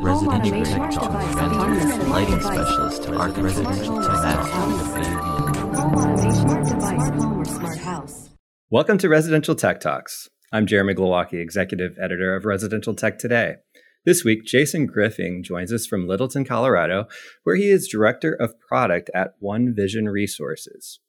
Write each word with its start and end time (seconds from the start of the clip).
residential 0.00 0.64
tech 0.64 0.90
talk, 0.90 1.12
lighting 2.08 2.40
specialist, 2.40 3.08
arc 3.08 3.36
residential 3.36 4.02
tech 4.02 4.46
Welcome 8.70 8.98
to 8.98 9.08
Residential 9.08 9.54
Tech 9.54 9.80
Talks. 9.80 10.28
I'm 10.52 10.66
Jeremy 10.66 10.94
Glowacki, 10.94 11.34
executive 11.34 11.98
editor 12.00 12.34
of 12.34 12.44
Residential 12.44 12.94
Tech 12.94 13.18
Today. 13.18 13.56
This 14.04 14.24
week, 14.24 14.44
Jason 14.44 14.86
Griffing 14.86 15.42
joins 15.42 15.72
us 15.72 15.86
from 15.86 16.08
Littleton, 16.08 16.44
Colorado, 16.44 17.06
where 17.44 17.56
he 17.56 17.70
is 17.70 17.88
director 17.88 18.32
of 18.32 18.58
product 18.60 19.10
at 19.14 19.34
One 19.38 19.74
Vision 19.74 20.08
Resources. 20.08 21.00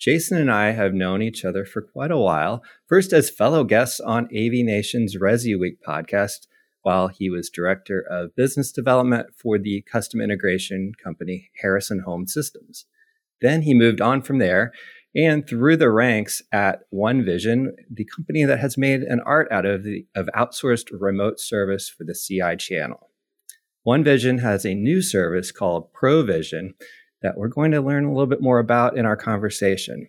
Jason 0.00 0.38
and 0.38 0.50
I 0.50 0.70
have 0.70 0.94
known 0.94 1.20
each 1.20 1.44
other 1.44 1.66
for 1.66 1.82
quite 1.82 2.10
a 2.10 2.16
while, 2.16 2.62
first 2.88 3.12
as 3.12 3.28
fellow 3.28 3.64
guests 3.64 4.00
on 4.00 4.24
AV 4.26 4.64
Nation's 4.64 5.16
Resi 5.16 5.58
Week 5.58 5.76
podcast, 5.86 6.46
while 6.82 7.08
he 7.08 7.30
was 7.30 7.50
director 7.50 8.00
of 8.00 8.34
business 8.36 8.72
development 8.72 9.28
for 9.36 9.58
the 9.58 9.82
custom 9.90 10.20
integration 10.20 10.92
company 11.02 11.50
Harrison 11.60 12.00
Home 12.06 12.26
Systems. 12.26 12.86
Then 13.40 13.62
he 13.62 13.74
moved 13.74 14.00
on 14.00 14.22
from 14.22 14.38
there 14.38 14.72
and 15.14 15.46
through 15.46 15.76
the 15.76 15.90
ranks 15.90 16.40
at 16.52 16.82
One 16.90 17.24
Vision, 17.24 17.74
the 17.90 18.04
company 18.04 18.44
that 18.44 18.60
has 18.60 18.78
made 18.78 19.02
an 19.02 19.20
art 19.26 19.48
out 19.50 19.66
of 19.66 19.82
the 19.82 20.06
of 20.14 20.28
outsourced 20.36 20.86
remote 20.92 21.40
service 21.40 21.88
for 21.88 22.04
the 22.04 22.14
CI 22.14 22.56
channel. 22.56 23.10
One 23.82 24.04
Vision 24.04 24.38
has 24.38 24.64
a 24.64 24.74
new 24.74 25.02
service 25.02 25.50
called 25.50 25.92
ProVision 25.92 26.74
that 27.22 27.36
we're 27.36 27.48
going 27.48 27.72
to 27.72 27.80
learn 27.80 28.04
a 28.04 28.10
little 28.10 28.26
bit 28.26 28.42
more 28.42 28.58
about 28.58 28.96
in 28.96 29.04
our 29.04 29.16
conversation. 29.16 30.08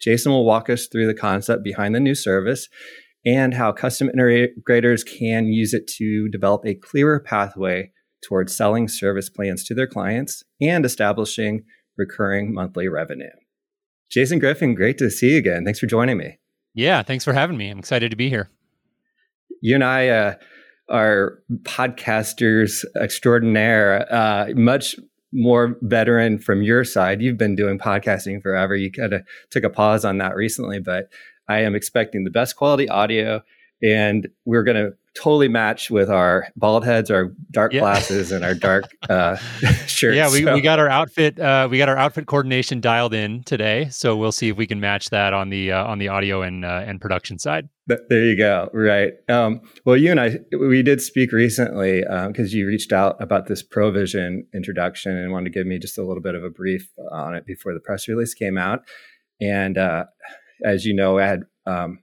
Jason 0.00 0.32
will 0.32 0.44
walk 0.44 0.68
us 0.68 0.86
through 0.86 1.06
the 1.06 1.14
concept 1.14 1.64
behind 1.64 1.94
the 1.94 2.00
new 2.00 2.14
service 2.14 2.68
and 3.26 3.54
how 3.54 3.72
custom 3.72 4.10
integrators 4.14 5.02
can 5.06 5.46
use 5.46 5.72
it 5.72 5.86
to 5.86 6.28
develop 6.28 6.66
a 6.66 6.74
clearer 6.74 7.20
pathway 7.20 7.90
towards 8.26 8.56
selling 8.56 8.88
service 8.88 9.28
plans 9.28 9.64
to 9.64 9.74
their 9.74 9.86
clients 9.86 10.42
and 10.60 10.84
establishing 10.84 11.62
recurring 11.96 12.52
monthly 12.52 12.88
revenue. 12.88 13.30
Jason 14.10 14.38
Griffing, 14.38 14.74
great 14.74 14.98
to 14.98 15.10
see 15.10 15.32
you 15.32 15.38
again. 15.38 15.64
Thanks 15.64 15.78
for 15.78 15.86
joining 15.86 16.18
me. 16.18 16.38
Yeah, 16.74 17.02
thanks 17.02 17.24
for 17.24 17.32
having 17.32 17.56
me. 17.56 17.70
I'm 17.70 17.78
excited 17.78 18.10
to 18.10 18.16
be 18.16 18.28
here. 18.28 18.50
You 19.60 19.74
and 19.76 19.84
I 19.84 20.08
uh, 20.08 20.34
are 20.90 21.38
podcasters 21.62 22.84
extraordinaire, 23.00 24.12
uh, 24.12 24.48
much 24.54 24.96
more 25.32 25.76
veteran 25.82 26.38
from 26.38 26.62
your 26.62 26.84
side. 26.84 27.20
You've 27.20 27.38
been 27.38 27.56
doing 27.56 27.78
podcasting 27.78 28.42
forever. 28.42 28.76
You 28.76 28.92
kind 28.92 29.12
of 29.12 29.22
took 29.50 29.64
a 29.64 29.70
pause 29.70 30.04
on 30.04 30.18
that 30.18 30.36
recently, 30.36 30.80
but 30.80 31.06
I 31.48 31.60
am 31.60 31.74
expecting 31.74 32.24
the 32.24 32.30
best 32.30 32.56
quality 32.56 32.88
audio, 32.88 33.42
and 33.82 34.28
we're 34.44 34.64
going 34.64 34.76
to 34.76 34.94
totally 35.14 35.48
match 35.48 35.90
with 35.90 36.10
our 36.10 36.48
bald 36.56 36.84
heads, 36.84 37.10
our 37.10 37.32
dark 37.50 37.72
yeah. 37.72 37.80
glasses, 37.80 38.32
and 38.32 38.44
our 38.44 38.54
dark 38.54 38.84
uh, 39.08 39.36
shirts. 39.86 40.16
Yeah, 40.16 40.30
we, 40.30 40.42
so. 40.42 40.54
we 40.54 40.60
got 40.60 40.78
our 40.78 40.88
outfit 40.88 41.38
uh, 41.38 41.68
we 41.70 41.78
got 41.78 41.88
our 41.88 41.96
outfit 41.96 42.26
coordination 42.26 42.80
dialed 42.80 43.14
in 43.14 43.42
today, 43.44 43.88
so 43.90 44.16
we'll 44.16 44.32
see 44.32 44.48
if 44.48 44.56
we 44.56 44.66
can 44.66 44.80
match 44.80 45.10
that 45.10 45.32
on 45.32 45.50
the 45.50 45.72
uh, 45.72 45.84
on 45.84 45.98
the 45.98 46.08
audio 46.08 46.42
and 46.42 46.64
uh, 46.64 46.82
and 46.86 47.00
production 47.00 47.38
side. 47.38 47.68
There 47.86 48.24
you 48.24 48.36
go. 48.36 48.70
Right. 48.72 49.12
Um, 49.28 49.60
well, 49.84 49.96
you 49.96 50.10
and 50.10 50.20
I 50.20 50.38
we 50.58 50.82
did 50.82 51.00
speak 51.00 51.32
recently 51.32 52.00
because 52.00 52.52
um, 52.52 52.58
you 52.58 52.66
reached 52.66 52.92
out 52.92 53.22
about 53.22 53.46
this 53.46 53.62
Provision 53.62 54.46
introduction 54.54 55.16
and 55.16 55.32
wanted 55.32 55.52
to 55.52 55.58
give 55.58 55.66
me 55.66 55.78
just 55.78 55.98
a 55.98 56.02
little 56.02 56.22
bit 56.22 56.34
of 56.34 56.42
a 56.42 56.50
brief 56.50 56.88
on 57.12 57.34
it 57.34 57.46
before 57.46 57.74
the 57.74 57.80
press 57.80 58.08
release 58.08 58.34
came 58.34 58.58
out. 58.58 58.80
And 59.40 59.76
uh, 59.76 60.04
as 60.64 60.84
you 60.84 60.94
know, 60.94 61.18
I 61.18 61.26
had 61.26 61.42
um, 61.66 61.98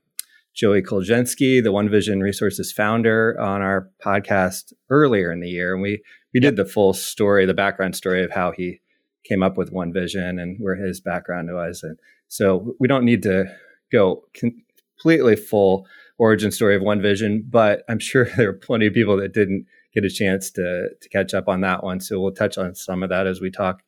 Joey 0.54 0.82
Kolchinsky, 0.82 1.62
the 1.62 1.72
One 1.72 1.88
Vision 1.88 2.20
Resources 2.20 2.72
founder, 2.72 3.38
on 3.40 3.62
our 3.62 3.88
podcast 4.04 4.72
earlier 4.90 5.32
in 5.32 5.40
the 5.40 5.48
year, 5.48 5.72
and 5.72 5.82
we 5.82 6.02
we 6.34 6.40
did 6.40 6.56
the 6.56 6.64
full 6.64 6.92
story, 6.92 7.46
the 7.46 7.54
background 7.54 7.96
story 7.96 8.24
of 8.24 8.32
how 8.32 8.52
he 8.52 8.80
came 9.24 9.42
up 9.42 9.56
with 9.56 9.70
One 9.70 9.92
Vision 9.92 10.38
and 10.38 10.56
where 10.60 10.76
his 10.76 11.00
background 11.00 11.48
was, 11.52 11.82
and 11.82 11.98
so 12.28 12.74
we 12.78 12.88
don't 12.88 13.04
need 13.04 13.22
to 13.22 13.44
go 13.90 14.24
completely 14.34 15.36
full 15.36 15.86
origin 16.18 16.50
story 16.50 16.76
of 16.76 16.82
One 16.82 17.00
Vision, 17.00 17.44
but 17.48 17.82
I'm 17.88 17.98
sure 17.98 18.28
there 18.36 18.50
are 18.50 18.54
plenty 18.54 18.86
of 18.86 18.94
people 18.94 19.16
that 19.18 19.32
didn't 19.32 19.66
get 19.94 20.04
a 20.04 20.10
chance 20.10 20.50
to 20.52 20.88
to 21.00 21.08
catch 21.08 21.34
up 21.34 21.48
on 21.48 21.60
that 21.62 21.82
one. 21.82 22.00
So 22.00 22.20
we'll 22.20 22.32
touch 22.32 22.58
on 22.58 22.74
some 22.74 23.02
of 23.02 23.10
that 23.10 23.26
as 23.26 23.40
we 23.40 23.50
talk. 23.50 23.82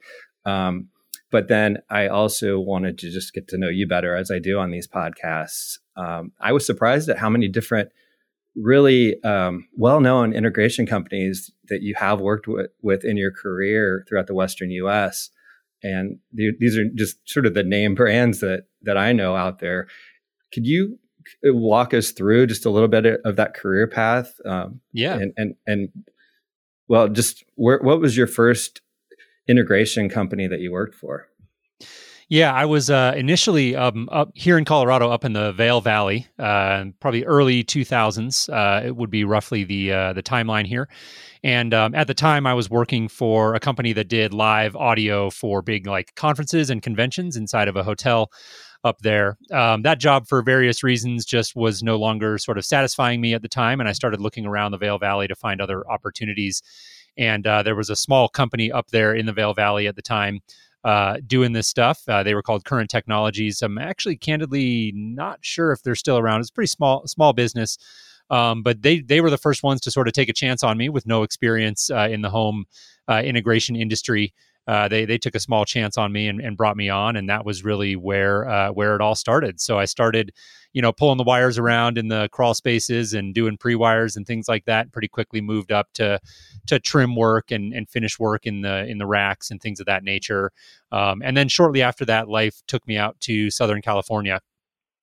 Um, 0.46 0.88
but 1.34 1.48
then 1.48 1.78
I 1.90 2.06
also 2.06 2.60
wanted 2.60 2.96
to 2.98 3.10
just 3.10 3.34
get 3.34 3.48
to 3.48 3.58
know 3.58 3.68
you 3.68 3.88
better 3.88 4.14
as 4.14 4.30
I 4.30 4.38
do 4.38 4.60
on 4.60 4.70
these 4.70 4.86
podcasts. 4.86 5.78
Um, 5.96 6.30
I 6.40 6.52
was 6.52 6.64
surprised 6.64 7.08
at 7.08 7.18
how 7.18 7.28
many 7.28 7.48
different, 7.48 7.90
really 8.54 9.20
um, 9.24 9.66
well 9.76 9.98
known 9.98 10.32
integration 10.32 10.86
companies 10.86 11.50
that 11.70 11.82
you 11.82 11.92
have 11.96 12.20
worked 12.20 12.46
with, 12.46 12.70
with 12.82 13.04
in 13.04 13.16
your 13.16 13.32
career 13.32 14.04
throughout 14.08 14.28
the 14.28 14.34
Western 14.34 14.70
US. 14.70 15.30
And 15.82 16.20
these 16.32 16.78
are 16.78 16.84
just 16.94 17.16
sort 17.28 17.46
of 17.46 17.54
the 17.54 17.64
name 17.64 17.96
brands 17.96 18.38
that, 18.38 18.66
that 18.82 18.96
I 18.96 19.10
know 19.12 19.34
out 19.34 19.58
there. 19.58 19.88
Could 20.52 20.68
you 20.68 21.00
walk 21.42 21.92
us 21.94 22.12
through 22.12 22.46
just 22.46 22.64
a 22.64 22.70
little 22.70 22.86
bit 22.86 23.06
of 23.24 23.34
that 23.34 23.54
career 23.54 23.88
path? 23.88 24.34
Um, 24.46 24.82
yeah. 24.92 25.14
And, 25.14 25.32
and, 25.36 25.54
and 25.66 25.88
well, 26.86 27.08
just 27.08 27.42
where, 27.56 27.80
what 27.80 28.00
was 28.00 28.16
your 28.16 28.28
first 28.28 28.82
integration 29.48 30.08
company 30.08 30.46
that 30.46 30.60
you 30.60 30.72
worked 30.72 30.94
for? 30.94 31.28
Yeah, 32.28 32.52
I 32.54 32.64
was 32.64 32.88
uh, 32.88 33.12
initially 33.16 33.76
um, 33.76 34.08
up 34.10 34.30
here 34.34 34.56
in 34.56 34.64
Colorado, 34.64 35.10
up 35.10 35.24
in 35.24 35.34
the 35.34 35.52
Vail 35.52 35.80
Valley, 35.82 36.26
uh, 36.38 36.86
probably 36.98 37.24
early 37.24 37.62
2000s. 37.62 38.48
Uh, 38.48 38.86
it 38.86 38.96
would 38.96 39.10
be 39.10 39.24
roughly 39.24 39.64
the 39.64 39.92
uh, 39.92 40.12
the 40.14 40.22
timeline 40.22 40.66
here. 40.66 40.88
And 41.42 41.74
um, 41.74 41.94
at 41.94 42.06
the 42.06 42.14
time, 42.14 42.46
I 42.46 42.54
was 42.54 42.70
working 42.70 43.08
for 43.08 43.54
a 43.54 43.60
company 43.60 43.92
that 43.92 44.08
did 44.08 44.32
live 44.32 44.74
audio 44.74 45.28
for 45.28 45.60
big 45.60 45.86
like 45.86 46.14
conferences 46.14 46.70
and 46.70 46.82
conventions 46.82 47.36
inside 47.36 47.68
of 47.68 47.76
a 47.76 47.84
hotel 47.84 48.32
up 48.84 49.00
there. 49.00 49.36
Um, 49.52 49.82
that 49.82 49.98
job, 49.98 50.26
for 50.26 50.42
various 50.42 50.82
reasons, 50.82 51.26
just 51.26 51.54
was 51.54 51.82
no 51.82 51.96
longer 51.96 52.38
sort 52.38 52.56
of 52.56 52.64
satisfying 52.64 53.20
me 53.20 53.34
at 53.34 53.42
the 53.42 53.48
time, 53.48 53.80
and 53.80 53.88
I 53.88 53.92
started 53.92 54.20
looking 54.20 54.46
around 54.46 54.72
the 54.72 54.78
Vail 54.78 54.98
Valley 54.98 55.28
to 55.28 55.34
find 55.34 55.60
other 55.60 55.88
opportunities 55.90 56.62
and 57.16 57.46
uh, 57.46 57.62
there 57.62 57.74
was 57.76 57.90
a 57.90 57.96
small 57.96 58.28
company 58.28 58.70
up 58.70 58.88
there 58.90 59.14
in 59.14 59.26
the 59.26 59.32
Vail 59.32 59.54
Valley 59.54 59.86
at 59.86 59.96
the 59.96 60.02
time 60.02 60.40
uh, 60.84 61.16
doing 61.26 61.52
this 61.52 61.68
stuff. 61.68 62.02
Uh, 62.08 62.22
they 62.22 62.34
were 62.34 62.42
called 62.42 62.64
Current 62.64 62.90
Technologies. 62.90 63.62
I'm 63.62 63.78
actually 63.78 64.16
candidly 64.16 64.92
not 64.94 65.38
sure 65.42 65.72
if 65.72 65.82
they're 65.82 65.94
still 65.94 66.18
around. 66.18 66.40
It's 66.40 66.50
pretty 66.50 66.68
small 66.68 67.06
small 67.06 67.32
business, 67.32 67.78
um, 68.30 68.62
but 68.62 68.82
they 68.82 69.00
they 69.00 69.20
were 69.20 69.30
the 69.30 69.38
first 69.38 69.62
ones 69.62 69.80
to 69.82 69.90
sort 69.90 70.08
of 70.08 70.14
take 70.14 70.28
a 70.28 70.34
chance 70.34 70.62
on 70.62 70.76
me 70.76 70.88
with 70.88 71.06
no 71.06 71.22
experience 71.22 71.90
uh, 71.90 72.08
in 72.10 72.22
the 72.22 72.30
home 72.30 72.66
uh, 73.08 73.22
integration 73.24 73.76
industry 73.76 74.32
uh, 74.66 74.88
they 74.88 75.04
they 75.04 75.18
took 75.18 75.34
a 75.34 75.40
small 75.40 75.64
chance 75.64 75.98
on 75.98 76.12
me 76.12 76.28
and, 76.28 76.40
and 76.40 76.56
brought 76.56 76.76
me 76.76 76.88
on, 76.88 77.16
and 77.16 77.28
that 77.28 77.44
was 77.44 77.64
really 77.64 77.96
where 77.96 78.48
uh, 78.48 78.70
where 78.70 78.94
it 78.94 79.00
all 79.00 79.14
started. 79.14 79.60
So 79.60 79.78
I 79.78 79.84
started, 79.84 80.32
you 80.74 80.82
know, 80.82 80.92
pulling 80.92 81.16
the 81.16 81.24
wires 81.24 81.56
around 81.56 81.96
in 81.96 82.08
the 82.08 82.28
crawl 82.32 82.52
spaces 82.52 83.14
and 83.14 83.32
doing 83.32 83.56
pre 83.56 83.74
wires 83.74 84.16
and 84.16 84.26
things 84.26 84.48
like 84.48 84.66
that. 84.66 84.92
Pretty 84.92 85.08
quickly 85.08 85.40
moved 85.40 85.72
up 85.72 85.90
to 85.94 86.20
to 86.66 86.78
trim 86.78 87.16
work 87.16 87.50
and 87.50 87.72
and 87.72 87.88
finish 87.88 88.18
work 88.18 88.44
in 88.44 88.60
the 88.60 88.84
in 88.86 88.98
the 88.98 89.06
racks 89.06 89.50
and 89.50 89.62
things 89.62 89.80
of 89.80 89.86
that 89.86 90.04
nature. 90.04 90.52
Um, 90.92 91.22
and 91.24 91.36
then 91.36 91.48
shortly 91.48 91.80
after 91.80 92.04
that, 92.04 92.28
life 92.28 92.60
took 92.66 92.86
me 92.86 92.98
out 92.98 93.18
to 93.20 93.50
Southern 93.50 93.80
California 93.80 94.40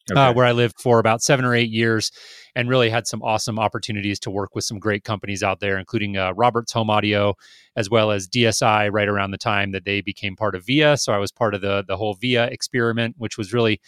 uh, 0.10 0.14
okay. 0.14 0.22
uh, 0.22 0.34
where 0.34 0.46
I 0.46 0.52
lived 0.52 0.80
for 0.80 1.00
about 1.00 1.22
seven 1.22 1.46
or 1.46 1.54
eight 1.54 1.70
years, 1.70 2.12
and 2.56 2.68
really 2.68 2.90
had 2.90 3.08
some 3.08 3.22
awesome 3.22 3.60
opportunities 3.60 4.20
to 4.22 4.32
work 4.32 4.56
with 4.56 4.64
some 4.64 4.80
great 4.80 5.04
companies 5.04 5.44
out 5.44 5.60
there, 5.60 5.78
including 5.78 6.18
uh, 6.18 6.34
Roberts 6.34 6.72
Home 6.74 6.90
Audio, 6.90 7.36
as 7.76 7.90
well 7.90 8.12
as 8.12 8.28
DSI. 8.28 8.92
Right 8.92 9.08
around 9.08 9.32
the 9.32 9.38
time 9.38 9.72
that 9.72 9.86
they 9.86 10.02
became 10.02 10.36
part 10.36 10.56
of 10.56 10.66
VIA, 10.66 10.98
so 10.98 11.14
I 11.14 11.18
was 11.18 11.32
part 11.32 11.54
of 11.54 11.62
the 11.62 11.84
the 11.88 11.98
whole 11.98 12.16
VIA 12.16 12.46
experiment, 12.46 13.16
which 13.20 13.38
was 13.38 13.54
really, 13.54 13.80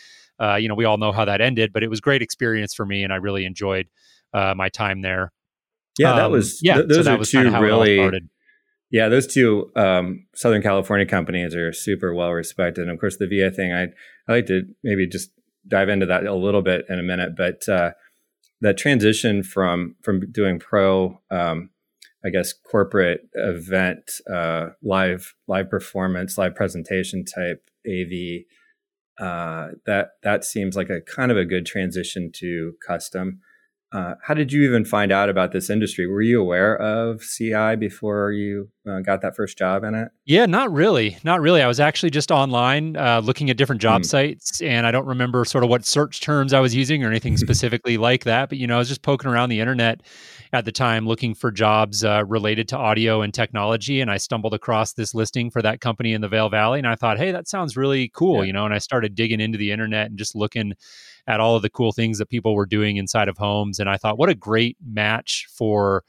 uh, 0.44 0.56
you 0.56 0.68
know, 0.68 0.76
we 0.76 0.86
all 0.86 0.98
know 0.98 1.12
how 1.12 1.26
that 1.26 1.42
ended, 1.42 1.72
but 1.72 1.84
it 1.84 1.90
was 1.90 2.02
great 2.02 2.22
experience 2.22 2.74
for 2.74 2.86
me, 2.86 3.04
and 3.04 3.14
I 3.14 3.18
really 3.18 3.46
enjoyed 3.46 3.88
uh, 4.34 4.54
my 4.56 4.70
time 4.70 5.02
there. 5.02 5.32
Yeah, 5.98 6.12
um, 6.12 6.18
that 6.18 6.32
was 6.32 6.60
yeah. 6.62 6.76
Th- 6.76 6.88
those 6.88 7.06
so 7.06 7.16
are 7.16 7.24
two 7.24 7.60
really. 7.60 8.12
Yeah, 8.92 9.10
those 9.10 9.26
two 9.26 9.72
um, 9.76 10.28
Southern 10.36 10.62
California 10.62 11.06
companies 11.06 11.56
are 11.56 11.74
super 11.74 12.14
well 12.14 12.32
respected. 12.32 12.84
And 12.84 12.92
of 12.92 13.00
course, 13.00 13.18
the 13.18 13.28
VIA 13.28 13.52
thing, 13.52 13.74
I 13.74 13.84
I 14.28 14.36
like 14.36 14.46
to 14.48 14.64
maybe 14.84 15.08
just 15.08 15.32
dive 15.68 15.90
into 15.90 16.06
that 16.08 16.26
a 16.26 16.36
little 16.36 16.62
bit 16.62 16.86
in 16.90 17.00
a 17.00 17.04
minute, 17.04 17.36
but 17.36 17.68
uh, 17.70 17.92
that 18.62 18.78
transition 18.78 19.44
from 19.44 19.96
from 20.02 20.32
doing 20.32 20.60
pro, 20.60 21.20
um, 21.32 21.70
I 22.26 22.30
guess, 22.30 22.54
corporate 22.54 23.22
event, 23.34 24.12
uh, 24.32 24.70
live 24.82 25.34
live 25.48 25.70
performance, 25.70 26.38
live 26.38 26.56
presentation 26.56 27.24
type 27.24 27.70
AV, 27.88 28.44
uh, 29.20 29.70
that 29.86 30.12
that 30.24 30.44
seems 30.44 30.76
like 30.76 30.90
a 30.90 31.02
kind 31.02 31.32
of 31.32 31.38
a 31.38 31.46
good 31.46 31.66
transition 31.66 32.32
to 32.34 32.74
custom. 32.86 33.40
Uh, 33.94 34.16
how 34.24 34.34
did 34.34 34.52
you 34.52 34.64
even 34.64 34.84
find 34.84 35.12
out 35.12 35.30
about 35.30 35.52
this 35.52 35.70
industry? 35.70 36.08
Were 36.08 36.24
you 36.24 36.42
aware 36.42 36.76
of 36.76 37.22
CI 37.22 37.76
before 37.76 38.32
you 38.32 38.70
uh, 38.90 39.02
got 39.02 39.22
that 39.22 39.36
first 39.36 39.56
job 39.56 39.84
in 39.84 39.94
it? 39.94 40.08
Yeah, 40.26 40.48
not 40.48 40.74
really. 40.74 41.18
Not 41.24 41.42
really. 41.42 41.62
I 41.62 41.68
was 41.68 41.80
actually 41.80 42.10
just 42.10 42.32
online 42.32 42.98
uh, 42.98 43.22
looking 43.24 43.52
at 43.52 43.58
different 43.58 43.82
job 43.82 44.02
mm. 44.02 44.06
sites, 44.06 44.62
and 44.62 44.88
I 44.88 44.92
don't 44.92 45.06
remember 45.06 45.46
sort 45.46 45.64
of 45.64 45.70
what 45.70 45.86
search 45.86 46.22
terms 46.22 46.54
I 46.54 46.60
was 46.60 46.74
using 46.74 47.04
or 47.04 47.08
anything 47.08 47.38
specifically 47.46 47.98
like 47.98 48.24
that. 48.24 48.50
But, 48.50 48.58
you 48.58 48.66
know, 48.66 48.76
I 48.76 48.80
was 48.80 48.90
just 48.90 49.04
poking 49.04 49.30
around 49.30 49.50
the 49.50 49.60
internet 49.60 50.02
at 50.54 50.66
the 50.66 50.72
time 50.72 51.08
looking 51.08 51.36
for 51.36 51.52
jobs 51.52 52.04
uh, 52.04 52.24
related 52.26 52.68
to 52.70 52.78
audio 52.78 53.22
and 53.22 53.32
technology. 53.32 54.02
And 54.02 54.10
I 54.10 54.18
stumbled 54.18 54.56
across 54.56 54.94
this 54.94 55.14
listing 55.14 55.52
for 55.52 55.62
that 55.62 55.82
company 55.82 56.14
in 56.14 56.22
the 56.22 56.30
Vail 56.30 56.50
Valley. 56.50 56.80
And 56.80 56.88
I 56.88 56.96
thought, 56.96 57.20
hey, 57.20 57.32
that 57.32 57.48
sounds 57.48 57.78
really 57.78 58.10
cool, 58.10 58.38
yeah. 58.38 58.44
you 58.46 58.54
know, 58.54 58.66
and 58.66 58.74
I 58.74 58.80
started 58.80 59.14
digging 59.14 59.40
into 59.40 59.60
the 59.60 59.72
internet 59.72 60.08
and 60.08 60.18
just 60.18 60.36
looking 60.36 60.74
at 61.28 61.40
all 61.40 61.56
of 61.56 61.62
the 61.62 61.70
cool 61.70 61.92
things 61.92 62.18
that 62.18 62.30
people 62.30 62.56
were 62.56 62.66
doing 62.66 62.98
inside 62.98 63.28
of 63.28 63.38
homes. 63.38 63.80
And 63.80 63.90
I 63.90 63.98
thought, 63.98 64.18
what 64.18 64.30
a 64.30 64.36
great 64.36 64.78
match 64.86 65.48
for 65.50 66.04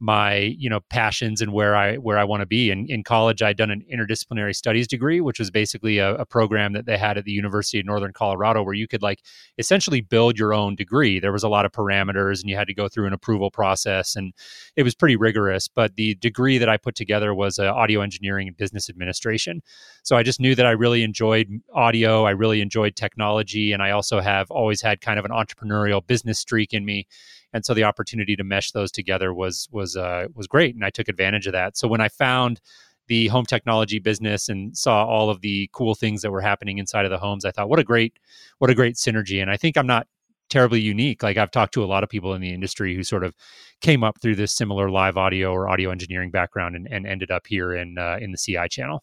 my 0.00 0.36
you 0.58 0.68
know 0.70 0.80
passions 0.88 1.42
and 1.42 1.52
where 1.52 1.76
I 1.76 1.96
where 1.96 2.18
I 2.18 2.24
want 2.24 2.40
to 2.40 2.46
be. 2.46 2.70
And 2.70 2.88
in 2.88 3.04
college, 3.04 3.42
I'd 3.42 3.58
done 3.58 3.70
an 3.70 3.84
interdisciplinary 3.92 4.56
studies 4.56 4.88
degree, 4.88 5.20
which 5.20 5.38
was 5.38 5.50
basically 5.50 5.98
a, 5.98 6.14
a, 6.14 6.24
program 6.24 6.72
that 6.72 6.86
they 6.86 6.96
had 6.96 7.18
at 7.18 7.24
the 7.24 7.32
University 7.32 7.78
of 7.80 7.86
Northern 7.86 8.12
Colorado, 8.12 8.62
where 8.62 8.74
you 8.74 8.88
could 8.88 9.02
like 9.02 9.20
essentially 9.58 10.00
build 10.00 10.38
your 10.38 10.54
own 10.54 10.74
degree. 10.74 11.20
There 11.20 11.32
was 11.32 11.42
a 11.42 11.48
lot 11.48 11.66
of 11.66 11.72
parameters, 11.72 12.40
and 12.40 12.48
you 12.48 12.56
had 12.56 12.66
to 12.68 12.74
go 12.74 12.88
through 12.88 13.06
an 13.06 13.12
approval 13.12 13.50
process, 13.50 14.16
and 14.16 14.32
it 14.74 14.84
was 14.84 14.94
pretty 14.94 15.16
rigorous. 15.16 15.68
But 15.68 15.96
the 15.96 16.14
degree 16.14 16.56
that 16.56 16.68
I 16.68 16.78
put 16.78 16.94
together 16.94 17.34
was 17.34 17.58
uh, 17.58 17.66
audio 17.66 18.00
engineering 18.00 18.48
and 18.48 18.56
business 18.56 18.88
administration. 18.88 19.60
So 20.02 20.16
I 20.16 20.22
just 20.22 20.40
knew 20.40 20.54
that 20.54 20.66
I 20.66 20.70
really 20.70 21.02
enjoyed 21.02 21.48
audio, 21.74 22.24
I 22.24 22.30
really 22.30 22.62
enjoyed 22.62 22.96
technology, 22.96 23.72
and 23.72 23.82
I 23.82 23.90
also 23.90 24.20
have 24.20 24.50
always 24.50 24.80
had 24.80 25.02
kind 25.02 25.18
of 25.18 25.26
an 25.26 25.30
entrepreneurial 25.30 26.06
business 26.06 26.38
streak 26.38 26.72
in 26.72 26.86
me 26.86 27.06
and 27.52 27.64
so 27.64 27.74
the 27.74 27.84
opportunity 27.84 28.36
to 28.36 28.44
mesh 28.44 28.72
those 28.72 28.90
together 28.90 29.32
was 29.34 29.68
was 29.72 29.96
uh, 29.96 30.26
was 30.34 30.46
great, 30.46 30.74
and 30.74 30.84
I 30.84 30.90
took 30.90 31.08
advantage 31.08 31.46
of 31.46 31.52
that. 31.52 31.76
So 31.76 31.88
when 31.88 32.00
I 32.00 32.08
found 32.08 32.60
the 33.08 33.26
home 33.26 33.44
technology 33.44 33.98
business 33.98 34.48
and 34.48 34.76
saw 34.76 35.04
all 35.04 35.30
of 35.30 35.40
the 35.40 35.68
cool 35.72 35.96
things 35.96 36.22
that 36.22 36.30
were 36.30 36.40
happening 36.40 36.78
inside 36.78 37.04
of 37.04 37.10
the 37.10 37.18
homes, 37.18 37.44
I 37.44 37.50
thought, 37.50 37.68
what 37.68 37.80
a 37.80 37.84
great 37.84 38.18
what 38.58 38.70
a 38.70 38.74
great 38.74 38.94
synergy. 38.94 39.42
And 39.42 39.50
I 39.50 39.56
think 39.56 39.76
I'm 39.76 39.86
not 39.86 40.06
terribly 40.48 40.80
unique. 40.80 41.22
Like 41.22 41.36
I've 41.36 41.50
talked 41.50 41.74
to 41.74 41.84
a 41.84 41.86
lot 41.86 42.04
of 42.04 42.08
people 42.10 42.34
in 42.34 42.40
the 42.40 42.52
industry 42.52 42.94
who 42.94 43.02
sort 43.02 43.24
of 43.24 43.34
came 43.80 44.04
up 44.04 44.20
through 44.20 44.36
this 44.36 44.52
similar 44.52 44.90
live 44.90 45.16
audio 45.16 45.52
or 45.52 45.68
audio 45.68 45.90
engineering 45.90 46.30
background 46.30 46.76
and, 46.76 46.86
and 46.90 47.06
ended 47.06 47.30
up 47.30 47.46
here 47.46 47.72
in 47.72 47.98
uh, 47.98 48.18
in 48.20 48.32
the 48.32 48.38
CI 48.38 48.68
channel. 48.68 49.02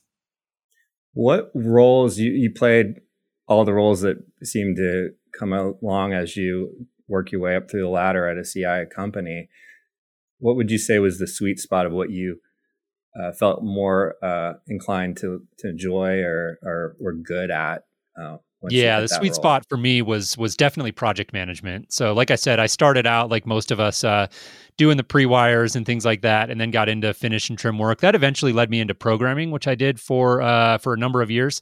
What 1.14 1.52
roles 1.54 2.18
you, 2.18 2.32
you 2.32 2.52
played? 2.52 3.02
All 3.48 3.64
the 3.64 3.74
roles 3.74 4.02
that 4.02 4.18
seemed 4.44 4.76
to 4.76 5.12
come 5.32 5.54
along 5.54 6.14
as 6.14 6.36
you 6.36 6.88
work 7.07 7.31
your 7.31 7.42
way 7.42 7.56
up 7.56 7.69
through 7.69 7.81
the 7.81 7.89
ladder 7.89 8.27
at 8.27 8.38
a 8.38 8.44
CI 8.44 8.86
company, 8.94 9.50
what 10.39 10.56
would 10.56 10.71
you 10.71 10.77
say 10.77 11.00
was 11.00 11.19
the 11.19 11.27
sweet 11.27 11.59
spot 11.59 11.86
of 11.86 11.92
what 11.92 12.12
you 12.12 12.38
uh, 13.19 13.31
felt 13.31 13.63
more 13.63 14.15
uh, 14.24 14.54
inclined 14.68 15.18
to 15.18 15.42
to 15.59 15.69
enjoy 15.69 16.19
or 16.19 16.59
or 16.62 16.95
were 17.00 17.13
good 17.13 17.51
at? 17.51 17.83
Uh, 18.19 18.38
yeah, 18.69 19.00
the 19.00 19.07
sweet 19.07 19.30
role? 19.30 19.36
spot 19.36 19.65
for 19.69 19.77
me 19.77 20.01
was 20.01 20.38
was 20.38 20.56
definitely 20.56 20.92
project 20.92 21.33
management. 21.33 21.94
So, 21.94 22.13
like 22.13 22.31
I 22.31 22.36
said, 22.36 22.59
I 22.59 22.65
started 22.65 23.06
out 23.06 23.30
like 23.30 23.45
most 23.45 23.71
of 23.71 23.80
us 23.80 24.04
uh, 24.04 24.27
doing 24.77 24.98
the 24.98 25.04
pre 25.04 25.25
wires 25.25 25.75
and 25.75 25.86
things 25.86 26.06
like 26.06 26.21
that, 26.21 26.50
and 26.50 26.59
then 26.59 26.71
got 26.71 26.89
into 26.89 27.13
finish 27.13 27.50
and 27.50 27.57
trim 27.57 27.77
work. 27.77 28.01
That 28.01 28.15
eventually 28.15 28.54
led 28.54 28.69
me 28.69 28.80
into 28.80 28.95
programming, 28.95 29.51
which 29.51 29.68
I 29.68 29.75
did 29.75 30.00
for 30.00 30.42
uh, 30.42 30.80
for 30.80 30.94
a 30.94 30.98
number 30.98 31.21
of 31.21 31.30
years. 31.30 31.62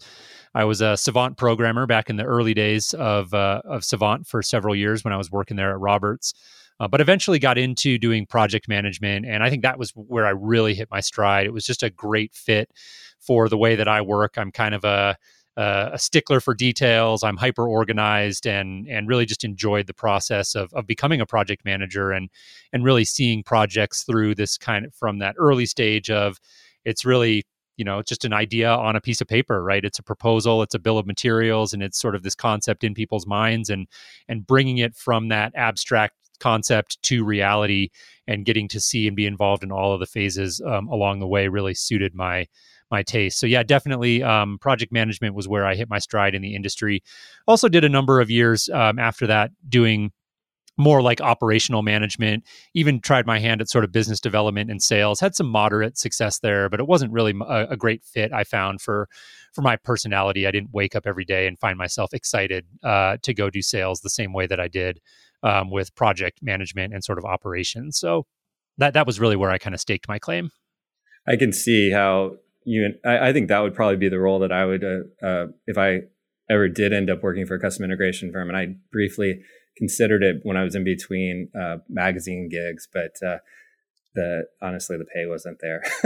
I 0.55 0.63
was 0.63 0.79
a 0.79 0.95
Savant 0.95 1.37
programmer 1.37 1.85
back 1.85 2.09
in 2.09 2.15
the 2.15 2.23
early 2.23 2.53
days 2.53 2.93
of 2.93 3.33
uh, 3.33 3.61
of 3.65 3.83
Savant 3.83 4.25
for 4.25 4.41
several 4.41 4.75
years 4.75 5.03
when 5.03 5.13
I 5.13 5.17
was 5.17 5.29
working 5.29 5.57
there 5.57 5.71
at 5.71 5.79
Roberts. 5.79 6.33
Uh, 6.79 6.87
but 6.87 6.99
eventually 6.99 7.39
got 7.39 7.57
into 7.57 7.97
doing 7.97 8.25
project 8.25 8.67
management, 8.67 9.25
and 9.25 9.43
I 9.43 9.49
think 9.49 9.61
that 9.63 9.79
was 9.79 9.91
where 9.91 10.25
I 10.25 10.31
really 10.31 10.73
hit 10.73 10.89
my 10.91 10.99
stride. 10.99 11.45
It 11.45 11.53
was 11.53 11.65
just 11.65 11.83
a 11.83 11.89
great 11.89 12.33
fit 12.33 12.69
for 13.19 13.47
the 13.47 13.57
way 13.57 13.75
that 13.75 13.87
I 13.87 14.01
work. 14.01 14.37
I'm 14.37 14.51
kind 14.51 14.73
of 14.75 14.83
a 14.83 15.17
a 15.57 15.97
stickler 15.97 16.41
for 16.41 16.53
details. 16.53 17.23
I'm 17.23 17.37
hyper 17.37 17.67
organized 17.67 18.45
and 18.45 18.87
and 18.87 19.07
really 19.07 19.25
just 19.25 19.43
enjoyed 19.43 19.87
the 19.87 19.93
process 19.93 20.55
of 20.55 20.73
of 20.73 20.87
becoming 20.87 21.21
a 21.21 21.25
project 21.25 21.63
manager 21.65 22.11
and 22.11 22.29
and 22.73 22.83
really 22.83 23.05
seeing 23.05 23.43
projects 23.43 24.03
through 24.03 24.35
this 24.35 24.57
kind 24.57 24.85
of 24.85 24.93
from 24.93 25.19
that 25.19 25.35
early 25.37 25.65
stage 25.65 26.09
of 26.09 26.39
it's 26.83 27.05
really 27.05 27.45
you 27.77 27.85
know 27.85 27.99
it's 27.99 28.09
just 28.09 28.25
an 28.25 28.33
idea 28.33 28.69
on 28.69 28.95
a 28.95 29.01
piece 29.01 29.21
of 29.21 29.27
paper 29.27 29.63
right 29.63 29.85
it's 29.85 29.99
a 29.99 30.03
proposal 30.03 30.61
it's 30.61 30.75
a 30.75 30.79
bill 30.79 30.97
of 30.97 31.05
materials 31.05 31.73
and 31.73 31.83
it's 31.83 31.99
sort 31.99 32.15
of 32.15 32.23
this 32.23 32.35
concept 32.35 32.83
in 32.83 32.93
people's 32.93 33.27
minds 33.27 33.69
and 33.69 33.87
and 34.27 34.47
bringing 34.47 34.77
it 34.77 34.95
from 34.95 35.29
that 35.29 35.51
abstract 35.55 36.13
concept 36.39 37.01
to 37.01 37.23
reality 37.23 37.89
and 38.27 38.45
getting 38.45 38.67
to 38.67 38.79
see 38.79 39.07
and 39.07 39.15
be 39.15 39.25
involved 39.25 39.63
in 39.63 39.71
all 39.71 39.93
of 39.93 39.99
the 39.99 40.05
phases 40.05 40.61
um, 40.65 40.87
along 40.89 41.19
the 41.19 41.27
way 41.27 41.47
really 41.47 41.73
suited 41.73 42.13
my 42.13 42.45
my 42.91 43.01
taste. 43.01 43.39
So 43.39 43.47
yeah, 43.47 43.63
definitely 43.63 44.21
um, 44.21 44.59
project 44.59 44.91
management 44.91 45.33
was 45.33 45.47
where 45.47 45.65
I 45.65 45.75
hit 45.75 45.89
my 45.89 45.99
stride 45.99 46.35
in 46.35 46.41
the 46.41 46.55
industry. 46.55 47.03
Also 47.47 47.67
did 47.67 47.83
a 47.83 47.89
number 47.89 48.21
of 48.21 48.29
years 48.29 48.69
um, 48.69 48.99
after 48.99 49.25
that 49.27 49.51
doing 49.67 50.11
more 50.77 51.01
like 51.01 51.21
operational 51.21 51.81
management. 51.81 52.43
Even 52.73 52.99
tried 52.99 53.25
my 53.25 53.39
hand 53.39 53.61
at 53.61 53.69
sort 53.69 53.83
of 53.83 53.91
business 53.91 54.19
development 54.19 54.69
and 54.69 54.81
sales. 54.81 55.19
Had 55.19 55.35
some 55.35 55.47
moderate 55.47 55.97
success 55.97 56.39
there 56.39 56.69
but 56.69 56.79
it 56.79 56.87
wasn't 56.87 57.11
really 57.11 57.33
a, 57.47 57.67
a 57.71 57.77
great 57.77 58.03
fit 58.03 58.31
i 58.33 58.43
found 58.43 58.81
for 58.81 59.07
for 59.53 59.61
my 59.61 59.77
personality. 59.77 60.45
I 60.45 60.51
didn't 60.51 60.73
wake 60.73 60.95
up 60.95 61.07
every 61.07 61.23
day 61.23 61.47
and 61.47 61.57
find 61.57 61.77
myself 61.77 62.13
excited 62.13 62.65
uh, 62.83 63.15
to 63.21 63.33
go 63.33 63.49
do 63.49 63.61
sales 63.61 64.01
the 64.01 64.09
same 64.09 64.33
way 64.33 64.47
that 64.47 64.59
i 64.59 64.67
did 64.67 64.99
um, 65.43 65.71
with 65.71 65.95
project 65.95 66.39
management 66.41 66.93
and 66.93 67.03
sort 67.03 67.17
of 67.17 67.25
operations. 67.25 67.97
So 67.97 68.25
that 68.77 68.93
that 68.93 69.07
was 69.07 69.19
really 69.19 69.35
where 69.35 69.51
i 69.51 69.57
kind 69.57 69.73
of 69.73 69.79
staked 69.79 70.07
my 70.07 70.19
claim. 70.19 70.49
I 71.27 71.37
can 71.37 71.53
see 71.53 71.91
how 71.91 72.35
you 72.65 72.93
I, 73.05 73.29
I 73.29 73.33
think 73.33 73.47
that 73.47 73.59
would 73.59 73.75
probably 73.75 73.97
be 73.97 74.09
the 74.09 74.19
role 74.19 74.39
that 74.39 74.51
i 74.51 74.65
would 74.65 74.83
uh, 74.83 75.25
uh, 75.25 75.45
if 75.67 75.77
i 75.77 76.01
ever 76.49 76.67
did 76.67 76.93
end 76.93 77.09
up 77.09 77.23
working 77.23 77.45
for 77.45 77.55
a 77.55 77.59
custom 77.59 77.85
integration 77.85 78.31
firm. 78.31 78.49
And 78.49 78.57
i 78.57 78.75
briefly 78.91 79.41
considered 79.77 80.23
it 80.23 80.37
when 80.43 80.57
I 80.57 80.63
was 80.63 80.75
in 80.75 80.83
between 80.83 81.49
uh, 81.59 81.77
magazine 81.89 82.49
gigs, 82.49 82.87
but 82.91 83.15
uh, 83.25 83.37
the 84.15 84.45
honestly 84.61 84.97
the 84.97 85.05
pay 85.05 85.25
wasn't 85.25 85.59
there. 85.61 85.83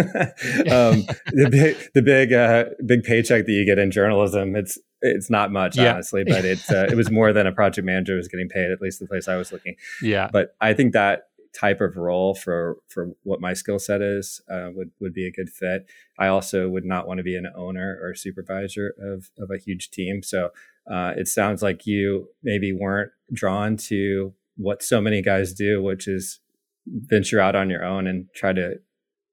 um, 0.71 1.05
the 1.31 1.47
big 1.49 1.77
the 1.93 2.01
big 2.01 2.33
uh, 2.33 2.65
big 2.85 3.03
paycheck 3.03 3.45
that 3.45 3.51
you 3.51 3.65
get 3.65 3.79
in 3.79 3.91
journalism 3.91 4.55
it's 4.55 4.77
it's 5.01 5.29
not 5.29 5.51
much 5.51 5.77
yeah. 5.77 5.93
honestly, 5.93 6.23
but 6.23 6.43
it 6.43 6.59
uh, 6.69 6.87
it 6.89 6.95
was 6.95 7.09
more 7.09 7.31
than 7.31 7.47
a 7.47 7.51
project 7.51 7.85
manager 7.85 8.15
was 8.15 8.27
getting 8.27 8.49
paid 8.49 8.71
at 8.71 8.81
least 8.81 8.99
the 8.99 9.07
place 9.07 9.27
I 9.27 9.35
was 9.35 9.51
looking. 9.51 9.75
Yeah, 10.01 10.29
but 10.31 10.55
I 10.59 10.73
think 10.73 10.93
that 10.93 11.23
type 11.53 11.81
of 11.81 11.97
role 11.97 12.35
for 12.35 12.77
for 12.89 13.09
what 13.23 13.41
my 13.41 13.53
skill 13.53 13.79
set 13.79 14.01
is 14.01 14.41
uh, 14.51 14.69
would 14.73 14.91
would 14.99 15.13
be 15.13 15.25
a 15.25 15.31
good 15.31 15.49
fit. 15.49 15.85
I 16.17 16.27
also 16.27 16.67
would 16.69 16.85
not 16.85 17.07
want 17.07 17.19
to 17.19 17.23
be 17.23 17.35
an 17.35 17.47
owner 17.55 17.97
or 18.01 18.13
supervisor 18.15 18.93
of 18.99 19.29
of 19.37 19.49
a 19.51 19.57
huge 19.57 19.89
team. 19.89 20.21
So 20.21 20.49
uh, 20.91 21.13
it 21.15 21.27
sounds 21.27 21.61
like 21.61 21.85
you 21.85 22.27
maybe 22.43 22.73
weren't 22.73 23.11
drawn 23.31 23.77
to 23.77 24.33
what 24.57 24.83
so 24.83 24.99
many 24.99 25.21
guys 25.21 25.53
do, 25.53 25.81
which 25.81 26.07
is 26.07 26.39
venture 26.85 27.39
out 27.39 27.55
on 27.55 27.69
your 27.69 27.85
own 27.85 28.07
and 28.07 28.27
try 28.35 28.53
to 28.53 28.75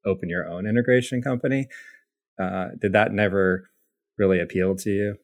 open 0.04 0.28
your 0.28 0.48
own 0.48 0.66
integration 0.66 1.22
company. 1.22 1.66
Uh, 2.40 2.68
did 2.80 2.92
that 2.92 3.12
never 3.12 3.70
really 4.18 4.40
appeal 4.40 4.76
to 4.76 4.90
you? 4.90 5.16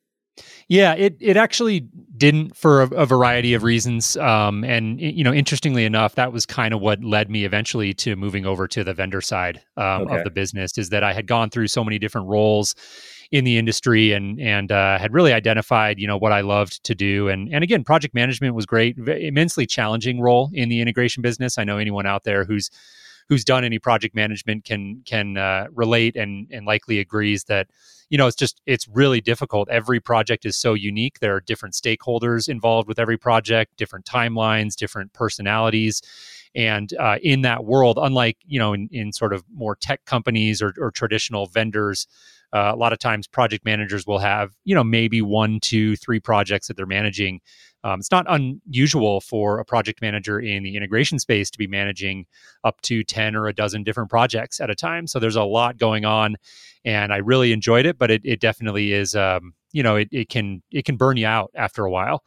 Yeah, 0.66 0.94
it 0.94 1.16
it 1.20 1.36
actually 1.36 1.80
didn't 2.16 2.56
for 2.56 2.82
a, 2.82 2.86
a 2.94 3.06
variety 3.06 3.52
of 3.52 3.62
reasons. 3.62 4.16
Um, 4.16 4.64
and 4.64 4.98
you 4.98 5.22
know, 5.22 5.32
interestingly 5.32 5.84
enough, 5.84 6.14
that 6.14 6.32
was 6.32 6.46
kind 6.46 6.72
of 6.72 6.80
what 6.80 7.04
led 7.04 7.30
me 7.30 7.44
eventually 7.44 7.92
to 7.94 8.16
moving 8.16 8.46
over 8.46 8.66
to 8.68 8.82
the 8.82 8.94
vendor 8.94 9.20
side 9.20 9.60
um, 9.76 10.02
okay. 10.02 10.18
of 10.18 10.24
the 10.24 10.30
business. 10.30 10.78
Is 10.78 10.88
that 10.88 11.04
I 11.04 11.12
had 11.12 11.26
gone 11.26 11.50
through 11.50 11.66
so 11.66 11.84
many 11.84 11.98
different 11.98 12.28
roles 12.28 12.74
in 13.32 13.44
the 13.44 13.56
industry 13.56 14.12
and 14.12 14.38
and 14.38 14.70
uh, 14.70 14.98
had 14.98 15.12
really 15.12 15.32
identified 15.32 15.98
you 15.98 16.06
know 16.06 16.18
what 16.18 16.32
I 16.32 16.42
loved 16.42 16.84
to 16.84 16.94
do. 16.94 17.28
And 17.28 17.52
and 17.52 17.64
again 17.64 17.82
project 17.82 18.14
management 18.14 18.54
was 18.54 18.66
great 18.66 18.96
immensely 18.98 19.66
challenging 19.66 20.20
role 20.20 20.50
in 20.52 20.68
the 20.68 20.80
integration 20.80 21.22
business. 21.22 21.58
I 21.58 21.64
know 21.64 21.78
anyone 21.78 22.06
out 22.06 22.24
there 22.24 22.44
who's 22.44 22.70
who's 23.28 23.44
done 23.44 23.64
any 23.64 23.78
project 23.78 24.14
management 24.14 24.64
can 24.64 25.02
can 25.06 25.38
uh, 25.38 25.66
relate 25.72 26.14
and 26.14 26.46
and 26.52 26.66
likely 26.66 26.98
agrees 26.98 27.44
that 27.44 27.68
you 28.10 28.18
know 28.18 28.26
it's 28.26 28.36
just 28.36 28.60
it's 28.66 28.86
really 28.86 29.22
difficult. 29.22 29.70
Every 29.70 29.98
project 29.98 30.44
is 30.44 30.56
so 30.56 30.74
unique. 30.74 31.20
There 31.20 31.34
are 31.34 31.40
different 31.40 31.74
stakeholders 31.74 32.50
involved 32.50 32.86
with 32.86 32.98
every 32.98 33.16
project 33.16 33.78
different 33.78 34.04
timelines 34.04 34.76
different 34.76 35.14
personalities. 35.14 36.02
And 36.54 36.92
uh, 37.00 37.16
in 37.22 37.40
that 37.42 37.64
world 37.64 37.98
unlike 37.98 38.36
you 38.44 38.58
know 38.58 38.74
in, 38.74 38.90
in 38.92 39.10
sort 39.14 39.32
of 39.32 39.42
more 39.54 39.74
tech 39.74 40.04
companies 40.04 40.60
or, 40.60 40.74
or 40.76 40.90
traditional 40.90 41.46
vendors 41.46 42.06
uh, 42.52 42.72
a 42.74 42.76
lot 42.76 42.92
of 42.92 42.98
times 42.98 43.26
project 43.26 43.64
managers 43.64 44.06
will 44.06 44.18
have 44.18 44.52
you 44.64 44.74
know 44.74 44.84
maybe 44.84 45.22
one 45.22 45.60
two 45.60 45.96
three 45.96 46.20
projects 46.20 46.68
that 46.68 46.76
they're 46.76 46.86
managing. 46.86 47.40
Um, 47.84 47.98
it's 47.98 48.12
not 48.12 48.26
unusual 48.28 49.20
for 49.20 49.58
a 49.58 49.64
project 49.64 50.00
manager 50.00 50.38
in 50.38 50.62
the 50.62 50.76
integration 50.76 51.18
space 51.18 51.50
to 51.50 51.58
be 51.58 51.66
managing 51.66 52.26
up 52.62 52.80
to 52.82 53.02
10 53.02 53.34
or 53.34 53.48
a 53.48 53.52
dozen 53.52 53.82
different 53.82 54.08
projects 54.08 54.60
at 54.60 54.70
a 54.70 54.74
time. 54.76 55.08
So 55.08 55.18
there's 55.18 55.34
a 55.34 55.42
lot 55.42 55.78
going 55.78 56.04
on 56.04 56.36
and 56.84 57.12
i 57.12 57.16
really 57.16 57.52
enjoyed 57.52 57.86
it 57.86 57.98
but 57.98 58.10
it, 58.10 58.20
it 58.24 58.40
definitely 58.40 58.92
is 58.92 59.14
um, 59.14 59.54
you 59.72 59.82
know 59.82 59.96
it, 59.96 60.08
it 60.10 60.28
can 60.28 60.62
it 60.70 60.84
can 60.84 60.96
burn 60.96 61.16
you 61.16 61.26
out 61.26 61.50
after 61.54 61.84
a 61.84 61.90
while 61.90 62.22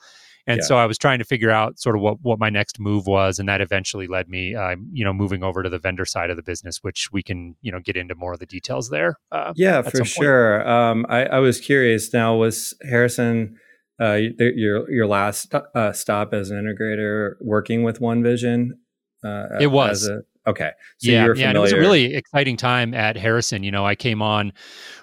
And 0.47 0.57
Yeah. 0.57 0.63
so 0.65 0.75
I 0.77 0.85
was 0.85 0.97
trying 0.97 1.19
to 1.19 1.25
figure 1.25 1.49
out 1.49 1.79
sort 1.79 1.95
of 1.95 2.01
what 2.01 2.17
what 2.21 2.37
my 2.39 2.49
next 2.49 2.79
move 2.79 3.07
was, 3.07 3.39
and 3.39 3.49
that 3.49 3.61
eventually 3.61 4.05
led 4.07 4.29
me, 4.29 4.53
uh, 4.55 4.75
you 4.91 5.03
know, 5.03 5.13
moving 5.13 5.43
over 5.43 5.63
to 5.63 5.69
the 5.69 5.79
vendor 5.79 6.05
side 6.05 6.29
of 6.29 6.35
the 6.37 6.43
business, 6.43 6.79
which 6.83 7.09
we 7.11 7.23
can 7.23 7.55
you 7.61 7.71
know 7.71 7.79
get 7.79 7.95
into 7.97 8.15
more 8.15 8.33
of 8.33 8.39
the 8.39 8.45
details 8.45 8.89
there. 8.89 9.15
Uh, 9.31 9.53
Yeah, 9.55 9.81
for 9.81 10.05
sure. 10.05 10.67
Um, 10.69 11.05
I, 11.09 11.25
I 11.25 11.39
was 11.39 11.59
curious. 11.59 12.13
Now, 12.13 12.35
was 12.35 12.73
Harrison 12.87 13.57
uh, 13.99 14.19
your 14.39 14.89
your 14.91 15.07
last 15.07 15.53
uh, 15.55 15.91
stop 15.93 16.33
as 16.33 16.51
an 16.51 16.57
integrator 16.63 17.35
working 17.41 17.83
with 17.83 17.99
One 18.01 18.21
Vision? 18.23 18.77
Uh, 19.23 19.47
It 19.59 19.67
was. 19.67 20.03
as 20.03 20.09
a- 20.09 20.21
okay. 20.47 20.71
So 20.97 21.11
yeah, 21.11 21.27
yeah, 21.35 21.49
and 21.49 21.57
it 21.57 21.61
was 21.61 21.71
a 21.71 21.77
really 21.77 22.15
exciting 22.15 22.57
time 22.57 22.93
at 22.93 23.17
Harrison. 23.17 23.63
You 23.63 23.71
know, 23.71 23.85
I 23.85 23.95
came 23.95 24.21
on 24.21 24.53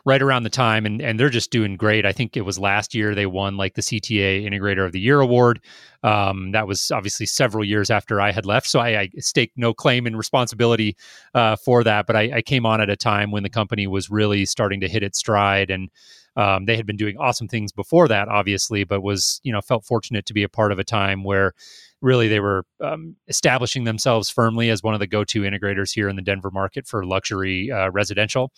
right 0.04 0.22
around 0.22 0.42
the 0.42 0.50
time, 0.50 0.86
and 0.86 1.00
and 1.00 1.18
they're 1.18 1.28
just 1.28 1.50
doing 1.50 1.76
great. 1.76 2.06
I 2.06 2.12
think 2.12 2.36
it 2.36 2.42
was 2.42 2.58
last 2.58 2.94
year 2.94 3.14
they 3.14 3.26
won 3.26 3.56
like 3.56 3.74
the 3.74 3.82
CTA 3.82 4.44
Integrator 4.44 4.84
of 4.84 4.92
the 4.92 5.00
Year 5.00 5.20
award. 5.20 5.60
Um, 6.02 6.52
that 6.52 6.66
was 6.66 6.90
obviously 6.90 7.26
several 7.26 7.64
years 7.64 7.90
after 7.90 8.20
I 8.20 8.32
had 8.32 8.46
left, 8.46 8.66
so 8.66 8.80
I, 8.80 9.00
I 9.00 9.08
stake 9.18 9.52
no 9.56 9.72
claim 9.72 10.06
and 10.06 10.16
responsibility 10.16 10.96
uh, 11.34 11.56
for 11.56 11.84
that. 11.84 12.06
But 12.06 12.16
I, 12.16 12.36
I 12.36 12.42
came 12.42 12.66
on 12.66 12.80
at 12.80 12.90
a 12.90 12.96
time 12.96 13.30
when 13.30 13.42
the 13.42 13.50
company 13.50 13.86
was 13.86 14.10
really 14.10 14.44
starting 14.46 14.80
to 14.80 14.88
hit 14.88 15.02
its 15.02 15.18
stride, 15.18 15.70
and 15.70 15.90
um, 16.36 16.64
they 16.64 16.76
had 16.76 16.86
been 16.86 16.96
doing 16.96 17.16
awesome 17.18 17.48
things 17.48 17.72
before 17.72 18.08
that, 18.08 18.28
obviously, 18.28 18.84
but 18.84 19.02
was 19.02 19.40
you 19.42 19.52
know 19.52 19.60
felt 19.60 19.84
fortunate 19.84 20.26
to 20.26 20.34
be 20.34 20.42
a 20.42 20.48
part 20.48 20.72
of 20.72 20.78
a 20.78 20.84
time 20.84 21.24
where 21.24 21.52
really 22.00 22.28
they 22.28 22.40
were 22.40 22.64
um, 22.80 23.16
establishing 23.28 23.84
themselves 23.84 24.28
firmly 24.28 24.70
as 24.70 24.82
one 24.82 24.94
of 24.94 25.00
the 25.00 25.06
go-to 25.06 25.42
integrators 25.42 25.92
here 25.94 26.08
in 26.08 26.16
the 26.16 26.22
Denver 26.22 26.50
market 26.50 26.86
for 26.86 27.04
luxury 27.04 27.70
uh, 27.70 27.90
residential, 27.90 28.52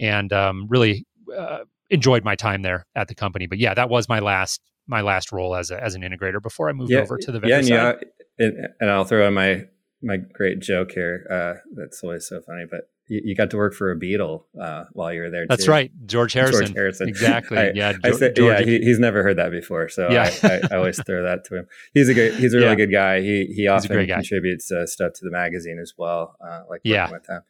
and 0.00 0.32
um, 0.32 0.66
really 0.68 1.06
uh, 1.36 1.58
enjoyed 1.90 2.24
my 2.24 2.34
time 2.34 2.62
there 2.62 2.86
at 2.94 3.08
the 3.08 3.14
company. 3.14 3.46
But 3.46 3.58
yeah, 3.58 3.74
that 3.74 3.88
was 3.88 4.08
my 4.08 4.20
last 4.20 4.60
my 4.86 5.02
last 5.02 5.32
role 5.32 5.54
as 5.54 5.70
a, 5.70 5.82
as 5.82 5.94
an 5.94 6.02
integrator 6.02 6.42
before 6.42 6.68
I 6.68 6.72
moved 6.72 6.90
Yeah, 6.90 7.00
over 7.00 7.18
to 7.18 7.32
the 7.32 7.40
vendor 7.40 7.48
yeah, 7.48 7.58
and, 7.58 7.66
side. 7.66 8.06
yeah, 8.38 8.46
and, 8.46 8.66
and 8.80 8.90
I'll 8.90 9.04
throw 9.04 9.28
in 9.28 9.34
my 9.34 9.66
my 10.02 10.16
great 10.16 10.60
joke 10.60 10.92
here. 10.92 11.26
Uh, 11.30 11.60
that's 11.74 12.02
always 12.02 12.26
so 12.26 12.40
funny, 12.40 12.64
but 12.70 12.88
you, 13.08 13.20
you 13.24 13.34
got 13.34 13.50
to 13.50 13.56
work 13.56 13.74
for 13.74 13.90
a 13.90 13.98
Beatle 13.98 14.44
uh, 14.60 14.84
while 14.92 15.12
you 15.12 15.20
were 15.22 15.30
there. 15.30 15.46
That's 15.48 15.64
too. 15.64 15.70
right, 15.70 15.90
George 16.06 16.32
Harrison. 16.32 16.66
George 16.66 16.76
Harrison. 16.76 17.08
Exactly. 17.08 17.58
I- 17.58 17.72
yeah, 17.74 17.92
I 18.04 18.12
said, 18.12 18.36
George- 18.36 18.60
yeah, 18.60 18.64
he, 18.66 18.78
he's 18.80 18.98
never 18.98 19.22
heard 19.22 19.36
that 19.38 19.50
before, 19.50 19.88
so 19.88 20.10
Yeah. 20.10 20.30
I, 20.42 20.60
I, 20.70 20.76
always 20.76 21.02
throw 21.04 21.22
that 21.22 21.44
to 21.46 21.56
him. 21.58 21.66
He's 21.94 22.08
a 22.08 22.14
good, 22.14 22.34
he's 22.34 22.54
a 22.54 22.58
really 22.58 22.68
Yeah. 22.70 22.74
good 22.76 22.92
guy. 22.92 23.20
He 23.20 23.46
he 23.56 23.66
often 23.68 24.06
guy. 24.06 24.14
contributes 24.14 24.70
uh, 24.70 24.86
stuff 24.86 25.12
to 25.14 25.20
the 25.24 25.30
magazine 25.30 25.78
as 25.80 25.94
well, 25.98 26.36
uh, 26.46 26.60
like 26.70 26.80
Yeah. 26.84 27.10
with 27.10 27.26
him. 27.28 27.40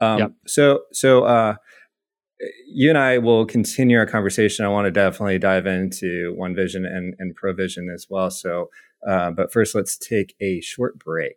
Um, 0.00 0.18
Yep. 0.18 0.32
So 0.46 0.80
so 0.92 1.24
uh, 1.24 1.54
you 2.66 2.88
and 2.88 2.98
I 2.98 3.18
will 3.18 3.46
continue 3.46 3.98
our 3.98 4.06
conversation. 4.06 4.64
I 4.64 4.68
want 4.68 4.86
to 4.86 4.90
definitely 4.90 5.38
dive 5.38 5.66
into 5.66 6.32
One 6.36 6.54
Vision 6.54 6.84
and 6.84 7.14
and 7.18 7.34
Provision 7.36 7.88
as 7.94 8.06
well. 8.10 8.30
So, 8.30 8.68
uh, 9.08 9.30
but 9.30 9.52
first, 9.52 9.74
let's 9.74 9.96
take 9.96 10.34
a 10.40 10.60
short 10.60 10.98
break. 10.98 11.36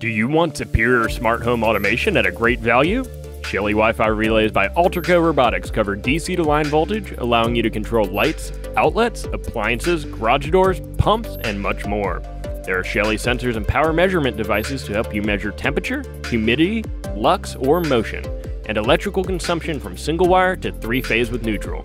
Do 0.00 0.08
you 0.08 0.28
want 0.28 0.56
superior 0.56 1.10
smart 1.10 1.42
home 1.42 1.62
automation 1.62 2.16
at 2.16 2.24
a 2.24 2.32
great 2.32 2.58
value? 2.58 3.04
Shelly 3.44 3.74
Wi 3.74 3.92
Fi 3.92 4.06
relays 4.06 4.50
by 4.50 4.68
Allterco 4.68 5.22
Robotics 5.22 5.70
cover 5.70 5.94
DC 5.94 6.36
to 6.36 6.42
line 6.42 6.64
voltage, 6.64 7.12
allowing 7.18 7.54
you 7.54 7.62
to 7.62 7.68
control 7.68 8.06
lights, 8.06 8.50
outlets, 8.78 9.24
appliances, 9.24 10.06
garage 10.06 10.48
doors, 10.48 10.80
pumps, 10.96 11.36
and 11.42 11.60
much 11.60 11.84
more. 11.84 12.22
There 12.64 12.78
are 12.78 12.82
Shelly 12.84 13.18
sensors 13.18 13.56
and 13.56 13.68
power 13.68 13.92
measurement 13.92 14.38
devices 14.38 14.84
to 14.84 14.94
help 14.94 15.14
you 15.14 15.20
measure 15.20 15.50
temperature, 15.50 16.02
humidity, 16.30 16.82
lux, 17.14 17.54
or 17.56 17.82
motion, 17.82 18.24
and 18.64 18.78
electrical 18.78 19.22
consumption 19.22 19.78
from 19.78 19.98
single 19.98 20.28
wire 20.28 20.56
to 20.56 20.72
three 20.72 21.02
phase 21.02 21.30
with 21.30 21.44
neutral. 21.44 21.84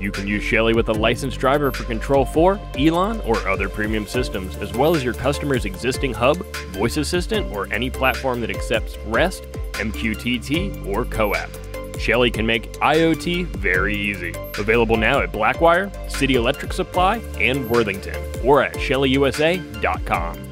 You 0.00 0.10
can 0.10 0.26
use 0.26 0.42
Shelly 0.42 0.72
with 0.72 0.88
a 0.88 0.94
licensed 0.94 1.38
driver 1.38 1.70
for 1.70 1.84
Control 1.84 2.24
4, 2.24 2.58
ELAN, 2.78 3.20
or 3.20 3.36
other 3.46 3.68
premium 3.68 4.06
systems, 4.06 4.56
as 4.56 4.72
well 4.72 4.96
as 4.96 5.04
your 5.04 5.12
customer's 5.12 5.66
existing 5.66 6.14
hub, 6.14 6.38
voice 6.68 6.96
assistant, 6.96 7.54
or 7.54 7.70
any 7.72 7.90
platform 7.90 8.40
that 8.40 8.50
accepts 8.50 8.96
REST, 9.06 9.42
MQTT, 9.74 10.86
or 10.86 11.04
CoAP. 11.04 12.00
Shelly 12.00 12.30
can 12.30 12.46
make 12.46 12.72
IoT 12.74 13.46
very 13.56 13.94
easy. 13.94 14.32
Available 14.58 14.96
now 14.96 15.20
at 15.20 15.32
Blackwire, 15.32 15.90
City 16.10 16.36
Electric 16.36 16.72
Supply, 16.72 17.18
and 17.38 17.68
Worthington, 17.68 18.16
or 18.42 18.62
at 18.62 18.72
shellyusa.com. 18.74 20.49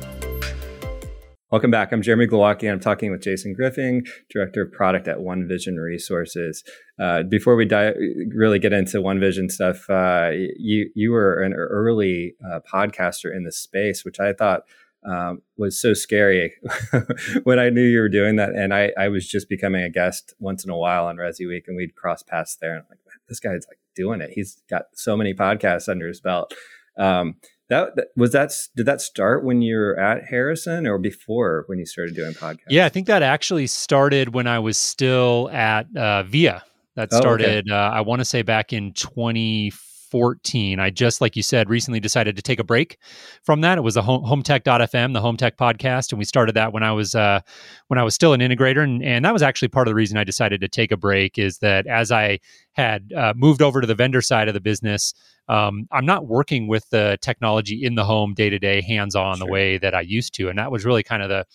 Welcome 1.50 1.70
back. 1.70 1.92
I'm 1.92 2.02
Jeremy 2.02 2.26
Glowacki, 2.26 2.64
and 2.64 2.72
I'm 2.72 2.80
talking 2.80 3.10
with 3.10 3.22
Jason 3.22 3.54
Griffing, 3.54 4.04
Director 4.28 4.64
of 4.64 4.72
Product 4.72 5.08
at 5.08 5.22
One 5.22 5.48
Vision 5.48 5.76
Resources. 5.76 6.62
Uh, 7.00 7.22
before 7.22 7.56
we 7.56 7.64
di- 7.64 7.94
really 8.34 8.58
get 8.58 8.74
into 8.74 9.00
One 9.00 9.18
Vision 9.18 9.48
stuff, 9.48 9.88
uh, 9.88 10.28
you 10.58 10.90
you 10.94 11.10
were 11.10 11.42
an 11.42 11.54
early 11.54 12.34
uh, 12.44 12.60
podcaster 12.70 13.34
in 13.34 13.44
the 13.44 13.52
space, 13.52 14.04
which 14.04 14.20
I 14.20 14.34
thought 14.34 14.64
um, 15.08 15.40
was 15.56 15.80
so 15.80 15.94
scary 15.94 16.52
when 17.44 17.58
I 17.58 17.70
knew 17.70 17.80
you 17.80 18.00
were 18.00 18.10
doing 18.10 18.36
that. 18.36 18.50
And 18.50 18.74
I, 18.74 18.92
I 18.98 19.08
was 19.08 19.26
just 19.26 19.48
becoming 19.48 19.82
a 19.82 19.88
guest 19.88 20.34
once 20.38 20.64
in 20.64 20.70
a 20.70 20.76
while 20.76 21.06
on 21.06 21.16
Resi 21.16 21.48
Week, 21.48 21.64
and 21.66 21.78
we'd 21.78 21.94
cross 21.94 22.22
paths 22.22 22.58
there. 22.60 22.74
And 22.74 22.80
I'm 22.80 22.86
like, 22.90 22.98
this 23.26 23.40
guy's 23.40 23.64
like 23.68 23.80
doing 23.96 24.20
it. 24.20 24.32
He's 24.34 24.60
got 24.68 24.82
so 24.92 25.16
many 25.16 25.32
podcasts 25.32 25.88
under 25.88 26.08
his 26.08 26.20
belt. 26.20 26.52
Um, 26.98 27.36
that, 27.68 27.96
that 27.96 28.08
was 28.16 28.32
that. 28.32 28.52
Did 28.76 28.86
that 28.86 29.00
start 29.00 29.44
when 29.44 29.62
you 29.62 29.76
were 29.76 29.98
at 29.98 30.24
Harrison, 30.26 30.86
or 30.86 30.98
before 30.98 31.64
when 31.66 31.78
you 31.78 31.86
started 31.86 32.14
doing 32.14 32.32
podcasts? 32.32 32.66
Yeah, 32.68 32.86
I 32.86 32.88
think 32.88 33.06
that 33.06 33.22
actually 33.22 33.66
started 33.66 34.34
when 34.34 34.46
I 34.46 34.58
was 34.58 34.76
still 34.76 35.50
at 35.52 35.86
uh, 35.96 36.22
Via. 36.24 36.64
That 36.96 37.10
Oh, 37.12 37.16
okay. 37.16 37.22
started, 37.22 37.70
uh, 37.70 37.92
I 37.94 38.00
want 38.00 38.20
to 38.20 38.24
say, 38.24 38.42
back 38.42 38.72
in 38.72 38.92
2014. 38.92 39.87
I 40.12 40.90
just, 40.90 41.20
like 41.20 41.36
you 41.36 41.42
said, 41.42 41.68
recently 41.68 42.00
decided 42.00 42.36
to 42.36 42.42
take 42.42 42.58
a 42.58 42.64
break 42.64 42.98
from 43.42 43.60
that. 43.62 43.78
It 43.78 43.82
was 43.82 43.94
the 43.94 44.02
home, 44.02 44.24
HomeTech.fm, 44.24 45.12
the 45.12 45.20
Home 45.20 45.36
Tech 45.36 45.56
podcast, 45.56 46.12
and 46.12 46.18
we 46.18 46.24
started 46.24 46.52
that 46.54 46.72
when 46.72 46.82
I 46.82 46.92
was 46.92 47.14
uh, 47.14 47.40
when 47.88 47.98
I 47.98 48.02
was 48.02 48.14
still 48.14 48.32
an 48.32 48.40
integrator, 48.40 48.82
and, 48.82 49.02
and 49.02 49.24
that 49.24 49.32
was 49.32 49.42
actually 49.42 49.68
part 49.68 49.88
of 49.88 49.90
the 49.90 49.94
reason 49.94 50.16
I 50.16 50.24
decided 50.24 50.60
to 50.60 50.68
take 50.68 50.92
a 50.92 50.96
break. 50.96 51.38
Is 51.38 51.58
that 51.58 51.86
as 51.86 52.10
I 52.10 52.40
had 52.72 53.12
uh, 53.12 53.34
moved 53.36 53.62
over 53.62 53.80
to 53.80 53.86
the 53.86 53.94
vendor 53.94 54.22
side 54.22 54.48
of 54.48 54.54
the 54.54 54.60
business, 54.60 55.14
um, 55.48 55.88
I'm 55.92 56.06
not 56.06 56.26
working 56.26 56.68
with 56.68 56.88
the 56.90 57.18
technology 57.20 57.84
in 57.84 57.94
the 57.94 58.04
home 58.04 58.34
day 58.34 58.50
to 58.50 58.58
day, 58.58 58.80
hands 58.82 59.14
on 59.14 59.38
the 59.38 59.46
way 59.46 59.78
that 59.78 59.94
I 59.94 60.02
used 60.02 60.34
to, 60.34 60.48
and 60.48 60.58
that 60.58 60.70
was 60.70 60.84
really 60.84 61.02
kind 61.02 61.22
of 61.22 61.28
the 61.28 61.46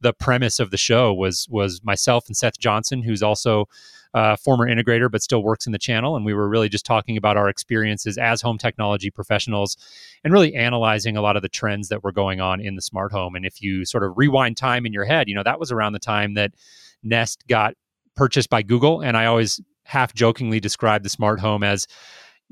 the 0.00 0.12
premise 0.12 0.60
of 0.60 0.70
the 0.70 0.76
show 0.76 1.12
was 1.12 1.46
was 1.50 1.82
myself 1.84 2.26
and 2.26 2.36
Seth 2.36 2.58
Johnson, 2.58 3.02
who's 3.02 3.22
also 3.22 3.68
a 4.14 4.36
former 4.36 4.66
integrator 4.66 5.10
but 5.10 5.22
still 5.22 5.42
works 5.42 5.66
in 5.66 5.72
the 5.72 5.78
channel, 5.78 6.16
and 6.16 6.24
we 6.24 6.34
were 6.34 6.48
really 6.48 6.68
just 6.68 6.84
talking 6.84 7.16
about 7.16 7.36
our 7.36 7.48
experiences 7.48 8.18
as 8.18 8.42
home 8.42 8.58
technology 8.58 9.10
professionals, 9.10 9.76
and 10.24 10.32
really 10.32 10.54
analyzing 10.54 11.16
a 11.16 11.22
lot 11.22 11.36
of 11.36 11.42
the 11.42 11.48
trends 11.48 11.88
that 11.88 12.04
were 12.04 12.12
going 12.12 12.40
on 12.40 12.60
in 12.60 12.74
the 12.74 12.82
smart 12.82 13.12
home. 13.12 13.34
And 13.34 13.46
if 13.46 13.62
you 13.62 13.84
sort 13.84 14.04
of 14.04 14.12
rewind 14.16 14.56
time 14.56 14.86
in 14.86 14.92
your 14.92 15.04
head, 15.04 15.28
you 15.28 15.34
know 15.34 15.42
that 15.42 15.60
was 15.60 15.72
around 15.72 15.92
the 15.92 15.98
time 15.98 16.34
that 16.34 16.52
Nest 17.02 17.44
got 17.48 17.74
purchased 18.14 18.50
by 18.50 18.62
Google, 18.62 19.00
and 19.00 19.16
I 19.16 19.26
always 19.26 19.60
half 19.84 20.14
jokingly 20.14 20.60
describe 20.60 21.02
the 21.02 21.08
smart 21.08 21.40
home 21.40 21.62
as 21.62 21.86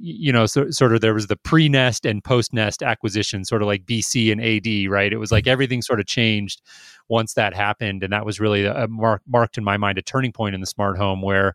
you 0.00 0.33
know 0.33 0.47
so, 0.47 0.71
sort 0.71 0.95
of 0.95 1.00
there 1.00 1.14
was 1.14 1.26
the 1.26 1.37
pre-nest 1.37 2.07
and 2.07 2.25
post-nest 2.25 2.83
acquisition 2.83 3.45
sort 3.45 3.61
of 3.62 3.66
like 3.66 3.85
bc 3.85 4.33
and 4.33 4.40
ad 4.40 4.90
right 4.90 5.12
it 5.12 5.19
was 5.19 5.30
like 5.30 5.47
everything 5.47 5.83
sort 5.83 6.00
of 6.00 6.07
changed 6.07 6.62
once 7.09 7.35
that 7.35 7.54
happened 7.54 8.02
and 8.02 8.12
that 8.12 8.25
was 8.25 8.40
really 8.40 8.64
a 8.64 8.88
mark, 8.88 9.21
marked 9.28 9.59
in 9.59 9.64
my 9.64 9.76
mind 9.76 9.99
a 9.99 10.02
turning 10.02 10.33
point 10.33 10.54
in 10.54 10.61
the 10.61 10.66
smart 10.66 10.97
home 10.97 11.21
where 11.21 11.54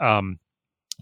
um, 0.00 0.38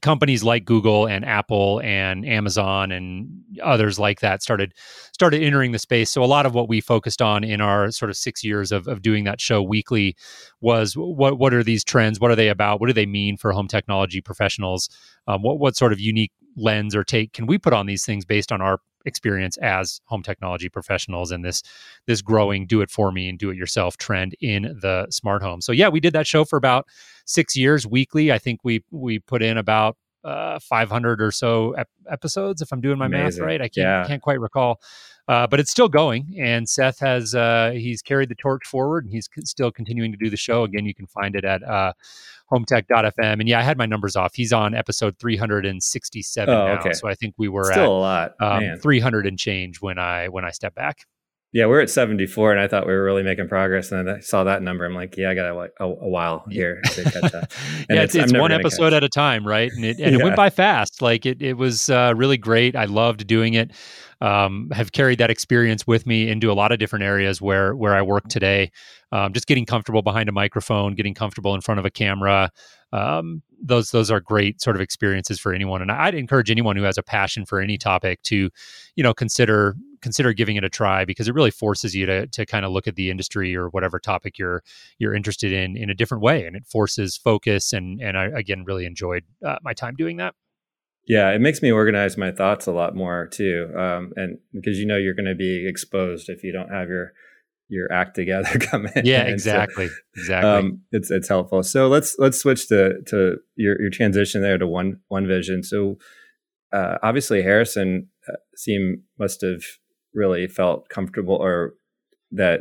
companies 0.00 0.42
like 0.42 0.64
Google 0.64 1.06
and 1.06 1.24
Apple 1.24 1.80
and 1.82 2.26
Amazon 2.26 2.90
and 2.90 3.28
others 3.62 3.98
like 3.98 4.20
that 4.20 4.42
started 4.42 4.72
started 5.12 5.42
entering 5.42 5.72
the 5.72 5.78
space. 5.78 6.10
So 6.10 6.22
a 6.22 6.26
lot 6.26 6.46
of 6.46 6.54
what 6.54 6.68
we 6.68 6.80
focused 6.80 7.20
on 7.20 7.44
in 7.44 7.60
our 7.60 7.90
sort 7.90 8.10
of 8.10 8.16
six 8.16 8.42
years 8.42 8.72
of, 8.72 8.88
of 8.88 9.02
doing 9.02 9.24
that 9.24 9.40
show 9.40 9.62
weekly 9.62 10.16
was 10.60 10.94
what 10.94 11.38
what 11.38 11.52
are 11.52 11.62
these 11.62 11.84
trends? 11.84 12.20
What 12.20 12.30
are 12.30 12.36
they 12.36 12.48
about? 12.48 12.80
What 12.80 12.86
do 12.86 12.92
they 12.92 13.06
mean 13.06 13.36
for 13.36 13.52
home 13.52 13.68
technology 13.68 14.20
professionals? 14.20 14.88
Um, 15.26 15.42
what 15.42 15.58
what 15.58 15.76
sort 15.76 15.92
of 15.92 16.00
unique 16.00 16.32
lens 16.56 16.94
or 16.94 17.04
take 17.04 17.32
can 17.32 17.46
we 17.46 17.58
put 17.58 17.72
on 17.72 17.86
these 17.86 18.04
things 18.04 18.24
based 18.24 18.50
on 18.52 18.60
our 18.60 18.80
experience 19.06 19.56
as 19.58 20.00
home 20.04 20.22
technology 20.22 20.68
professionals 20.68 21.30
and 21.30 21.42
this 21.44 21.62
this 22.06 22.20
growing 22.20 22.66
do 22.66 22.82
it 22.82 22.90
for 22.90 23.10
me 23.12 23.28
and 23.30 23.38
do 23.38 23.48
it 23.50 23.56
yourself 23.56 23.96
trend 23.96 24.34
in 24.42 24.62
the 24.82 25.06
smart 25.10 25.42
home. 25.42 25.60
So 25.62 25.72
yeah, 25.72 25.88
we 25.88 26.00
did 26.00 26.12
that 26.12 26.26
show 26.26 26.44
for 26.44 26.56
about 26.56 26.86
six 27.24 27.56
years 27.56 27.86
weekly. 27.86 28.30
I 28.30 28.38
think 28.38 28.60
we 28.62 28.84
we 28.90 29.18
put 29.18 29.42
in 29.42 29.56
about 29.56 29.96
uh, 30.22 30.58
500 30.58 31.22
or 31.22 31.30
so 31.32 31.72
ep- 31.72 31.88
episodes, 32.10 32.60
if 32.60 32.72
I'm 32.72 32.82
doing 32.82 32.98
my 32.98 33.06
Amazing. 33.06 33.40
math 33.42 33.46
right. 33.46 33.60
I 33.62 33.68
can't 33.68 33.76
Yeah. 33.86 34.04
can't 34.06 34.20
quite 34.20 34.38
recall, 34.38 34.80
uh, 35.30 35.46
but 35.46 35.60
it's 35.60 35.70
still 35.70 35.88
going. 35.88 36.34
And 36.40 36.68
Seth 36.68 36.98
has 36.98 37.36
uh, 37.36 37.70
he's 37.72 38.02
carried 38.02 38.28
the 38.30 38.34
torch 38.34 38.66
forward, 38.66 39.04
and 39.04 39.12
he's 39.12 39.28
c- 39.32 39.42
still 39.44 39.70
continuing 39.70 40.10
to 40.10 40.18
do 40.18 40.28
the 40.28 40.36
show. 40.36 40.64
Again, 40.64 40.84
you 40.86 40.94
can 40.94 41.06
find 41.06 41.36
it 41.36 41.44
at 41.44 41.62
uh, 41.62 41.92
hometech.fm. 42.50 43.12
And 43.38 43.48
yeah, 43.48 43.60
I 43.60 43.62
had 43.62 43.78
my 43.78 43.86
numbers 43.86 44.16
off. 44.16 44.34
He's 44.34 44.52
on 44.52 44.74
episode 44.74 45.16
367 45.20 46.52
Oh, 46.52 46.66
now, 46.66 46.80
okay. 46.80 46.92
so 46.94 47.08
I 47.08 47.14
think 47.14 47.34
we 47.38 47.46
were 47.48 47.64
Still 47.64 48.04
at 48.04 48.32
a 48.40 48.42
lot, 48.42 48.62
um, 48.72 48.78
300 48.82 49.26
and 49.26 49.38
change 49.38 49.80
when 49.80 50.00
I 50.00 50.26
when 50.28 50.44
I 50.44 50.50
step 50.50 50.74
back. 50.74 51.06
Yeah, 51.52 51.66
we're 51.66 51.80
at 51.80 51.90
74, 51.90 52.52
and 52.52 52.60
I 52.60 52.68
thought 52.68 52.86
we 52.86 52.92
were 52.92 53.02
really 53.02 53.24
making 53.24 53.48
progress. 53.48 53.90
And 53.90 54.08
I 54.08 54.20
saw 54.20 54.44
that 54.44 54.62
number. 54.62 54.84
I'm 54.84 54.94
like, 54.94 55.16
yeah, 55.16 55.30
I 55.30 55.34
got 55.34 55.46
a, 55.46 55.84
a, 55.84 55.88
a 55.88 56.08
while 56.08 56.44
here 56.48 56.80
to 56.92 57.04
catch 57.04 57.34
up. 57.34 57.52
Yeah, 57.90 58.02
it's, 58.02 58.14
it's, 58.14 58.32
one 58.32 58.52
episode 58.52 58.92
at 58.92 59.02
a 59.02 59.08
time, 59.08 59.44
right? 59.44 59.72
And 59.72 59.84
it, 59.84 59.98
and 59.98 60.12
yeah. 60.12 60.20
it 60.20 60.22
went 60.22 60.36
by 60.36 60.48
fast. 60.48 61.02
Like 61.02 61.26
it, 61.26 61.42
it 61.42 61.54
was 61.54 61.90
uh, 61.90 62.14
really 62.16 62.36
great. 62.36 62.76
I 62.76 62.84
loved 62.84 63.26
doing 63.26 63.54
it. 63.54 63.72
Um, 64.20 64.68
have 64.72 64.92
carried 64.92 65.18
that 65.18 65.30
experience 65.30 65.86
with 65.86 66.06
me 66.06 66.28
into 66.28 66.52
a 66.52 66.54
lot 66.54 66.72
of 66.72 66.78
different 66.78 67.04
areas 67.04 67.40
where 67.40 67.74
where 67.74 67.94
I 67.94 68.02
work 68.02 68.28
today. 68.28 68.70
Um, 69.12 69.32
just 69.32 69.46
getting 69.46 69.66
comfortable 69.66 70.02
behind 70.02 70.28
a 70.28 70.32
microphone, 70.32 70.94
getting 70.94 71.14
comfortable 71.14 71.54
in 71.54 71.62
front 71.62 71.80
of 71.80 71.86
a 71.86 71.90
camera. 71.90 72.50
Um, 72.92 73.42
those 73.62 73.90
those 73.90 74.10
are 74.10 74.20
great 74.20 74.60
sort 74.60 74.76
of 74.76 74.82
experiences 74.82 75.40
for 75.40 75.52
anyone, 75.52 75.82
and 75.82 75.90
I'd 75.90 76.14
encourage 76.14 76.50
anyone 76.50 76.76
who 76.76 76.82
has 76.82 76.98
a 76.98 77.02
passion 77.02 77.44
for 77.46 77.60
any 77.60 77.78
topic 77.78 78.22
to, 78.24 78.50
you 78.94 79.02
know, 79.02 79.14
consider 79.14 79.74
consider 80.02 80.32
giving 80.32 80.56
it 80.56 80.64
a 80.64 80.68
try 80.68 81.04
because 81.04 81.28
it 81.28 81.34
really 81.34 81.50
forces 81.50 81.94
you 81.94 82.06
to 82.06 82.26
to 82.28 82.46
kind 82.46 82.64
of 82.64 82.72
look 82.72 82.86
at 82.86 82.96
the 82.96 83.10
industry 83.10 83.54
or 83.56 83.68
whatever 83.68 83.98
topic 83.98 84.38
you're 84.38 84.62
you're 84.98 85.14
interested 85.14 85.52
in 85.52 85.76
in 85.76 85.90
a 85.90 85.94
different 85.94 86.22
way, 86.22 86.46
and 86.46 86.56
it 86.56 86.66
forces 86.66 87.16
focus. 87.16 87.72
and 87.72 88.00
And 88.00 88.18
I 88.18 88.26
again 88.26 88.64
really 88.64 88.86
enjoyed 88.86 89.24
uh, 89.44 89.56
my 89.62 89.72
time 89.72 89.94
doing 89.96 90.16
that. 90.18 90.34
Yeah, 91.06 91.30
it 91.30 91.40
makes 91.40 91.62
me 91.62 91.72
organize 91.72 92.16
my 92.16 92.30
thoughts 92.30 92.66
a 92.66 92.72
lot 92.72 92.94
more 92.94 93.26
too, 93.26 93.72
um, 93.76 94.12
and 94.16 94.38
because 94.52 94.78
you 94.78 94.86
know 94.86 94.96
you're 94.96 95.14
going 95.14 95.26
to 95.26 95.34
be 95.34 95.66
exposed 95.66 96.28
if 96.28 96.44
you 96.44 96.52
don't 96.52 96.70
have 96.70 96.88
your 96.88 97.12
your 97.68 97.90
act 97.90 98.14
together 98.14 98.58
coming. 98.70 98.92
Yeah, 99.02 99.22
exactly, 99.22 99.88
so, 99.88 99.94
exactly. 100.16 100.50
Um, 100.50 100.82
it's 100.92 101.10
it's 101.10 101.28
helpful. 101.28 101.62
So 101.62 101.88
let's 101.88 102.16
let's 102.18 102.38
switch 102.38 102.68
to 102.68 103.00
to 103.06 103.36
your 103.56 103.80
your 103.80 103.90
transition 103.90 104.42
there 104.42 104.58
to 104.58 104.66
one 104.66 105.00
one 105.08 105.26
vision. 105.26 105.62
So 105.62 105.96
uh, 106.72 106.98
obviously 107.02 107.42
Harrison 107.42 108.08
uh, 108.28 108.36
seem 108.54 109.02
must 109.18 109.40
have 109.42 109.62
really 110.14 110.46
felt 110.46 110.88
comfortable 110.88 111.36
or 111.36 111.74
that 112.32 112.60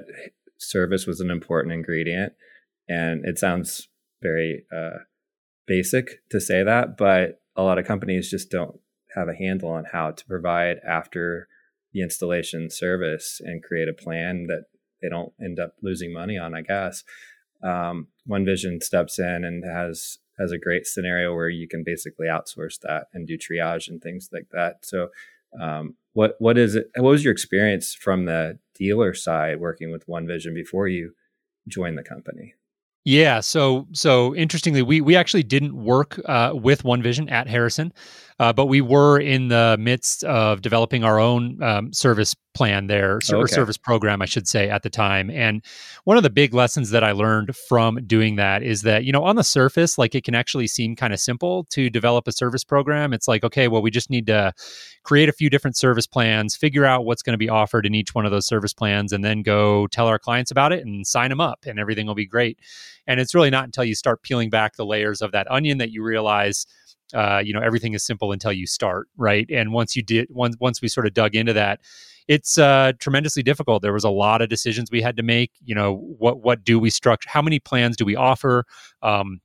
service 0.57 1.05
was 1.05 1.19
an 1.19 1.29
important 1.29 1.73
ingredient. 1.73 2.33
And 2.87 3.25
it 3.25 3.37
sounds 3.37 3.87
very 4.21 4.65
uh, 4.75 4.99
basic 5.67 6.27
to 6.31 6.41
say 6.41 6.63
that, 6.63 6.97
but 6.97 7.41
a 7.55 7.63
lot 7.63 7.77
of 7.77 7.85
companies 7.85 8.29
just 8.29 8.49
don't 8.49 8.79
have 9.15 9.27
a 9.27 9.35
handle 9.35 9.69
on 9.69 9.85
how 9.91 10.11
to 10.11 10.25
provide 10.25 10.77
after 10.87 11.47
the 11.93 12.01
installation 12.01 12.69
service 12.69 13.41
and 13.43 13.63
create 13.63 13.87
a 13.87 13.93
plan 13.93 14.47
that 14.47 14.65
they 15.01 15.09
don't 15.09 15.33
end 15.43 15.59
up 15.59 15.73
losing 15.81 16.13
money 16.13 16.37
on, 16.37 16.53
I 16.53 16.61
guess. 16.61 17.03
Um, 17.63 18.07
One 18.25 18.45
Vision 18.45 18.81
steps 18.81 19.19
in 19.19 19.43
and 19.43 19.63
has 19.65 20.17
has 20.39 20.51
a 20.53 20.57
great 20.57 20.85
scenario 20.85 21.33
where 21.33 21.49
you 21.49 21.67
can 21.67 21.83
basically 21.85 22.27
outsource 22.27 22.79
that 22.81 23.07
and 23.13 23.27
do 23.27 23.37
triage 23.37 23.89
and 23.89 24.01
things 24.01 24.29
like 24.31 24.47
that. 24.53 24.85
So 24.85 25.09
um, 25.59 25.95
what 26.13 26.35
what 26.39 26.57
is 26.57 26.75
it? 26.75 26.89
What 26.95 27.11
was 27.11 27.23
your 27.23 27.31
experience 27.31 27.93
from 27.93 28.25
the 28.25 28.59
dealer 28.75 29.13
side 29.13 29.59
working 29.59 29.91
with 29.91 30.07
One 30.07 30.27
Vision 30.27 30.53
before 30.53 30.87
you 30.87 31.13
joined 31.67 31.97
the 31.97 32.03
company? 32.03 32.55
Yeah, 33.05 33.39
so 33.39 33.87
so 33.93 34.35
interestingly, 34.35 34.81
we 34.81 35.01
we 35.01 35.15
actually 35.15 35.43
didn't 35.43 35.75
work 35.75 36.19
uh, 36.25 36.51
with 36.53 36.83
One 36.83 37.01
Vision 37.01 37.29
at 37.29 37.47
Harrison. 37.47 37.93
Uh, 38.39 38.53
but 38.53 38.67
we 38.67 38.79
were 38.79 39.19
in 39.19 39.49
the 39.49 39.75
midst 39.79 40.23
of 40.23 40.61
developing 40.61 41.03
our 41.03 41.19
own 41.19 41.61
um, 41.61 41.91
service 41.91 42.35
plan 42.59 42.87
there, 42.87 43.19
or 43.31 43.37
okay. 43.37 43.53
service 43.53 43.77
program, 43.77 44.21
I 44.21 44.25
should 44.25 44.45
say, 44.45 44.69
at 44.69 44.83
the 44.83 44.89
time. 44.89 45.29
And 45.29 45.63
one 46.03 46.17
of 46.17 46.23
the 46.23 46.29
big 46.29 46.53
lessons 46.53 46.89
that 46.89 47.05
I 47.05 47.13
learned 47.13 47.55
from 47.55 48.05
doing 48.05 48.35
that 48.35 48.63
is 48.63 48.81
that, 48.81 49.05
you 49.05 49.13
know, 49.13 49.23
on 49.23 49.37
the 49.37 49.45
surface, 49.45 49.97
like 49.97 50.13
it 50.13 50.25
can 50.25 50.35
actually 50.35 50.67
seem 50.67 50.97
kind 50.97 51.13
of 51.13 51.21
simple 51.21 51.63
to 51.69 51.89
develop 51.89 52.27
a 52.27 52.33
service 52.33 52.65
program. 52.65 53.13
It's 53.13 53.29
like, 53.29 53.45
okay, 53.45 53.69
well, 53.69 53.81
we 53.81 53.91
just 53.91 54.09
need 54.09 54.27
to 54.27 54.51
create 55.03 55.29
a 55.29 55.31
few 55.31 55.49
different 55.49 55.77
service 55.77 56.05
plans, 56.05 56.53
figure 56.53 56.83
out 56.83 57.05
what's 57.05 57.21
going 57.21 57.31
to 57.33 57.37
be 57.37 57.47
offered 57.47 57.85
in 57.85 57.95
each 57.95 58.13
one 58.13 58.25
of 58.25 58.31
those 58.31 58.45
service 58.45 58.73
plans, 58.73 59.13
and 59.13 59.23
then 59.23 59.41
go 59.41 59.87
tell 59.87 60.07
our 60.07 60.19
clients 60.19 60.51
about 60.51 60.73
it 60.73 60.85
and 60.85 61.07
sign 61.07 61.29
them 61.29 61.39
up, 61.39 61.59
and 61.65 61.79
everything 61.79 62.07
will 62.07 62.13
be 62.13 62.27
great. 62.27 62.59
And 63.07 63.21
it's 63.21 63.33
really 63.33 63.49
not 63.49 63.63
until 63.63 63.85
you 63.85 63.95
start 63.95 64.21
peeling 64.21 64.49
back 64.49 64.75
the 64.75 64.85
layers 64.85 65.21
of 65.21 65.31
that 65.31 65.49
onion 65.49 65.77
that 65.77 65.91
you 65.91 66.03
realize 66.03 66.65
uh, 67.13 67.41
you 67.43 67.53
know 67.53 67.61
everything 67.61 67.93
is 67.93 68.03
simple 68.03 68.31
until 68.31 68.51
you 68.51 68.67
start 68.67 69.07
right 69.17 69.49
and 69.49 69.73
once 69.73 69.95
you 69.95 70.03
did 70.03 70.27
once 70.29 70.55
once 70.59 70.81
we 70.81 70.87
sort 70.87 71.07
of 71.07 71.13
dug 71.13 71.35
into 71.35 71.53
that 71.53 71.79
it's 72.29 72.59
uh, 72.59 72.93
tremendously 72.99 73.43
difficult. 73.43 73.81
There 73.81 73.91
was 73.91 74.05
a 74.05 74.09
lot 74.09 74.41
of 74.41 74.49
decisions 74.49 74.89
we 74.91 75.01
had 75.01 75.17
to 75.17 75.23
make 75.23 75.51
you 75.65 75.75
know 75.75 75.95
what 75.95 76.41
what 76.41 76.63
do 76.63 76.79
we 76.79 76.89
structure 76.89 77.29
how 77.29 77.41
many 77.41 77.59
plans 77.59 77.97
do 77.97 78.05
we 78.05 78.15
offer? 78.15 78.63
Um, 79.01 79.41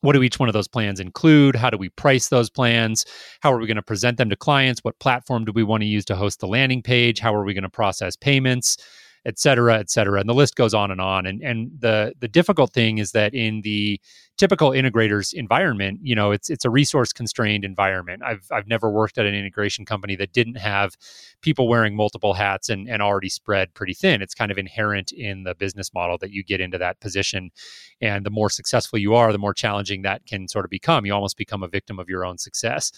what 0.00 0.14
do 0.14 0.22
each 0.24 0.40
one 0.40 0.48
of 0.48 0.52
those 0.52 0.66
plans 0.66 0.98
include? 0.98 1.54
How 1.54 1.70
do 1.70 1.76
we 1.76 1.90
price 1.90 2.28
those 2.28 2.50
plans? 2.50 3.04
How 3.40 3.52
are 3.52 3.58
we 3.58 3.68
going 3.68 3.76
to 3.76 3.82
present 3.82 4.16
them 4.16 4.30
to 4.30 4.36
clients? 4.36 4.80
What 4.82 4.98
platform 4.98 5.44
do 5.44 5.52
we 5.52 5.62
want 5.62 5.82
to 5.82 5.86
use 5.86 6.04
to 6.06 6.16
host 6.16 6.40
the 6.40 6.48
landing 6.48 6.82
page? 6.82 7.20
How 7.20 7.32
are 7.32 7.44
we 7.44 7.54
going 7.54 7.62
to 7.62 7.70
process 7.70 8.16
payments 8.16 8.78
et 9.24 9.38
cetera, 9.38 9.78
et 9.78 9.90
cetera. 9.90 10.18
And 10.18 10.28
the 10.28 10.34
list 10.34 10.56
goes 10.56 10.74
on 10.74 10.90
and 10.90 11.00
on. 11.00 11.26
And 11.26 11.42
and 11.42 11.70
the 11.78 12.14
the 12.18 12.28
difficult 12.28 12.72
thing 12.72 12.98
is 12.98 13.12
that 13.12 13.34
in 13.34 13.60
the 13.62 14.00
typical 14.36 14.70
integrators 14.70 15.32
environment, 15.32 16.00
you 16.02 16.14
know, 16.14 16.32
it's 16.32 16.50
it's 16.50 16.64
a 16.64 16.70
resource 16.70 17.12
constrained 17.12 17.64
environment. 17.64 18.22
I've 18.24 18.46
I've 18.50 18.66
never 18.66 18.90
worked 18.90 19.18
at 19.18 19.26
an 19.26 19.34
integration 19.34 19.84
company 19.84 20.16
that 20.16 20.32
didn't 20.32 20.56
have 20.56 20.96
people 21.40 21.68
wearing 21.68 21.94
multiple 21.94 22.34
hats 22.34 22.68
and, 22.68 22.88
and 22.88 23.00
already 23.00 23.28
spread 23.28 23.74
pretty 23.74 23.94
thin. 23.94 24.22
It's 24.22 24.34
kind 24.34 24.50
of 24.50 24.58
inherent 24.58 25.12
in 25.12 25.44
the 25.44 25.54
business 25.54 25.92
model 25.94 26.18
that 26.18 26.32
you 26.32 26.42
get 26.42 26.60
into 26.60 26.78
that 26.78 27.00
position. 27.00 27.50
And 28.00 28.26
the 28.26 28.30
more 28.30 28.50
successful 28.50 28.98
you 28.98 29.14
are, 29.14 29.30
the 29.32 29.38
more 29.38 29.54
challenging 29.54 30.02
that 30.02 30.26
can 30.26 30.48
sort 30.48 30.64
of 30.64 30.70
become. 30.70 31.06
You 31.06 31.14
almost 31.14 31.36
become 31.36 31.62
a 31.62 31.68
victim 31.68 31.98
of 31.98 32.08
your 32.08 32.24
own 32.24 32.38
success. 32.38 32.90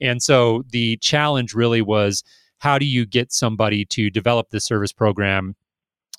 And 0.00 0.22
so 0.22 0.64
the 0.70 0.96
challenge 0.98 1.54
really 1.54 1.82
was 1.82 2.22
how 2.58 2.78
do 2.78 2.86
you 2.86 3.04
get 3.04 3.32
somebody 3.32 3.84
to 3.86 4.08
develop 4.08 4.50
the 4.50 4.60
service 4.60 4.92
program 4.92 5.56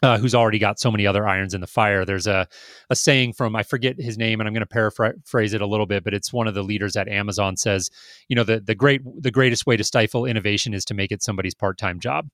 uh, 0.02 0.18
who's 0.18 0.36
already 0.36 0.60
got 0.60 0.80
so 0.80 0.92
many 0.92 1.08
other 1.08 1.28
irons 1.28 1.54
in 1.54 1.62
the 1.62 1.68
fire. 1.68 2.04
There's 2.04 2.28
a, 2.28 2.48
a 2.90 2.96
saying 2.96 3.34
from, 3.34 3.56
I 3.56 3.64
forget 3.64 3.96
his 3.98 4.18
name, 4.18 4.42
and 4.42 4.48
I'm 4.48 4.54
going 4.54 4.66
to 4.66 4.66
paraphrase 4.66 5.54
it 5.54 5.62
a 5.62 5.68
little 5.68 5.86
bit, 5.86 6.04
but 6.04 6.14
it's 6.14 6.34
one 6.34 6.48
of 6.48 6.54
the 6.54 6.64
leaders 6.64 6.98
at 6.98 7.08
Amazon 7.08 7.56
says, 7.56 7.90
you 8.28 8.36
know, 8.36 8.44
the, 8.44 8.60
the 8.60 8.76
great, 8.76 9.02
the 9.22 9.32
greatest 9.32 9.66
way 9.66 9.78
to 9.78 9.84
stifle 9.84 10.26
innovation 10.26 10.74
is 10.74 10.84
to 10.86 10.94
make 10.94 11.12
it 11.12 11.24
somebody's 11.24 11.54
part-time 11.54 12.00
job. 12.00 12.28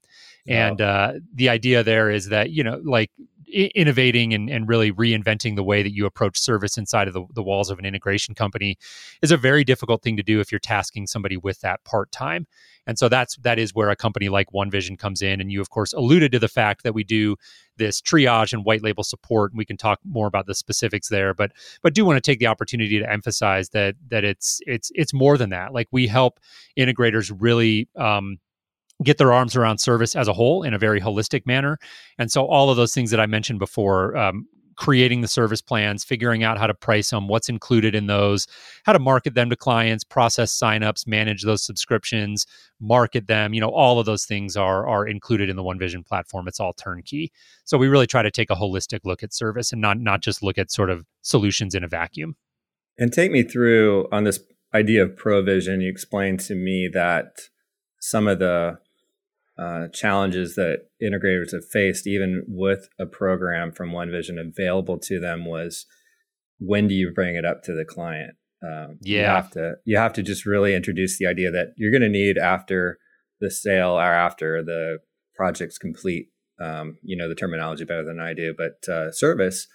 And 0.48 0.82
uh, 0.82 1.13
the 1.36 1.50
idea 1.50 1.84
there 1.84 2.10
is 2.10 2.30
that, 2.30 2.50
you 2.50 2.63
know, 2.63 2.82
like 2.84 3.12
innovating 3.50 4.34
and, 4.34 4.50
and 4.50 4.68
really 4.68 4.92
reinventing 4.92 5.56
the 5.56 5.64
way 5.64 5.84
that 5.84 5.94
you 5.94 6.06
approach 6.06 6.40
service 6.40 6.78
inside 6.78 7.08
of 7.08 7.14
the, 7.14 7.26
the 7.34 7.44
walls 7.44 7.70
of 7.70 7.80
an 7.80 7.86
integration 7.86 8.36
company 8.36 8.78
is 9.22 9.32
a 9.32 9.38
very 9.38 9.64
difficult 9.64 10.02
thing 10.02 10.18
to 10.18 10.24
do 10.24 10.40
if 10.40 10.52
you're 10.52 10.60
tasking 10.60 11.08
somebody 11.08 11.38
with 11.38 11.60
that 11.62 11.84
part 11.84 12.12
time. 12.12 12.48
And 12.88 12.98
so 12.98 13.08
that's 13.08 13.38
that 13.38 13.60
is 13.60 13.76
where 13.76 13.90
a 13.90 13.96
company 13.96 14.30
like 14.30 14.52
One 14.52 14.72
Vision 14.72 14.98
comes 14.98 15.22
in. 15.22 15.40
And 15.40 15.52
you 15.52 15.62
of 15.62 15.70
course 15.70 15.94
alluded 15.94 16.32
to 16.32 16.40
the 16.40 16.48
fact 16.48 16.84
that 16.84 16.94
we 16.94 17.04
do 17.04 17.36
this 17.78 18.02
triage 18.02 18.52
and 18.52 18.66
white 18.66 18.84
label 18.84 19.04
support. 19.04 19.52
And 19.52 19.58
we 19.58 19.66
can 19.66 19.78
talk 19.78 20.00
more 20.04 20.28
about 20.28 20.48
the 20.48 20.56
specifics 20.56 21.10
there, 21.10 21.34
but 21.34 21.52
but 21.82 21.94
do 21.94 22.04
want 22.04 22.18
to 22.18 22.32
take 22.32 22.40
the 22.40 22.48
opportunity 22.48 23.00
to 23.00 23.12
emphasize 23.12 23.70
that 23.70 23.96
that 24.10 24.24
it's 24.24 24.60
it's 24.66 24.92
it's 24.96 25.14
more 25.14 25.38
than 25.38 25.50
that. 25.52 25.74
Like 25.74 25.88
we 25.92 26.08
help 26.08 26.40
integrators 26.78 27.32
really 27.38 27.88
um, 27.96 28.40
get 29.04 29.18
their 29.18 29.32
arms 29.32 29.56
around 29.56 29.78
service 29.78 30.16
as 30.16 30.28
a 30.28 30.34
whole 30.34 30.64
in 30.64 30.74
a 30.74 30.78
very 30.78 31.00
holistic 31.00 31.46
manner. 31.46 31.78
And 32.18 32.32
so 32.32 32.46
all 32.46 32.70
of 32.70 32.78
those 32.78 32.94
things 32.94 33.12
that 33.12 33.20
I 33.20 33.26
mentioned 33.26 33.60
before, 33.60 34.16
um, 34.18 34.46
creating 34.76 35.20
the 35.20 35.28
service 35.28 35.62
plans, 35.62 36.06
figuring 36.06 36.42
out 36.42 36.58
how 36.58 36.66
to 36.66 36.74
price 36.74 37.10
them, 37.10 37.28
what's 37.28 37.50
included 37.50 37.94
in 37.94 38.08
those, 38.08 38.48
how 38.86 38.94
to 38.94 39.00
market 39.00 39.34
them 39.36 39.50
to 39.50 39.56
clients, 39.56 40.06
process 40.06 40.58
signups, 40.58 41.06
manage 41.06 41.44
those 41.44 41.62
subscriptions, 41.62 42.46
market 42.80 43.28
them, 43.28 43.54
you 43.54 43.60
know, 43.60 43.70
all 43.70 44.00
of 44.00 44.06
those 44.06 44.24
things 44.24 44.56
are 44.56 44.88
are 44.88 45.06
included 45.06 45.50
in 45.50 45.58
the 45.58 45.64
One 45.64 45.78
Vision 45.78 46.02
platform. 46.02 46.48
It's 46.48 46.62
all 46.62 46.74
turnkey. 46.74 47.32
So 47.66 47.78
we 47.78 47.90
really 47.90 48.08
try 48.08 48.22
to 48.22 48.32
take 48.32 48.50
a 48.50 48.56
holistic 48.56 49.02
look 49.04 49.22
at 49.22 49.34
service 49.34 49.74
and 49.74 49.82
not 49.82 50.00
not 50.00 50.22
just 50.22 50.42
look 50.42 50.58
at 50.58 50.72
sort 50.72 50.90
of 50.90 51.06
solutions 51.22 51.76
in 51.76 51.84
a 51.84 51.88
vacuum. 51.90 52.38
And 52.98 53.12
take 53.12 53.32
me 53.32 53.44
through 53.44 54.08
on 54.14 54.24
this 54.24 54.40
idea 54.74 55.04
of 55.04 55.18
provision. 55.18 55.82
You 55.82 55.90
explained 55.90 56.40
to 56.42 56.56
me 56.56 56.90
that 56.94 57.50
some 58.00 58.30
of 58.30 58.40
the 58.40 58.80
uh, 59.60 59.88
challenges 59.89 60.56
that 60.56 60.86
integrators 61.04 61.52
have 61.52 61.67
faced, 61.69 62.08
even 62.08 62.43
with 62.48 62.88
a 62.98 63.06
program 63.06 63.72
from 63.72 63.91
One 63.91 64.10
Vision 64.10 64.38
available 64.39 64.98
to 65.00 65.19
them, 65.19 65.45
was 65.45 65.86
when 66.60 66.88
do 66.88 66.93
you 66.93 67.12
bring 67.13 67.36
it 67.36 67.45
up 67.45 67.63
to 67.63 67.74
the 67.74 67.84
client? 67.84 68.36
Um, 68.65 69.00
yeah, 69.02 69.19
you 69.19 69.26
have 69.26 69.52
to 69.52 69.74
you 69.86 69.98
have 69.98 70.13
to 70.13 70.24
just 70.24 70.45
really 70.45 70.76
introduce 70.76 71.17
the 71.17 71.26
idea 71.26 71.52
that 71.52 71.74
you're 71.78 71.91
going 71.91 72.02
to 72.02 72.10
need 72.10 72.38
after 72.38 73.00
the 73.41 73.52
sale 73.52 73.91
or 73.91 74.13
after 74.13 74.63
the 74.63 75.00
project's 75.36 75.78
complete. 75.78 76.28
Um, 76.62 76.98
you 77.04 77.17
know 77.17 77.28
the 77.28 77.36
terminology 77.36 77.86
better 77.86 78.04
than 78.04 78.19
I 78.19 78.34
do, 78.34 78.54
but 78.58 78.91
uh, 78.91 79.12
service, 79.12 79.67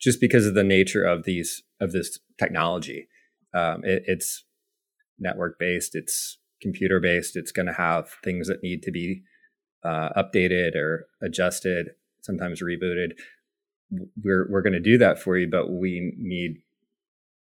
just 0.00 0.20
because 0.20 0.46
of 0.46 0.54
the 0.54 0.64
nature 0.64 1.04
of 1.04 1.24
these 1.24 1.62
of 1.80 1.92
this 1.92 2.18
technology, 2.38 3.08
um, 3.54 3.82
it, 3.84 4.02
it's 4.06 4.44
network 5.18 5.58
based, 5.58 5.94
it's 5.94 6.38
computer 6.60 7.00
based. 7.00 7.36
It's 7.36 7.52
going 7.52 7.66
to 7.66 7.74
have 7.74 8.10
things 8.22 8.48
that 8.48 8.62
need 8.62 8.82
to 8.82 8.90
be 8.90 9.22
uh, 9.84 10.10
updated 10.16 10.74
or 10.74 11.06
adjusted, 11.22 11.90
sometimes 12.20 12.62
rebooted. 12.62 13.12
We're 14.22 14.46
we're 14.50 14.62
going 14.62 14.74
to 14.74 14.80
do 14.80 14.98
that 14.98 15.20
for 15.20 15.36
you, 15.36 15.48
but 15.48 15.70
we 15.70 16.12
need 16.16 16.58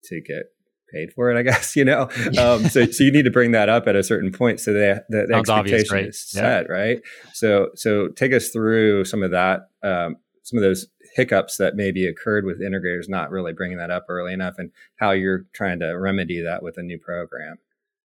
to 0.05 0.21
get 0.21 0.55
paid 0.95 1.13
for 1.13 1.31
it, 1.31 1.39
I 1.39 1.43
guess, 1.51 1.77
you 1.77 1.85
know? 1.85 2.09
Um, 2.39 2.69
so, 2.69 2.87
so 2.87 3.05
you 3.05 3.13
need 3.13 3.25
to 3.25 3.31
bring 3.31 3.53
that 3.53 3.69
up 3.69 3.87
at 3.87 3.97
a 3.97 4.03
certain 4.03 4.33
point. 4.33 4.61
So 4.61 4.73
that 4.73 5.05
the, 5.09 5.27
the 5.29 5.35
expectation 5.35 5.97
obvious, 5.97 6.17
is 6.17 6.31
set, 6.31 6.67
yeah. 6.69 6.73
right? 6.73 6.99
So, 7.33 7.71
so 7.75 8.09
take 8.09 8.33
us 8.33 8.51
through 8.51 9.05
some 9.05 9.23
of 9.23 9.31
that, 9.33 9.69
um, 9.83 10.17
some 10.43 10.59
of 10.59 10.63
those 10.63 10.87
hiccups 11.15 11.57
that 11.57 11.75
maybe 11.77 12.07
occurred 12.07 12.45
with 12.45 12.61
integrators 12.61 13.09
not 13.09 13.31
really 13.31 13.53
bringing 13.53 13.79
that 13.79 13.91
up 13.91 14.07
early 14.09 14.33
enough 14.33 14.55
and 14.59 14.71
how 14.97 15.13
you're 15.13 15.47
trying 15.55 15.81
to 15.81 15.93
remedy 15.93 16.43
that 16.43 16.63
with 16.63 16.77
a 16.77 16.83
new 16.83 16.99
program. 16.99 17.57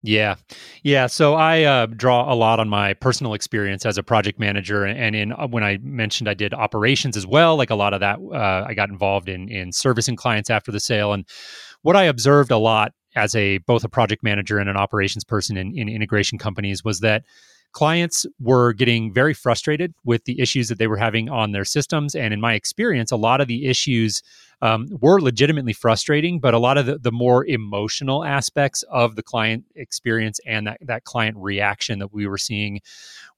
Yeah. 0.05 0.35
Yeah. 0.83 1.07
So 1.07 1.35
I 1.35 1.63
uh, 1.63 1.85
draw 1.85 2.31
a 2.31 2.35
lot 2.35 2.59
on 2.59 2.67
my 2.67 2.93
personal 2.93 3.33
experience 3.33 3.85
as 3.85 3.97
a 3.97 4.03
project 4.03 4.37
manager. 4.37 4.83
And 4.83 5.15
in 5.15 5.31
uh, 5.31 5.47
when 5.47 5.63
I 5.63 5.79
mentioned 5.81 6.27
I 6.27 6.33
did 6.33 6.53
operations 6.53 7.15
as 7.15 7.25
well, 7.25 7.55
like 7.55 7.69
a 7.69 7.75
lot 7.75 7.93
of 7.93 8.01
that, 8.01 8.19
uh, 8.19 8.65
I 8.67 8.73
got 8.73 8.89
involved 8.89 9.29
in, 9.29 9.47
in 9.47 9.71
servicing 9.71 10.17
clients 10.17 10.49
after 10.49 10.73
the 10.73 10.81
sale. 10.81 11.13
And 11.13 11.25
what 11.83 11.95
I 11.95 12.03
observed 12.03 12.51
a 12.51 12.57
lot 12.57 12.91
as 13.15 13.33
a 13.33 13.59
both 13.59 13.85
a 13.85 13.89
project 13.89 14.23
manager 14.23 14.59
and 14.59 14.69
an 14.69 14.75
operations 14.75 15.23
person 15.23 15.55
in, 15.55 15.77
in 15.77 15.87
integration 15.87 16.37
companies 16.37 16.83
was 16.83 16.99
that 16.99 17.23
clients 17.71 18.25
were 18.39 18.73
getting 18.73 19.13
very 19.13 19.33
frustrated 19.33 19.93
with 20.03 20.25
the 20.25 20.39
issues 20.39 20.67
that 20.67 20.79
they 20.79 20.87
were 20.87 20.97
having 20.97 21.29
on 21.29 21.53
their 21.53 21.65
systems. 21.65 22.13
And 22.13 22.33
in 22.33 22.41
my 22.41 22.53
experience, 22.55 23.11
a 23.11 23.15
lot 23.15 23.41
of 23.41 23.47
the 23.47 23.65
issues 23.65 24.21
um, 24.61 24.87
were 25.01 25.19
legitimately 25.19 25.73
frustrating, 25.73 26.39
but 26.39 26.53
a 26.53 26.59
lot 26.59 26.77
of 26.77 26.85
the, 26.85 26.97
the, 26.97 27.11
more 27.11 27.45
emotional 27.45 28.23
aspects 28.23 28.83
of 28.83 29.15
the 29.15 29.23
client 29.23 29.65
experience 29.75 30.39
and 30.45 30.67
that, 30.67 30.77
that 30.81 31.03
client 31.03 31.37
reaction 31.37 31.99
that 31.99 32.13
we 32.13 32.27
were 32.27 32.37
seeing 32.37 32.79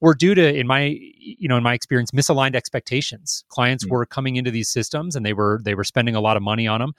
were 0.02 0.14
due 0.14 0.36
to, 0.36 0.56
in 0.56 0.68
my, 0.68 0.98
you 1.18 1.48
know, 1.48 1.58
in 1.58 1.64
my 1.64 1.74
experience, 1.74 2.12
misaligned 2.12 2.56
expectations. 2.56 3.44
Clients 3.50 3.84
mm-hmm. 3.84 3.94
were 3.94 4.06
coming 4.06 4.36
into 4.36 4.52
these 4.52 4.70
systems 4.70 5.16
and 5.16 5.26
they 5.26 5.34
were 5.34 5.60
they 5.64 5.76
were 5.76 5.84
spending 5.84 6.16
a 6.16 6.22
lot 6.22 6.38
of 6.38 6.44
money 6.44 6.68
on 6.68 6.80
them, 6.80 6.94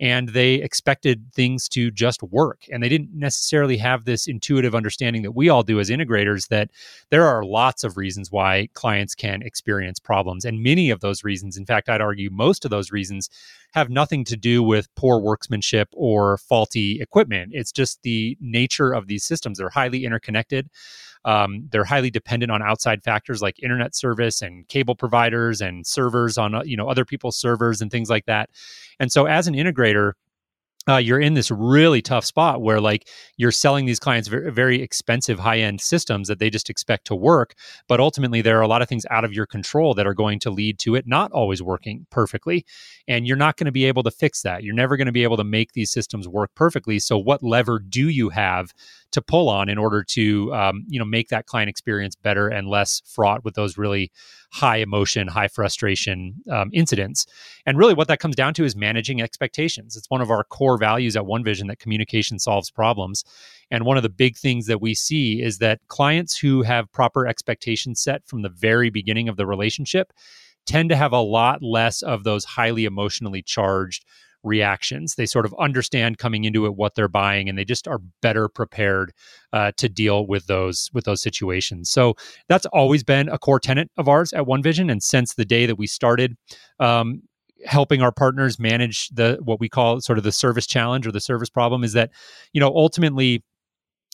and 0.00 0.30
they 0.30 0.54
expected 0.54 1.32
things 1.32 1.68
to 1.70 1.90
just 1.90 2.22
work, 2.22 2.64
and 2.70 2.82
they 2.82 2.88
didn't 2.88 3.10
necessarily 3.12 3.76
have 3.76 4.04
this 4.04 4.26
intuitive 4.26 4.74
understanding 4.74 5.22
that 5.22 5.32
we 5.32 5.48
all 5.48 5.62
do 5.62 5.80
as 5.80 5.90
integrators 5.90 6.48
that 6.48 6.70
there 7.10 7.26
are 7.26 7.44
lots 7.44 7.84
of 7.84 7.96
reasons 7.96 8.30
why 8.30 8.68
clients 8.74 9.14
can 9.14 9.42
experience 9.42 9.98
problems, 9.98 10.44
and 10.44 10.62
many 10.62 10.90
of 10.90 11.00
those 11.00 11.24
reasons, 11.24 11.56
in 11.56 11.66
fact, 11.66 11.88
I'd 11.88 12.00
argue 12.00 12.30
most 12.30 12.64
of 12.64 12.70
those 12.70 12.92
reasons 12.92 13.30
have 13.72 13.90
nothing 13.90 14.24
to 14.24 14.36
do 14.36 14.62
with 14.62 14.94
poor 14.94 15.18
workmanship 15.20 15.88
or 15.92 16.38
faulty 16.38 17.00
equipment. 17.00 17.52
It's 17.54 17.72
just 17.72 18.02
the 18.02 18.36
nature 18.40 18.92
of 18.92 19.06
these 19.06 19.24
systems. 19.24 19.58
They're 19.58 19.68
highly 19.70 20.04
interconnected. 20.04 20.68
Um, 21.24 21.68
they're 21.70 21.84
highly 21.84 22.10
dependent 22.10 22.50
on 22.50 22.62
outside 22.62 23.02
factors 23.02 23.40
like 23.40 23.62
internet 23.62 23.94
service 23.94 24.42
and 24.42 24.66
cable 24.68 24.96
providers 24.96 25.60
and 25.60 25.86
servers 25.86 26.36
on 26.36 26.54
uh, 26.54 26.62
you 26.64 26.76
know 26.76 26.88
other 26.88 27.04
people's 27.04 27.36
servers 27.36 27.80
and 27.80 27.90
things 27.90 28.10
like 28.10 28.26
that. 28.26 28.50
And 28.98 29.12
so, 29.12 29.26
as 29.26 29.46
an 29.46 29.54
integrator, 29.54 30.12
uh, 30.88 30.96
you're 30.96 31.20
in 31.20 31.34
this 31.34 31.50
really 31.50 32.02
tough 32.02 32.24
spot 32.24 32.60
where 32.60 32.80
like 32.80 33.08
you're 33.36 33.52
selling 33.52 33.86
these 33.86 34.00
clients 34.00 34.28
very, 34.28 34.50
very 34.50 34.82
expensive 34.82 35.38
high 35.38 35.58
end 35.58 35.80
systems 35.80 36.28
that 36.28 36.38
they 36.38 36.50
just 36.50 36.68
expect 36.70 37.06
to 37.06 37.14
work 37.14 37.54
but 37.88 38.00
ultimately 38.00 38.42
there 38.42 38.58
are 38.58 38.62
a 38.62 38.68
lot 38.68 38.82
of 38.82 38.88
things 38.88 39.06
out 39.10 39.24
of 39.24 39.32
your 39.32 39.46
control 39.46 39.94
that 39.94 40.06
are 40.06 40.14
going 40.14 40.38
to 40.38 40.50
lead 40.50 40.78
to 40.78 40.94
it 40.94 41.06
not 41.06 41.30
always 41.32 41.62
working 41.62 42.06
perfectly 42.10 42.64
and 43.08 43.26
you're 43.26 43.36
not 43.36 43.56
going 43.56 43.66
to 43.66 43.72
be 43.72 43.84
able 43.84 44.02
to 44.02 44.10
fix 44.10 44.42
that. 44.42 44.62
You're 44.62 44.74
never 44.74 44.96
going 44.96 45.06
to 45.06 45.12
be 45.12 45.22
able 45.22 45.36
to 45.36 45.44
make 45.44 45.72
these 45.72 45.90
systems 45.90 46.28
work 46.28 46.50
perfectly 46.54 46.98
so 46.98 47.18
what 47.18 47.42
lever 47.42 47.78
do 47.78 48.08
you 48.08 48.30
have 48.30 48.72
to 49.12 49.22
pull 49.22 49.48
on 49.48 49.68
in 49.68 49.78
order 49.78 50.02
to 50.02 50.52
um, 50.54 50.84
you 50.88 50.98
know 50.98 51.04
make 51.04 51.28
that 51.28 51.46
client 51.46 51.68
experience 51.68 52.16
better 52.16 52.48
and 52.48 52.68
less 52.68 53.02
fraught 53.06 53.44
with 53.44 53.54
those 53.54 53.78
really 53.78 54.10
high 54.52 54.76
emotion, 54.76 55.28
high 55.28 55.48
frustration 55.48 56.34
um, 56.50 56.70
incidents. 56.74 57.26
And 57.64 57.78
really, 57.78 57.94
what 57.94 58.08
that 58.08 58.20
comes 58.20 58.36
down 58.36 58.52
to 58.54 58.64
is 58.64 58.76
managing 58.76 59.22
expectations. 59.22 59.96
It's 59.96 60.10
one 60.10 60.20
of 60.20 60.30
our 60.30 60.44
core 60.44 60.76
values 60.76 61.16
at 61.16 61.24
One 61.24 61.42
Vision 61.42 61.68
that 61.68 61.78
communication 61.78 62.38
solves 62.38 62.70
problems. 62.70 63.24
And 63.70 63.86
one 63.86 63.96
of 63.96 64.02
the 64.02 64.10
big 64.10 64.36
things 64.36 64.66
that 64.66 64.82
we 64.82 64.94
see 64.94 65.42
is 65.42 65.58
that 65.58 65.80
clients 65.88 66.36
who 66.36 66.62
have 66.62 66.92
proper 66.92 67.26
expectations 67.26 68.02
set 68.02 68.26
from 68.26 68.42
the 68.42 68.50
very 68.50 68.90
beginning 68.90 69.28
of 69.28 69.36
the 69.36 69.46
relationship 69.46 70.12
tend 70.66 70.90
to 70.90 70.96
have 70.96 71.12
a 71.12 71.20
lot 71.20 71.62
less 71.62 72.02
of 72.02 72.24
those 72.24 72.44
highly 72.44 72.84
emotionally 72.84 73.42
charged 73.42 74.04
reactions. 74.42 75.14
They 75.14 75.26
sort 75.26 75.46
of 75.46 75.54
understand 75.58 76.18
coming 76.18 76.44
into 76.44 76.66
it 76.66 76.76
what 76.76 76.94
they're 76.94 77.08
buying, 77.08 77.48
and 77.48 77.58
they 77.58 77.64
just 77.64 77.88
are 77.88 78.00
better 78.20 78.48
prepared 78.48 79.12
uh, 79.52 79.72
to 79.76 79.88
deal 79.88 80.26
with 80.26 80.46
those 80.46 80.90
with 80.92 81.04
those 81.04 81.22
situations. 81.22 81.90
So 81.90 82.14
that's 82.48 82.66
always 82.66 83.04
been 83.04 83.28
a 83.28 83.38
core 83.38 83.60
tenet 83.60 83.90
of 83.96 84.08
ours 84.08 84.32
at 84.32 84.46
One 84.46 84.62
Vision, 84.62 84.90
and 84.90 85.02
since 85.02 85.34
the 85.34 85.44
day 85.44 85.66
that 85.66 85.76
we 85.76 85.86
started. 85.86 86.36
Um, 86.80 87.22
helping 87.64 88.02
our 88.02 88.10
partners 88.10 88.58
manage 88.58 89.08
the 89.10 89.38
what 89.44 89.60
we 89.60 89.68
call 89.68 90.00
sort 90.00 90.18
of 90.18 90.24
the 90.24 90.32
service 90.32 90.66
challenge 90.66 91.06
or 91.06 91.12
the 91.12 91.20
service 91.20 91.48
problem 91.48 91.84
is 91.84 91.92
that 91.92 92.10
you 92.52 92.60
know 92.60 92.74
ultimately 92.74 93.44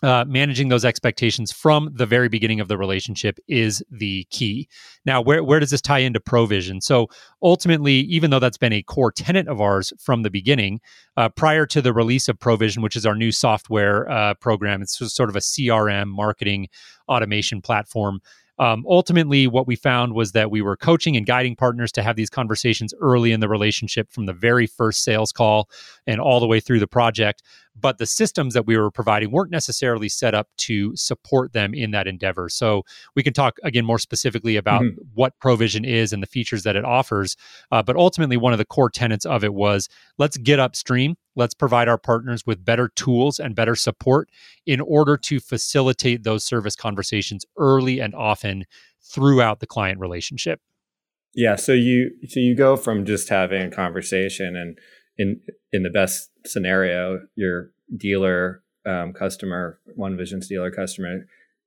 uh, 0.02 0.24
managing 0.28 0.68
those 0.68 0.84
expectations 0.84 1.50
from 1.50 1.90
the 1.92 2.06
very 2.06 2.28
beginning 2.28 2.60
of 2.60 2.68
the 2.68 2.78
relationship 2.78 3.38
is 3.48 3.82
the 3.90 4.24
key. 4.30 4.68
Now, 5.04 5.20
where, 5.20 5.42
where 5.42 5.58
does 5.58 5.70
this 5.70 5.80
tie 5.80 5.98
into 5.98 6.20
provision? 6.20 6.80
So, 6.80 7.08
ultimately, 7.42 7.94
even 7.94 8.30
though 8.30 8.38
that's 8.38 8.58
been 8.58 8.72
a 8.72 8.82
core 8.82 9.10
tenet 9.10 9.48
of 9.48 9.60
ours 9.60 9.92
from 9.98 10.22
the 10.22 10.30
beginning, 10.30 10.80
uh, 11.16 11.28
prior 11.28 11.66
to 11.66 11.82
the 11.82 11.92
release 11.92 12.28
of 12.28 12.38
Provision, 12.38 12.80
which 12.80 12.94
is 12.94 13.04
our 13.04 13.16
new 13.16 13.32
software 13.32 14.08
uh, 14.08 14.34
program, 14.34 14.82
it's 14.82 14.98
sort 15.12 15.28
of 15.28 15.34
a 15.34 15.40
CRM 15.40 16.06
marketing 16.06 16.68
automation 17.08 17.60
platform. 17.60 18.20
Um, 18.58 18.84
ultimately, 18.88 19.46
what 19.46 19.66
we 19.66 19.76
found 19.76 20.14
was 20.14 20.32
that 20.32 20.50
we 20.50 20.62
were 20.62 20.76
coaching 20.76 21.16
and 21.16 21.26
guiding 21.26 21.56
partners 21.56 21.92
to 21.92 22.02
have 22.02 22.16
these 22.16 22.30
conversations 22.30 22.92
early 23.00 23.32
in 23.32 23.40
the 23.40 23.48
relationship 23.48 24.10
from 24.10 24.26
the 24.26 24.32
very 24.32 24.66
first 24.66 25.04
sales 25.04 25.32
call 25.32 25.68
and 26.06 26.20
all 26.20 26.40
the 26.40 26.46
way 26.46 26.60
through 26.60 26.80
the 26.80 26.86
project 26.86 27.42
but 27.80 27.98
the 27.98 28.06
systems 28.06 28.54
that 28.54 28.66
we 28.66 28.76
were 28.76 28.90
providing 28.90 29.30
weren't 29.30 29.50
necessarily 29.50 30.08
set 30.08 30.34
up 30.34 30.48
to 30.56 30.94
support 30.96 31.52
them 31.52 31.74
in 31.74 31.90
that 31.92 32.06
endeavor. 32.06 32.48
So 32.48 32.84
we 33.14 33.22
can 33.22 33.32
talk 33.32 33.58
again 33.62 33.84
more 33.84 33.98
specifically 33.98 34.56
about 34.56 34.82
mm-hmm. 34.82 35.00
what 35.14 35.38
Provision 35.40 35.84
is 35.84 36.12
and 36.12 36.22
the 36.22 36.26
features 36.26 36.62
that 36.64 36.76
it 36.76 36.84
offers. 36.84 37.36
Uh, 37.70 37.82
but 37.82 37.96
ultimately, 37.96 38.36
one 38.36 38.52
of 38.52 38.58
the 38.58 38.64
core 38.64 38.90
tenets 38.90 39.26
of 39.26 39.44
it 39.44 39.54
was 39.54 39.88
let's 40.18 40.36
get 40.36 40.58
upstream. 40.58 41.16
Let's 41.38 41.54
provide 41.54 41.86
our 41.86 41.96
partners 41.96 42.44
with 42.44 42.64
better 42.64 42.88
tools 42.88 43.38
and 43.38 43.54
better 43.54 43.76
support 43.76 44.28
in 44.66 44.80
order 44.80 45.16
to 45.16 45.38
facilitate 45.38 46.24
those 46.24 46.42
service 46.44 46.74
conversations 46.74 47.46
early 47.56 48.00
and 48.00 48.12
often 48.12 48.64
throughout 49.00 49.60
the 49.60 49.66
client 49.66 50.00
relationship. 50.00 50.60
Yeah, 51.34 51.54
so 51.54 51.72
you 51.72 52.10
so 52.28 52.40
you 52.40 52.56
go 52.56 52.76
from 52.76 53.06
just 53.06 53.28
having 53.28 53.62
a 53.62 53.70
conversation 53.70 54.56
and 54.56 54.76
in 55.16 55.40
in 55.72 55.84
the 55.84 55.90
best 55.90 56.30
scenario, 56.44 57.20
your 57.36 57.70
dealer 57.96 58.64
um, 58.84 59.12
customer, 59.12 59.78
One 59.94 60.16
Vision's 60.16 60.48
dealer 60.48 60.72
customer, 60.72 61.26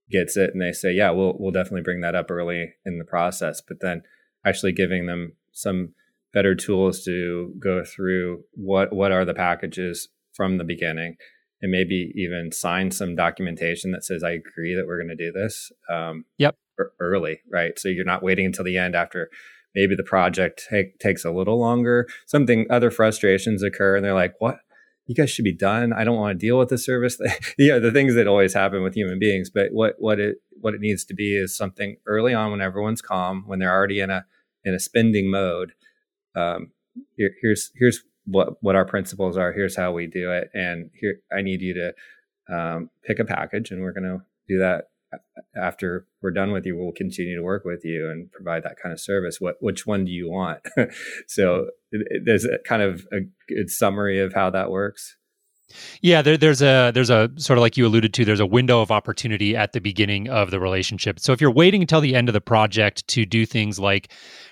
gets 0.09 0.35
it 0.35 0.51
and 0.51 0.61
they 0.61 0.73
say, 0.73 0.91
"Yeah, 0.91 1.11
we'll 1.11 1.37
we'll 1.39 1.51
definitely 1.51 1.83
bring 1.83 2.01
that 2.01 2.15
up 2.15 2.29
early 2.29 2.73
in 2.85 2.97
the 2.97 3.05
process." 3.05 3.61
But 3.65 3.79
then 3.79 4.03
actually 4.45 4.73
giving 4.73 5.05
them 5.05 5.37
some 5.53 5.93
better 6.33 6.55
tools 6.55 7.03
to 7.03 7.53
go 7.59 7.83
through 7.83 8.43
what 8.53 8.93
what 8.93 9.11
are 9.11 9.25
the 9.25 9.33
packages 9.33 10.09
from 10.33 10.57
the 10.57 10.63
beginning 10.63 11.15
and 11.61 11.71
maybe 11.71 12.11
even 12.15 12.51
sign 12.51 12.89
some 12.89 13.15
documentation 13.15 13.91
that 13.91 14.03
says 14.03 14.23
i 14.23 14.31
agree 14.31 14.75
that 14.75 14.85
we're 14.87 14.97
going 14.97 15.15
to 15.15 15.15
do 15.15 15.31
this 15.31 15.71
um, 15.89 16.25
yep. 16.37 16.55
early 16.99 17.39
right? 17.51 17.77
So 17.77 17.89
you're 17.89 18.05
not 18.05 18.23
waiting 18.23 18.45
until 18.45 18.65
the 18.65 18.77
end 18.77 18.95
after 18.95 19.29
maybe 19.75 19.95
the 19.95 20.03
project 20.03 20.65
take, 20.69 20.99
takes 20.99 21.23
a 21.23 21.31
little 21.31 21.59
longer. 21.59 22.07
Something 22.25 22.65
other 22.69 22.91
frustrations 22.91 23.63
occur 23.63 23.95
and 23.95 24.03
they're 24.03 24.13
like 24.13 24.35
what? 24.39 24.59
You 25.07 25.15
guys 25.15 25.29
should 25.31 25.45
be 25.45 25.55
done. 25.55 25.91
I 25.91 26.03
don't 26.03 26.17
want 26.17 26.39
to 26.39 26.45
deal 26.45 26.57
with 26.57 26.69
the 26.69 26.77
service. 26.77 27.17
You 27.57 27.69
know 27.69 27.79
the 27.79 27.91
things 27.91 28.15
that 28.15 28.27
always 28.27 28.53
happen 28.53 28.81
with 28.83 28.95
human 28.95 29.19
beings 29.19 29.49
but 29.49 29.69
what 29.71 29.95
what 29.99 30.19
it 30.19 30.37
what 30.59 30.73
it 30.73 30.81
needs 30.81 31.05
to 31.05 31.13
be 31.13 31.35
is 31.35 31.55
something 31.55 31.97
early 32.05 32.33
on 32.33 32.51
when 32.51 32.61
everyone's 32.61 33.01
calm 33.01 33.43
when 33.45 33.59
they're 33.59 33.73
already 33.73 33.99
in 33.99 34.09
a 34.09 34.25
in 34.63 34.73
a 34.73 34.79
spending 34.79 35.29
mode 35.29 35.73
um, 36.35 36.71
here, 37.15 37.31
here's 37.41 37.71
here's 37.75 38.01
what 38.25 38.61
what 38.61 38.75
our 38.75 38.85
principles 38.85 39.37
are 39.37 39.51
here's 39.51 39.75
how 39.75 39.91
we 39.91 40.05
do 40.05 40.31
it 40.31 40.49
and 40.53 40.91
here 40.93 41.15
i 41.35 41.41
need 41.41 41.61
you 41.61 41.73
to 41.73 41.93
um, 42.53 42.89
pick 43.03 43.17
a 43.19 43.25
package 43.25 43.71
and 43.71 43.81
we're 43.81 43.93
going 43.93 44.03
to 44.03 44.21
do 44.47 44.59
that 44.59 44.85
after 45.55 46.07
we're 46.21 46.31
done 46.31 46.51
with 46.51 46.65
you, 46.65 46.77
we'll 46.77 46.93
continue 46.93 47.35
to 47.35 47.43
work 47.43 47.65
with 47.65 47.83
you 47.83 48.09
and 48.09 48.31
provide 48.31 48.63
that 48.63 48.77
kind 48.81 48.93
of 48.93 48.99
service. 48.99 49.37
What 49.39 49.55
which 49.59 49.85
one 49.85 50.05
do 50.05 50.11
you 50.11 50.29
want? 50.29 50.61
so 51.27 51.67
there's 52.23 52.45
a 52.45 52.59
kind 52.59 52.81
of 52.81 53.05
a 53.11 53.19
good 53.47 53.69
summary 53.69 54.19
of 54.19 54.33
how 54.33 54.49
that 54.51 54.71
works. 54.71 55.17
Yeah, 56.01 56.21
there, 56.21 56.37
there's 56.37 56.61
a 56.61 56.91
there's 56.93 57.09
a 57.09 57.29
sort 57.37 57.57
of 57.57 57.61
like 57.61 57.77
you 57.77 57.85
alluded 57.85 58.13
to. 58.13 58.25
There's 58.25 58.39
a 58.39 58.45
window 58.45 58.81
of 58.81 58.91
opportunity 58.91 59.55
at 59.55 59.73
the 59.73 59.81
beginning 59.81 60.29
of 60.29 60.51
the 60.51 60.59
relationship. 60.59 61.19
So 61.19 61.33
if 61.33 61.41
you're 61.41 61.51
waiting 61.51 61.81
until 61.81 62.01
the 62.01 62.15
end 62.15 62.29
of 62.29 62.33
the 62.33 62.41
project 62.41 63.07
to 63.09 63.25
do 63.25 63.45
things 63.45 63.79
like 63.79 64.11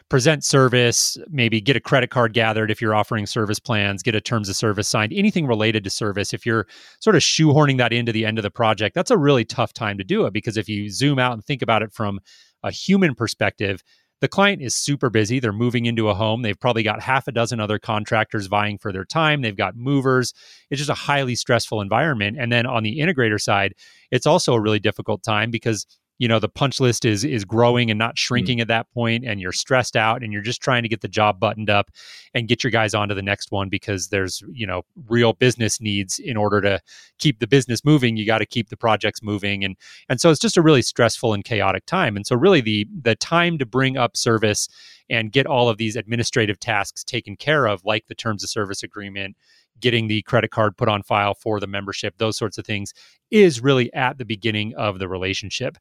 present 0.09 0.43
service, 0.43 1.17
maybe 1.29 1.61
get 1.61 1.75
a 1.75 1.79
credit 1.79 2.09
card 2.09 2.33
gathered 2.33 2.71
if 2.71 2.81
you're 2.81 2.95
offering 2.95 3.25
service 3.25 3.59
plans, 3.59 4.01
get 4.01 4.15
a 4.15 4.21
terms 4.21 4.49
of 4.49 4.55
service 4.55 4.89
signed, 4.89 5.13
anything 5.13 5.45
related 5.45 5.83
to 5.83 5.89
service, 5.89 6.33
if 6.33 6.45
you're 6.45 6.65
sort 6.99 7.15
of 7.15 7.21
shoehorning 7.21 7.77
that 7.77 7.93
into 7.93 8.11
the 8.11 8.25
end 8.25 8.39
of 8.39 8.43
the 8.43 8.51
project, 8.51 8.95
that's 8.95 9.11
a 9.11 9.17
really 9.17 9.45
tough 9.45 9.71
time 9.71 9.97
to 9.97 10.03
do 10.03 10.25
it 10.25 10.33
because 10.33 10.57
if 10.57 10.67
you 10.67 10.89
zoom 10.89 11.19
out 11.19 11.33
and 11.33 11.45
think 11.45 11.61
about 11.61 11.83
it 11.83 11.93
from 11.93 12.19
a 12.63 12.71
human 12.71 13.15
perspective, 13.15 13.83
the 14.21 14.27
client 14.27 14.61
is 14.61 14.75
super 14.75 15.09
busy. 15.09 15.39
They're 15.39 15.53
moving 15.53 15.85
into 15.85 16.09
a 16.09 16.13
home. 16.13 16.41
They've 16.41 16.59
probably 16.59 16.83
got 16.83 17.01
half 17.01 17.27
a 17.27 17.31
dozen 17.31 17.59
other 17.59 17.79
contractors 17.79 18.47
vying 18.47 18.77
for 18.77 18.91
their 18.91 19.05
time. 19.05 19.41
They've 19.41 19.55
got 19.55 19.75
movers. 19.75 20.33
It's 20.69 20.79
just 20.79 20.89
a 20.89 20.93
highly 20.93 21.35
stressful 21.35 21.81
environment. 21.81 22.37
And 22.39 22.51
then 22.51 22.65
on 22.65 22.83
the 22.83 22.99
integrator 22.99 23.39
side, 23.39 23.73
it's 24.11 24.25
also 24.27 24.53
a 24.53 24.61
really 24.61 24.79
difficult 24.79 25.23
time 25.23 25.51
because 25.51 25.85
you 26.19 26.27
know 26.27 26.37
the 26.37 26.49
punch 26.49 26.79
list 26.79 27.05
is 27.05 27.23
is 27.23 27.43
growing 27.43 27.89
and 27.89 27.97
not 27.97 28.15
mm. 28.15 28.19
shrinking 28.19 28.59
mm. 28.59 28.61
at 28.61 28.67
that 28.67 28.91
point 28.91 29.25
and 29.25 29.41
you're 29.41 29.51
stressed 29.51 29.95
out 29.95 30.21
and 30.21 30.31
you're 30.31 30.41
just 30.41 30.61
trying 30.61 30.83
to 30.83 30.89
get 30.89 31.01
the 31.01 31.07
job 31.07 31.39
buttoned 31.39 31.69
up 31.69 31.89
and 32.33 32.47
get 32.47 32.63
your 32.63 32.69
guys 32.69 32.93
onto 32.93 33.15
the 33.15 33.23
next 33.23 33.51
one 33.51 33.69
because 33.69 34.09
there's 34.09 34.43
you 34.51 34.67
know 34.67 34.83
real 35.07 35.33
business 35.33 35.81
needs 35.81 36.19
in 36.19 36.37
order 36.37 36.61
to 36.61 36.79
keep 37.17 37.39
the 37.39 37.47
business 37.47 37.83
moving 37.83 38.15
you 38.15 38.25
got 38.25 38.39
to 38.39 38.45
keep 38.45 38.69
the 38.69 38.77
projects 38.77 39.23
moving 39.23 39.63
and 39.63 39.75
and 40.09 40.21
so 40.21 40.29
it's 40.29 40.39
just 40.39 40.57
a 40.57 40.61
really 40.61 40.83
stressful 40.83 41.33
and 41.33 41.43
chaotic 41.43 41.85
time 41.85 42.15
and 42.15 42.27
so 42.27 42.35
really 42.35 42.61
the 42.61 42.85
the 43.01 43.15
time 43.15 43.57
to 43.57 43.65
bring 43.65 43.97
up 43.97 44.15
service 44.15 44.67
and 45.11 45.31
get 45.31 45.47
all 45.47 45.69
of 45.69 45.77
these 45.77 45.95
administrative 45.95 46.59
tasks 46.59 47.03
taken 47.03 47.35
care 47.35 47.65
of 47.65 47.83
like 47.83 48.05
the 48.07 48.15
terms 48.15 48.43
of 48.43 48.49
service 48.49 48.83
agreement 48.83 49.35
getting 49.79 50.07
the 50.07 50.21
credit 50.23 50.51
card 50.51 50.77
put 50.77 50.89
on 50.89 51.03
file 51.03 51.33
for 51.33 51.59
the 51.59 51.67
membership, 51.67 52.17
those 52.17 52.37
sorts 52.37 52.57
of 52.57 52.65
things, 52.65 52.93
is 53.31 53.61
really 53.61 53.91
at 53.93 54.17
the 54.17 54.25
beginning 54.25 54.73
of 54.75 54.99
the 54.99 55.07
relationship. 55.07 55.77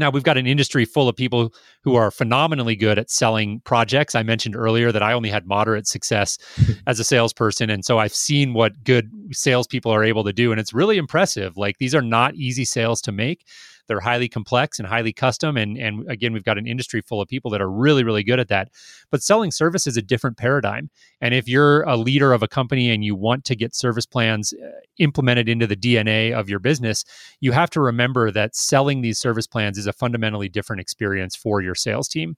Now, 0.00 0.10
we've 0.10 0.24
got 0.24 0.38
an 0.38 0.46
industry 0.46 0.84
full 0.84 1.08
of 1.08 1.14
people 1.14 1.54
who 1.82 1.94
are 1.94 2.10
phenomenally 2.10 2.74
good 2.74 2.98
at 2.98 3.10
selling 3.10 3.60
projects. 3.60 4.14
I 4.14 4.22
mentioned 4.22 4.56
earlier 4.56 4.90
that 4.90 5.02
I 5.02 5.12
only 5.12 5.28
had 5.28 5.46
moderate 5.46 5.86
success 5.86 6.38
as 6.86 6.98
a 6.98 7.04
salesperson. 7.04 7.70
And 7.70 7.84
so 7.84 7.98
I've 7.98 8.14
seen 8.14 8.54
what 8.54 8.82
good 8.82 9.10
salespeople 9.30 9.92
are 9.92 10.02
able 10.02 10.24
to 10.24 10.32
do. 10.32 10.50
And 10.50 10.60
it's 10.60 10.74
really 10.74 10.96
impressive. 10.96 11.56
Like 11.56 11.78
these 11.78 11.94
are 11.94 12.02
not 12.02 12.34
easy 12.34 12.64
sales 12.64 13.00
to 13.02 13.12
make. 13.12 13.46
They're 13.90 13.98
highly 13.98 14.28
complex 14.28 14.78
and 14.78 14.86
highly 14.86 15.12
custom. 15.12 15.56
And, 15.56 15.76
and 15.76 16.08
again, 16.08 16.32
we've 16.32 16.44
got 16.44 16.58
an 16.58 16.66
industry 16.68 17.00
full 17.00 17.20
of 17.20 17.26
people 17.26 17.50
that 17.50 17.60
are 17.60 17.68
really, 17.68 18.04
really 18.04 18.22
good 18.22 18.38
at 18.38 18.46
that. 18.46 18.68
But 19.10 19.20
selling 19.20 19.50
service 19.50 19.88
is 19.88 19.96
a 19.96 20.02
different 20.02 20.36
paradigm. 20.36 20.90
And 21.20 21.34
if 21.34 21.48
you're 21.48 21.82
a 21.82 21.96
leader 21.96 22.32
of 22.32 22.40
a 22.40 22.46
company 22.46 22.88
and 22.90 23.04
you 23.04 23.16
want 23.16 23.44
to 23.46 23.56
get 23.56 23.74
service 23.74 24.06
plans 24.06 24.52
uh, 24.52 24.68
implemented 24.98 25.48
into 25.48 25.66
the 25.66 25.74
DNA 25.74 26.32
of 26.32 26.48
your 26.48 26.60
business, 26.60 27.04
you 27.40 27.50
have 27.50 27.68
to 27.70 27.80
remember 27.80 28.30
that 28.30 28.54
selling 28.54 29.00
these 29.00 29.18
service 29.18 29.48
plans 29.48 29.76
is 29.76 29.88
a 29.88 29.92
fundamentally 29.92 30.48
different 30.48 30.80
experience 30.80 31.34
for 31.34 31.60
your 31.60 31.74
sales 31.74 32.06
team. 32.06 32.36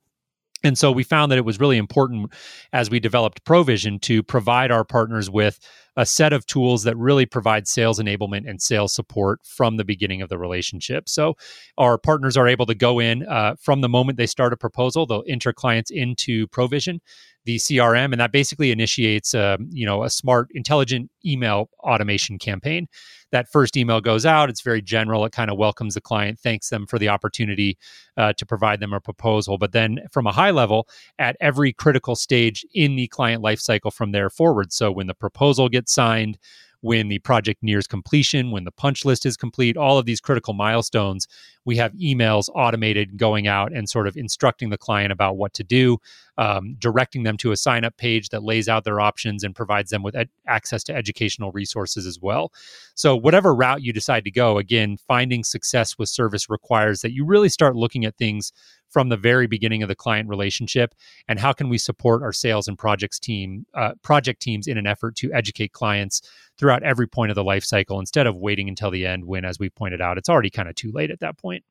And 0.65 0.79
so 0.79 0.93
we 0.93 1.03
found 1.03 1.31
that 1.33 1.39
it 1.39 1.45
was 1.45 1.61
really 1.61 1.77
important 1.77 2.33
as 2.73 2.89
we 2.89 3.01
developed 3.01 3.45
Provision 3.45 3.99
to 4.01 4.23
provide 4.23 4.71
our 4.71 4.85
partners 4.85 5.29
with 5.29 5.59
a 5.97 6.07
set 6.07 6.33
of 6.33 6.47
tools 6.47 6.85
that 6.85 6.97
really 6.97 7.27
provide 7.27 7.69
sales 7.69 7.99
enablement 7.99 8.49
and 8.49 8.63
sales 8.63 8.95
support 8.95 9.41
from 9.45 9.77
the 9.77 9.85
beginning 9.85 10.23
of 10.23 10.29
the 10.29 10.39
relationship. 10.39 11.09
So 11.09 11.35
our 11.77 11.99
partners 11.99 12.37
are 12.37 12.49
able 12.49 12.67
to 12.67 12.75
go 12.75 12.99
in 12.99 13.27
uh, 13.27 13.57
from 13.61 13.81
the 13.81 13.89
moment 13.89 14.17
they 14.17 14.27
start 14.27 14.53
a 14.53 14.57
proposal, 14.57 15.07
they'll 15.07 15.25
enter 15.29 15.53
clients 15.53 15.91
into 15.91 16.47
Provision 16.49 17.01
the 17.45 17.57
CRM, 17.57 18.13
and 18.13 18.21
that 18.21 18.33
basically 18.33 18.71
initiates 18.71 19.35
a 19.35 19.55
um, 19.55 19.69
you 19.71 19.85
know 19.85 20.05
a 20.05 20.11
smart, 20.11 20.49
intelligent 20.55 21.11
email 21.25 21.69
automation 21.81 22.39
campaign. 22.39 22.87
That 23.33 23.51
first 23.51 23.77
email 23.79 24.01
goes 24.01 24.27
out. 24.27 24.51
It's 24.51 24.61
very 24.61 24.83
general. 24.83 25.25
It 25.25 25.33
kind 25.33 25.51
of 25.51 25.57
welcomes 25.57 25.95
the 25.95 26.03
client, 26.03 26.39
thanks 26.39 26.69
them 26.69 26.87
for 26.87 26.99
the 26.99 27.09
opportunity 27.09 27.79
uh, 28.17 28.35
to 28.35 28.45
provide 28.45 28.81
them 28.81 28.93
a 28.93 29.01
proposal. 29.01 29.57
But 29.59 29.73
then, 29.73 30.01
from 30.13 30.27
a 30.27 30.33
high 30.33 30.51
level, 30.51 30.87
at 31.19 31.37
every 31.41 31.73
critical 31.73 32.15
stage 32.15 32.65
in 32.75 32.95
the 32.95 33.09
client 33.09 33.43
lifecycle 33.43 33.93
from 33.93 34.13
there 34.13 34.31
forward. 34.31 34.73
So 34.73 34.93
when 34.93 35.07
the 35.07 35.15
proposal 35.15 35.69
gets 35.69 35.82
signed, 35.89 36.39
when 36.83 37.09
the 37.09 37.21
project 37.21 37.63
nears 37.63 37.87
completion, 37.87 38.51
when 38.51 38.65
the 38.65 38.73
punch 38.73 39.05
list 39.05 39.25
is 39.25 39.37
complete, 39.37 39.77
all 39.77 39.99
of 39.99 40.05
these 40.05 40.21
critical 40.21 40.53
milestones, 40.53 41.29
we 41.65 41.77
have 41.77 41.93
emails 41.93 42.49
automated 42.57 43.17
going 43.17 43.47
out 43.47 43.73
and 43.73 43.89
sort 43.89 44.09
of 44.09 44.17
instructing 44.17 44.69
the 44.69 44.77
client 44.77 45.13
about 45.13 45.37
what 45.37 45.55
to 45.55 45.63
do, 45.63 45.99
um, 46.39 46.75
directing 46.81 47.23
them 47.23 47.37
to 47.37 47.53
a 47.53 47.57
sign 47.57 47.85
up 47.85 47.97
page 47.97 48.31
that 48.31 48.43
lays 48.43 48.69
out 48.69 48.83
their 48.83 49.01
options 49.01 49.45
and 49.45 49.55
provides 49.55 49.91
them 49.91 50.03
with 50.03 50.17
ed- 50.17 50.29
access 50.49 50.83
to 50.83 50.95
educational 50.95 51.53
resources 51.53 52.05
as 52.05 52.19
well. 52.21 52.53
So, 52.97 53.15
whatever 53.15 53.55
route 53.55 53.83
you 53.83 53.93
decide 53.93 54.25
to 54.25 54.33
go, 54.33 54.59
again, 54.59 54.97
finding 55.07 55.45
success 55.45 55.97
with 55.99 56.09
service 56.09 56.51
requires 56.51 57.01
that 57.03 57.13
you 57.13 57.25
really 57.25 57.49
start 57.49 57.77
looking 57.77 58.05
at 58.05 58.17
things 58.17 58.53
from 58.93 59.09
the 59.09 59.17
very 59.17 59.47
beginning 59.47 59.83
of 59.83 59.89
the 59.89 59.95
client 59.95 60.29
relationship 60.29 60.95
and 61.27 61.41
how 61.41 61.53
can 61.53 61.69
we 61.69 61.79
support 61.79 62.23
our 62.23 62.33
sales 62.33 62.69
and 62.69 62.79
projects 62.79 63.19
team 63.19 63.65
uh, 63.75 63.93
project 64.03 64.41
teams 64.41 64.67
in 64.67 64.77
an 64.77 64.87
effort 64.87 65.17
to 65.17 65.33
educate 65.33 65.73
clients 65.73 66.21
throughout 66.59 66.83
every 66.83 67.07
point 67.07 67.31
of 67.31 67.35
the 67.35 67.45
life 67.45 67.65
cycle 67.65 67.99
instead 67.99 68.27
of 68.27 68.37
waiting 68.37 68.69
until 68.69 68.91
the 68.91 69.07
end 69.07 69.25
when 69.25 69.45
as 69.45 69.59
we 69.59 69.71
pointed 69.71 70.01
out 70.01 70.19
it's 70.19 70.29
already 70.29 70.51
kind 70.51 70.69
of 70.69 70.75
too 70.75 70.93
late 70.93 71.11
at 71.11 71.21
that 71.21 71.39
point? 71.39 71.65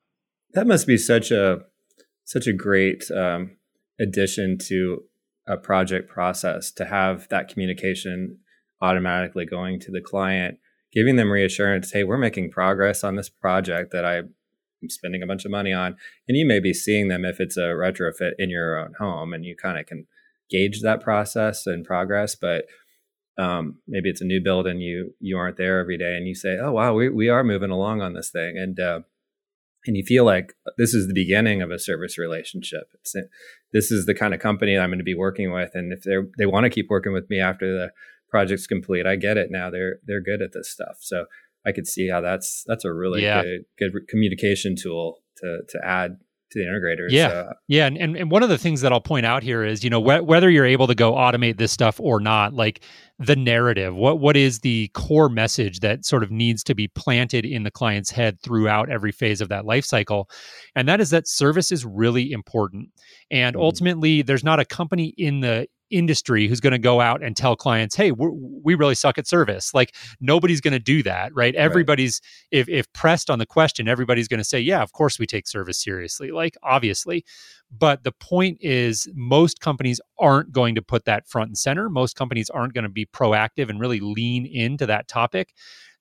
That 0.54 0.66
must 0.66 0.86
be 0.86 0.98
such 0.98 1.30
a 1.30 1.60
such 2.24 2.46
a 2.46 2.52
great 2.52 3.04
um, 3.10 3.56
addition 4.00 4.58
to 4.58 5.04
a 5.46 5.56
project 5.56 6.08
process 6.08 6.70
to 6.72 6.84
have 6.84 7.28
that 7.28 7.48
communication 7.48 8.38
automatically 8.80 9.44
going 9.44 9.80
to 9.80 9.90
the 9.90 10.00
client 10.00 10.58
giving 10.92 11.16
them 11.16 11.30
reassurance 11.30 11.92
hey 11.92 12.04
we're 12.04 12.18
making 12.18 12.50
progress 12.50 13.02
on 13.02 13.16
this 13.16 13.28
project 13.28 13.92
that 13.92 14.04
i 14.04 14.22
spending 14.88 15.22
a 15.22 15.26
bunch 15.26 15.44
of 15.44 15.50
money 15.50 15.72
on. 15.72 15.96
And 16.28 16.36
you 16.36 16.46
may 16.46 16.60
be 16.60 16.72
seeing 16.72 17.08
them 17.08 17.24
if 17.24 17.40
it's 17.40 17.56
a 17.56 17.74
retrofit 17.74 18.32
in 18.38 18.50
your 18.50 18.78
own 18.78 18.94
home 18.98 19.32
and 19.32 19.44
you 19.44 19.56
kind 19.56 19.78
of 19.78 19.86
can 19.86 20.06
gauge 20.50 20.82
that 20.82 21.00
process 21.00 21.66
and 21.66 21.84
progress. 21.84 22.34
But 22.34 22.64
um, 23.38 23.78
maybe 23.88 24.10
it's 24.10 24.20
a 24.20 24.26
new 24.26 24.42
build 24.42 24.66
and 24.66 24.82
you 24.82 25.14
you 25.18 25.38
aren't 25.38 25.56
there 25.56 25.80
every 25.80 25.96
day 25.96 26.16
and 26.16 26.26
you 26.26 26.34
say, 26.34 26.58
oh 26.60 26.72
wow, 26.72 26.94
we, 26.94 27.08
we 27.08 27.28
are 27.28 27.44
moving 27.44 27.70
along 27.70 28.02
on 28.02 28.12
this 28.12 28.30
thing. 28.30 28.58
And 28.58 28.78
uh, 28.78 29.00
and 29.86 29.96
you 29.96 30.04
feel 30.04 30.24
like 30.24 30.54
this 30.78 30.94
is 30.94 31.08
the 31.08 31.14
beginning 31.14 31.60
of 31.60 31.70
a 31.70 31.78
service 31.78 32.18
relationship. 32.18 32.84
It's, 32.94 33.14
this 33.72 33.90
is 33.90 34.06
the 34.06 34.14
kind 34.14 34.32
of 34.34 34.40
company 34.40 34.78
I'm 34.78 34.90
going 34.90 34.98
to 34.98 35.04
be 35.04 35.14
working 35.14 35.52
with, 35.52 35.70
and 35.74 35.92
if 35.92 36.02
they 36.02 36.16
they 36.38 36.46
want 36.46 36.64
to 36.64 36.70
keep 36.70 36.86
working 36.88 37.12
with 37.12 37.28
me 37.30 37.40
after 37.40 37.72
the 37.72 37.90
project's 38.30 38.66
complete, 38.66 39.06
I 39.06 39.16
get 39.16 39.36
it 39.36 39.50
now. 39.50 39.70
They're 39.70 39.96
they're 40.06 40.22
good 40.22 40.42
at 40.42 40.52
this 40.52 40.70
stuff. 40.70 40.98
So 41.00 41.26
I 41.66 41.72
could 41.72 41.86
see 41.86 42.08
how 42.08 42.20
that's 42.20 42.64
that's 42.66 42.84
a 42.84 42.92
really 42.92 43.22
yeah. 43.22 43.42
good 43.42 43.64
good 43.78 44.08
communication 44.08 44.74
tool 44.76 45.22
to 45.38 45.60
to 45.68 45.78
add 45.84 46.18
to 46.52 46.58
the 46.58 46.64
integrators. 46.64 47.10
Yeah, 47.10 47.28
uh, 47.28 47.52
yeah, 47.66 47.86
and, 47.86 47.96
and 47.96 48.16
and 48.16 48.30
one 48.30 48.42
of 48.42 48.48
the 48.48 48.58
things 48.58 48.82
that 48.82 48.92
I'll 48.92 49.00
point 49.00 49.26
out 49.26 49.42
here 49.42 49.64
is 49.64 49.82
you 49.82 49.90
know 49.90 50.00
wh- 50.00 50.26
whether 50.26 50.48
you're 50.48 50.66
able 50.66 50.86
to 50.86 50.94
go 50.94 51.12
automate 51.14 51.56
this 51.56 51.72
stuff 51.72 51.98
or 52.00 52.20
not, 52.20 52.54
like 52.54 52.84
the 53.18 53.36
narrative, 53.36 53.94
what 53.94 54.20
what 54.20 54.36
is 54.36 54.60
the 54.60 54.88
core 54.88 55.28
message 55.28 55.80
that 55.80 56.04
sort 56.04 56.22
of 56.22 56.30
needs 56.30 56.62
to 56.64 56.74
be 56.74 56.88
planted 56.88 57.44
in 57.44 57.62
the 57.62 57.70
client's 57.70 58.10
head 58.10 58.40
throughout 58.42 58.90
every 58.90 59.12
phase 59.12 59.40
of 59.40 59.48
that 59.48 59.64
life 59.64 59.84
cycle, 59.84 60.28
and 60.74 60.88
that 60.88 61.00
is 61.00 61.10
that 61.10 61.28
service 61.28 61.72
is 61.72 61.84
really 61.84 62.30
important, 62.30 62.88
and 63.30 63.56
mm-hmm. 63.56 63.64
ultimately 63.64 64.22
there's 64.22 64.44
not 64.44 64.60
a 64.60 64.64
company 64.64 65.14
in 65.16 65.40
the 65.40 65.66
industry 65.92 66.48
who's 66.48 66.60
going 66.60 66.72
to 66.72 66.78
go 66.78 67.00
out 67.00 67.22
and 67.22 67.36
tell 67.36 67.54
clients, 67.54 67.94
"Hey, 67.94 68.10
we 68.12 68.74
really 68.74 68.94
suck 68.94 69.18
at 69.18 69.26
service." 69.26 69.72
Like 69.74 69.94
nobody's 70.20 70.60
going 70.60 70.72
to 70.72 70.78
do 70.78 71.02
that, 71.04 71.32
right? 71.34 71.54
Everybody's 71.54 72.20
right. 72.52 72.60
if 72.60 72.68
if 72.68 72.92
pressed 72.92 73.30
on 73.30 73.38
the 73.38 73.46
question, 73.46 73.88
everybody's 73.88 74.28
going 74.28 74.38
to 74.38 74.44
say, 74.44 74.60
"Yeah, 74.60 74.82
of 74.82 74.92
course 74.92 75.18
we 75.18 75.26
take 75.26 75.46
service 75.46 75.78
seriously." 75.82 76.30
Like 76.30 76.56
obviously. 76.62 77.24
But 77.74 78.04
the 78.04 78.12
point 78.12 78.58
is 78.60 79.08
most 79.14 79.60
companies 79.60 79.98
aren't 80.18 80.52
going 80.52 80.74
to 80.74 80.82
put 80.82 81.06
that 81.06 81.26
front 81.26 81.48
and 81.48 81.56
center. 81.56 81.88
Most 81.88 82.16
companies 82.16 82.50
aren't 82.50 82.74
going 82.74 82.84
to 82.84 82.90
be 82.90 83.06
proactive 83.06 83.70
and 83.70 83.80
really 83.80 83.98
lean 83.98 84.44
into 84.44 84.84
that 84.84 85.08
topic 85.08 85.54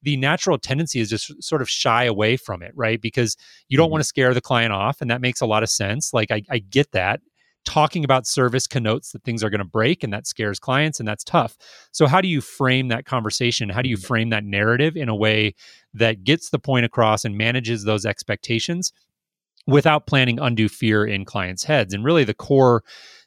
the 0.04 0.17
natural 0.17 0.58
tendency 0.58 0.99
is 0.99 1.10
just 1.10 1.43
sort 1.43 1.62
of 1.62 1.69
shy 1.69 2.06
away 2.06 2.38
from 2.38 2.63
it, 2.63 2.71
right? 2.75 3.01
Because 3.01 3.38
you 3.67 3.77
don't 3.77 3.86
mm-hmm. 3.86 3.91
want 3.91 4.01
to 4.01 4.08
scare 4.08 4.34
the 4.34 4.41
client 4.41 4.73
off, 4.73 5.01
and 5.01 5.12
that 5.12 5.21
makes 5.21 5.41
a 5.41 5.45
lot 5.45 5.63
of 5.63 5.69
sense. 5.69 6.13
Like 6.13 6.32
I, 6.32 6.41
I 6.49 6.60
get 6.60 6.91
that 6.91 7.21
talking 7.65 8.04
about 8.04 8.26
service 8.26 8.67
connotes 8.67 9.12
that 9.12 9.24
things 9.24 9.43
are 9.43 9.50
going 9.50 9.60
to 9.60 9.65
break 9.65 10.04
and 10.04 10.12
that 10.12 10.28
scares 10.28 10.60
clients 10.60 11.00
and 11.00 11.08
that's 11.08 11.24
tough. 11.24 11.58
So 11.91 12.08
how 12.08 12.21
do 12.21 12.28
you 12.28 12.41
frame 12.41 12.88
that 12.88 13.06
conversation? 13.06 13.69
How 13.69 13.82
do 13.82 13.89
you 13.89 13.97
mm-hmm. 13.97 14.08
frame 14.08 14.30
that 14.30 14.43
narrative 14.43 14.95
in 14.95 15.10
a 15.10 15.15
way 15.15 15.56
that 15.93 16.24
gets 16.24 16.50
the 16.50 16.60
point 16.60 16.86
across 16.86 17.24
and 17.24 17.38
manages 17.38 17.84
those 17.84 18.06
expectations 18.06 18.91
without 19.67 20.08
planting 20.08 20.39
undue 20.39 20.69
fear 20.69 21.06
in 21.06 21.26
clients' 21.26 21.63
heads? 21.63 21.93
And 21.93 22.04
really 22.04 22.24
the 22.24 22.34
core 22.34 22.84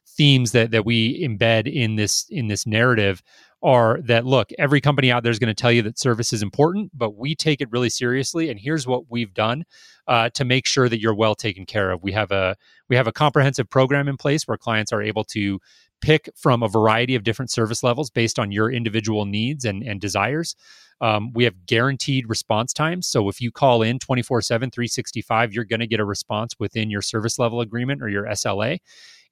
themes 0.06 0.52
that 0.52 0.70
that 0.70 0.84
we 0.84 1.22
embed 1.26 1.72
in 1.72 1.96
this 1.96 2.26
in 2.30 2.48
this 2.48 2.66
narrative 2.66 3.22
are 3.64 3.98
that 4.02 4.26
look, 4.26 4.50
every 4.58 4.80
company 4.80 5.10
out 5.10 5.22
there 5.22 5.32
is 5.32 5.38
going 5.38 5.48
to 5.48 5.60
tell 5.60 5.72
you 5.72 5.80
that 5.82 5.98
service 5.98 6.32
is 6.34 6.42
important, 6.42 6.90
but 6.94 7.16
we 7.16 7.34
take 7.34 7.62
it 7.62 7.70
really 7.72 7.88
seriously. 7.88 8.50
And 8.50 8.60
here's 8.60 8.86
what 8.86 9.10
we've 9.10 9.32
done 9.32 9.64
uh, 10.06 10.28
to 10.34 10.44
make 10.44 10.66
sure 10.66 10.88
that 10.88 11.00
you're 11.00 11.14
well 11.14 11.34
taken 11.34 11.64
care 11.64 11.90
of. 11.90 12.02
We 12.02 12.12
have 12.12 12.30
a 12.30 12.56
we 12.90 12.96
have 12.96 13.06
a 13.06 13.12
comprehensive 13.12 13.70
program 13.70 14.06
in 14.06 14.18
place 14.18 14.46
where 14.46 14.58
clients 14.58 14.92
are 14.92 15.00
able 15.00 15.24
to 15.24 15.58
pick 16.02 16.28
from 16.36 16.62
a 16.62 16.68
variety 16.68 17.14
of 17.14 17.24
different 17.24 17.50
service 17.50 17.82
levels 17.82 18.10
based 18.10 18.38
on 18.38 18.52
your 18.52 18.70
individual 18.70 19.24
needs 19.24 19.64
and, 19.64 19.82
and 19.82 19.98
desires. 19.98 20.54
Um, 21.00 21.32
we 21.32 21.44
have 21.44 21.64
guaranteed 21.64 22.28
response 22.28 22.74
times. 22.74 23.06
So 23.06 23.30
if 23.30 23.40
you 23.40 23.50
call 23.50 23.82
in 23.82 23.98
24 23.98 24.42
7, 24.42 24.70
365, 24.70 25.54
you're 25.54 25.64
going 25.64 25.80
to 25.80 25.86
get 25.86 26.00
a 26.00 26.04
response 26.04 26.54
within 26.58 26.90
your 26.90 27.02
service 27.02 27.38
level 27.38 27.62
agreement 27.62 28.02
or 28.02 28.10
your 28.10 28.24
SLA. 28.26 28.80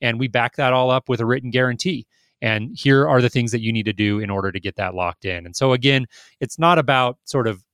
And 0.01 0.19
we 0.19 0.27
back 0.27 0.57
that 0.57 0.73
all 0.73 0.91
up 0.91 1.11
with 1.11 1.21
a 1.21 1.27
written 1.27 1.51
guarantee 1.51 2.07
and 2.43 2.77
here 2.77 3.09
are 3.09 3.23
the 3.23 3.31
things 3.31 3.53
that 3.53 3.63
you 3.63 3.73
need 3.73 3.87
to 3.87 3.93
do 3.95 4.19
in 4.19 4.29
order 4.29 4.53
to 4.53 4.61
get 4.61 4.77
that 4.77 4.95
locked 4.95 5.25
in. 5.25 5.47
And 5.47 5.57
so 5.57 5.73
again 5.73 6.07
it's 6.41 6.59
not 6.59 6.79
about 6.79 7.19
sort 7.25 7.47
of 7.47 7.65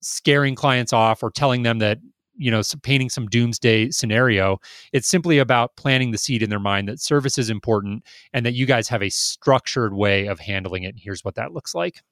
scaring 0.00 0.54
clients 0.56 0.92
off 0.92 1.22
or 1.22 1.30
telling 1.30 1.62
them 1.62 1.78
that 1.78 1.98
you 2.38 2.50
know 2.50 2.62
painting 2.82 3.10
some 3.10 3.26
doomsday 3.26 3.90
scenario. 3.90 4.58
It's 4.92 5.08
simply 5.08 5.38
about 5.38 5.76
planting 5.76 6.10
the 6.10 6.18
seed 6.18 6.42
in 6.42 6.50
their 6.50 6.58
mind 6.58 6.88
that 6.88 7.00
service 7.00 7.36
is 7.36 7.50
important 7.50 8.04
and 8.32 8.46
that 8.46 8.54
you 8.54 8.64
guys 8.66 8.88
have 8.88 9.02
a 9.02 9.10
structured 9.10 9.92
way 9.92 10.26
of 10.26 10.40
handling 10.40 10.84
it. 10.84 10.88
And 10.88 11.00
here's 11.00 11.24
what 11.24 11.34
that 11.34 11.52
looks 11.52 11.74
like. 11.74 12.02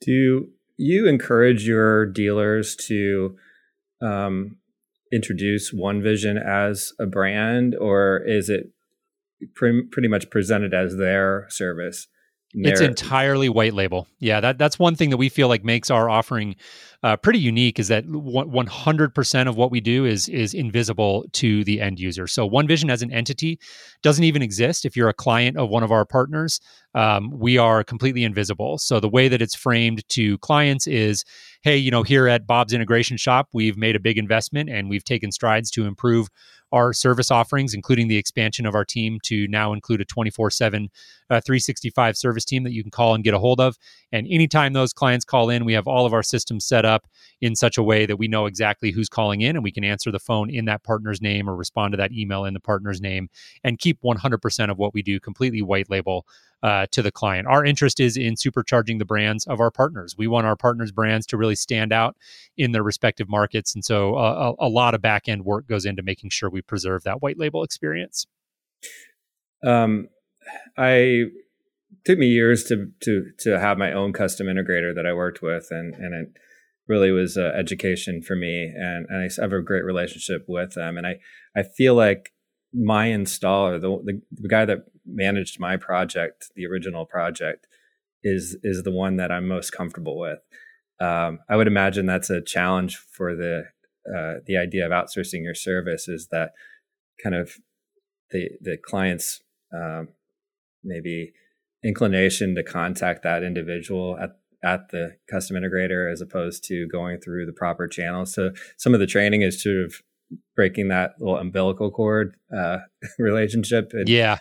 Do 0.00 0.48
you 0.76 1.08
encourage 1.08 1.66
your 1.66 2.06
dealers 2.06 2.74
to 2.88 3.36
um, 4.02 4.56
introduce 5.12 5.72
one 5.72 6.02
vision 6.02 6.38
as 6.38 6.92
a 6.98 7.06
brand 7.06 7.76
or 7.76 8.22
is 8.26 8.48
it 8.48 8.72
pre- 9.54 9.86
pretty 9.90 10.08
much 10.08 10.30
presented 10.30 10.74
as 10.74 10.96
their 10.96 11.46
service 11.48 12.06
it's 12.52 12.80
entirely 12.80 13.48
white 13.48 13.74
label. 13.74 14.08
Yeah, 14.18 14.40
that 14.40 14.58
that's 14.58 14.78
one 14.78 14.96
thing 14.96 15.10
that 15.10 15.16
we 15.16 15.28
feel 15.28 15.48
like 15.48 15.64
makes 15.64 15.88
our 15.88 16.10
offering 16.10 16.56
uh, 17.02 17.16
pretty 17.16 17.38
unique 17.38 17.78
is 17.78 17.88
that 17.88 18.06
100% 18.06 19.48
of 19.48 19.56
what 19.56 19.70
we 19.70 19.80
do 19.80 20.04
is 20.04 20.28
is 20.28 20.52
invisible 20.52 21.24
to 21.32 21.62
the 21.64 21.80
end 21.80 22.00
user. 22.00 22.26
So 22.26 22.44
One 22.44 22.66
Vision 22.66 22.90
as 22.90 23.02
an 23.02 23.12
entity 23.12 23.58
doesn't 24.02 24.24
even 24.24 24.42
exist. 24.42 24.84
If 24.84 24.96
you're 24.96 25.08
a 25.08 25.14
client 25.14 25.56
of 25.56 25.68
one 25.68 25.84
of 25.84 25.92
our 25.92 26.04
partners, 26.04 26.60
um, 26.94 27.30
we 27.30 27.56
are 27.56 27.84
completely 27.84 28.24
invisible. 28.24 28.78
So 28.78 28.98
the 28.98 29.08
way 29.08 29.28
that 29.28 29.40
it's 29.40 29.54
framed 29.54 30.06
to 30.10 30.36
clients 30.38 30.88
is, 30.88 31.24
hey, 31.62 31.76
you 31.76 31.92
know, 31.92 32.02
here 32.02 32.26
at 32.26 32.48
Bob's 32.48 32.72
Integration 32.72 33.16
Shop, 33.16 33.48
we've 33.52 33.76
made 33.76 33.94
a 33.94 34.00
big 34.00 34.18
investment 34.18 34.68
and 34.68 34.90
we've 34.90 35.04
taken 35.04 35.30
strides 35.30 35.70
to 35.70 35.86
improve 35.86 36.28
our 36.72 36.92
service 36.92 37.30
offerings, 37.30 37.74
including 37.74 38.08
the 38.08 38.16
expansion 38.16 38.66
of 38.66 38.74
our 38.74 38.84
team 38.84 39.18
to 39.24 39.46
now 39.48 39.72
include 39.72 40.00
a 40.00 40.04
24 40.04 40.50
7, 40.50 40.88
uh, 41.30 41.40
365 41.40 42.16
service 42.16 42.44
team 42.44 42.64
that 42.64 42.72
you 42.72 42.82
can 42.82 42.90
call 42.90 43.14
and 43.14 43.24
get 43.24 43.34
a 43.34 43.38
hold 43.38 43.60
of. 43.60 43.76
And 44.12 44.26
anytime 44.30 44.72
those 44.72 44.92
clients 44.92 45.24
call 45.24 45.50
in, 45.50 45.64
we 45.64 45.72
have 45.74 45.86
all 45.86 46.06
of 46.06 46.12
our 46.12 46.22
systems 46.22 46.64
set 46.66 46.84
up 46.84 47.06
in 47.40 47.54
such 47.54 47.78
a 47.78 47.82
way 47.82 48.06
that 48.06 48.18
we 48.18 48.28
know 48.28 48.46
exactly 48.46 48.90
who's 48.90 49.08
calling 49.08 49.40
in 49.40 49.56
and 49.56 49.64
we 49.64 49.72
can 49.72 49.84
answer 49.84 50.10
the 50.10 50.18
phone 50.18 50.50
in 50.50 50.66
that 50.66 50.82
partner's 50.84 51.20
name 51.20 51.48
or 51.48 51.56
respond 51.56 51.92
to 51.92 51.96
that 51.96 52.12
email 52.12 52.44
in 52.44 52.54
the 52.54 52.60
partner's 52.60 53.00
name 53.00 53.28
and 53.64 53.78
keep 53.78 54.00
100% 54.02 54.70
of 54.70 54.78
what 54.78 54.94
we 54.94 55.02
do 55.02 55.20
completely 55.20 55.62
white 55.62 55.90
label 55.90 56.26
uh, 56.62 56.86
to 56.90 57.02
the 57.02 57.10
client. 57.10 57.46
Our 57.46 57.64
interest 57.64 58.00
is 58.00 58.16
in 58.16 58.34
supercharging 58.34 58.98
the 58.98 59.04
brands 59.04 59.46
of 59.46 59.60
our 59.60 59.70
partners. 59.70 60.14
We 60.16 60.26
want 60.26 60.46
our 60.46 60.56
partners' 60.56 60.92
brands 60.92 61.26
to 61.26 61.36
really 61.36 61.54
stand 61.54 61.92
out 61.92 62.16
in 62.56 62.72
their 62.72 62.82
respective 62.82 63.28
markets. 63.28 63.74
And 63.74 63.84
so 63.84 64.16
uh, 64.16 64.54
a, 64.58 64.66
a 64.66 64.68
lot 64.68 64.94
of 64.94 65.00
back 65.00 65.28
end 65.28 65.44
work 65.44 65.66
goes 65.66 65.86
into 65.86 66.02
making 66.02 66.30
sure 66.30 66.50
we 66.50 66.62
preserve 66.62 67.02
that 67.04 67.22
white 67.22 67.38
label 67.38 67.62
experience. 67.62 68.26
Um, 69.64 70.08
I 70.76 71.24
took 72.04 72.18
me 72.18 72.26
years 72.26 72.64
to 72.64 72.86
to 73.02 73.26
to 73.40 73.58
have 73.58 73.78
my 73.78 73.92
own 73.92 74.12
custom 74.12 74.46
integrator 74.46 74.94
that 74.94 75.06
I 75.06 75.12
worked 75.12 75.42
with, 75.42 75.66
and 75.70 75.94
and 75.94 76.14
it 76.14 76.32
really 76.88 77.10
was 77.10 77.36
uh, 77.36 77.52
education 77.54 78.22
for 78.22 78.36
me. 78.36 78.72
And 78.74 79.06
and 79.08 79.22
I 79.22 79.42
have 79.42 79.52
a 79.52 79.62
great 79.62 79.84
relationship 79.84 80.44
with 80.48 80.74
them, 80.74 80.96
and 80.96 81.06
I 81.06 81.18
I 81.54 81.62
feel 81.62 81.94
like 81.94 82.32
my 82.72 83.08
installer, 83.08 83.80
the, 83.80 83.88
the, 84.04 84.22
the 84.42 84.48
guy 84.48 84.64
that 84.64 84.78
managed 85.12 85.60
my 85.60 85.76
project, 85.76 86.50
the 86.54 86.66
original 86.66 87.04
project, 87.04 87.66
is 88.22 88.56
is 88.62 88.82
the 88.82 88.90
one 88.90 89.16
that 89.16 89.32
I'm 89.32 89.48
most 89.48 89.70
comfortable 89.70 90.18
with. 90.18 90.38
Um, 91.00 91.38
I 91.48 91.56
would 91.56 91.66
imagine 91.66 92.06
that's 92.06 92.30
a 92.30 92.42
challenge 92.42 92.96
for 92.96 93.34
the 93.34 93.64
uh, 94.06 94.40
the 94.46 94.56
idea 94.56 94.86
of 94.86 94.92
outsourcing 94.92 95.42
your 95.42 95.54
service 95.54 96.08
is 96.08 96.28
that 96.30 96.52
kind 97.22 97.34
of 97.34 97.56
the 98.30 98.50
the 98.60 98.76
client's 98.76 99.40
um, 99.74 100.08
maybe 100.84 101.32
inclination 101.82 102.54
to 102.54 102.62
contact 102.62 103.22
that 103.22 103.42
individual 103.42 104.18
at 104.18 104.30
at 104.62 104.90
the 104.90 105.16
custom 105.30 105.56
integrator 105.56 106.12
as 106.12 106.20
opposed 106.20 106.64
to 106.64 106.86
going 106.88 107.18
through 107.18 107.46
the 107.46 107.52
proper 107.52 107.88
channels. 107.88 108.34
So 108.34 108.50
some 108.76 108.92
of 108.92 109.00
the 109.00 109.06
training 109.06 109.40
is 109.40 109.62
sort 109.62 109.78
of 109.78 109.94
breaking 110.54 110.88
that 110.88 111.12
little 111.18 111.38
umbilical 111.38 111.90
cord 111.90 112.36
uh, 112.54 112.78
relationship 113.18 113.90
and 113.92 114.08
yeah 114.08 114.38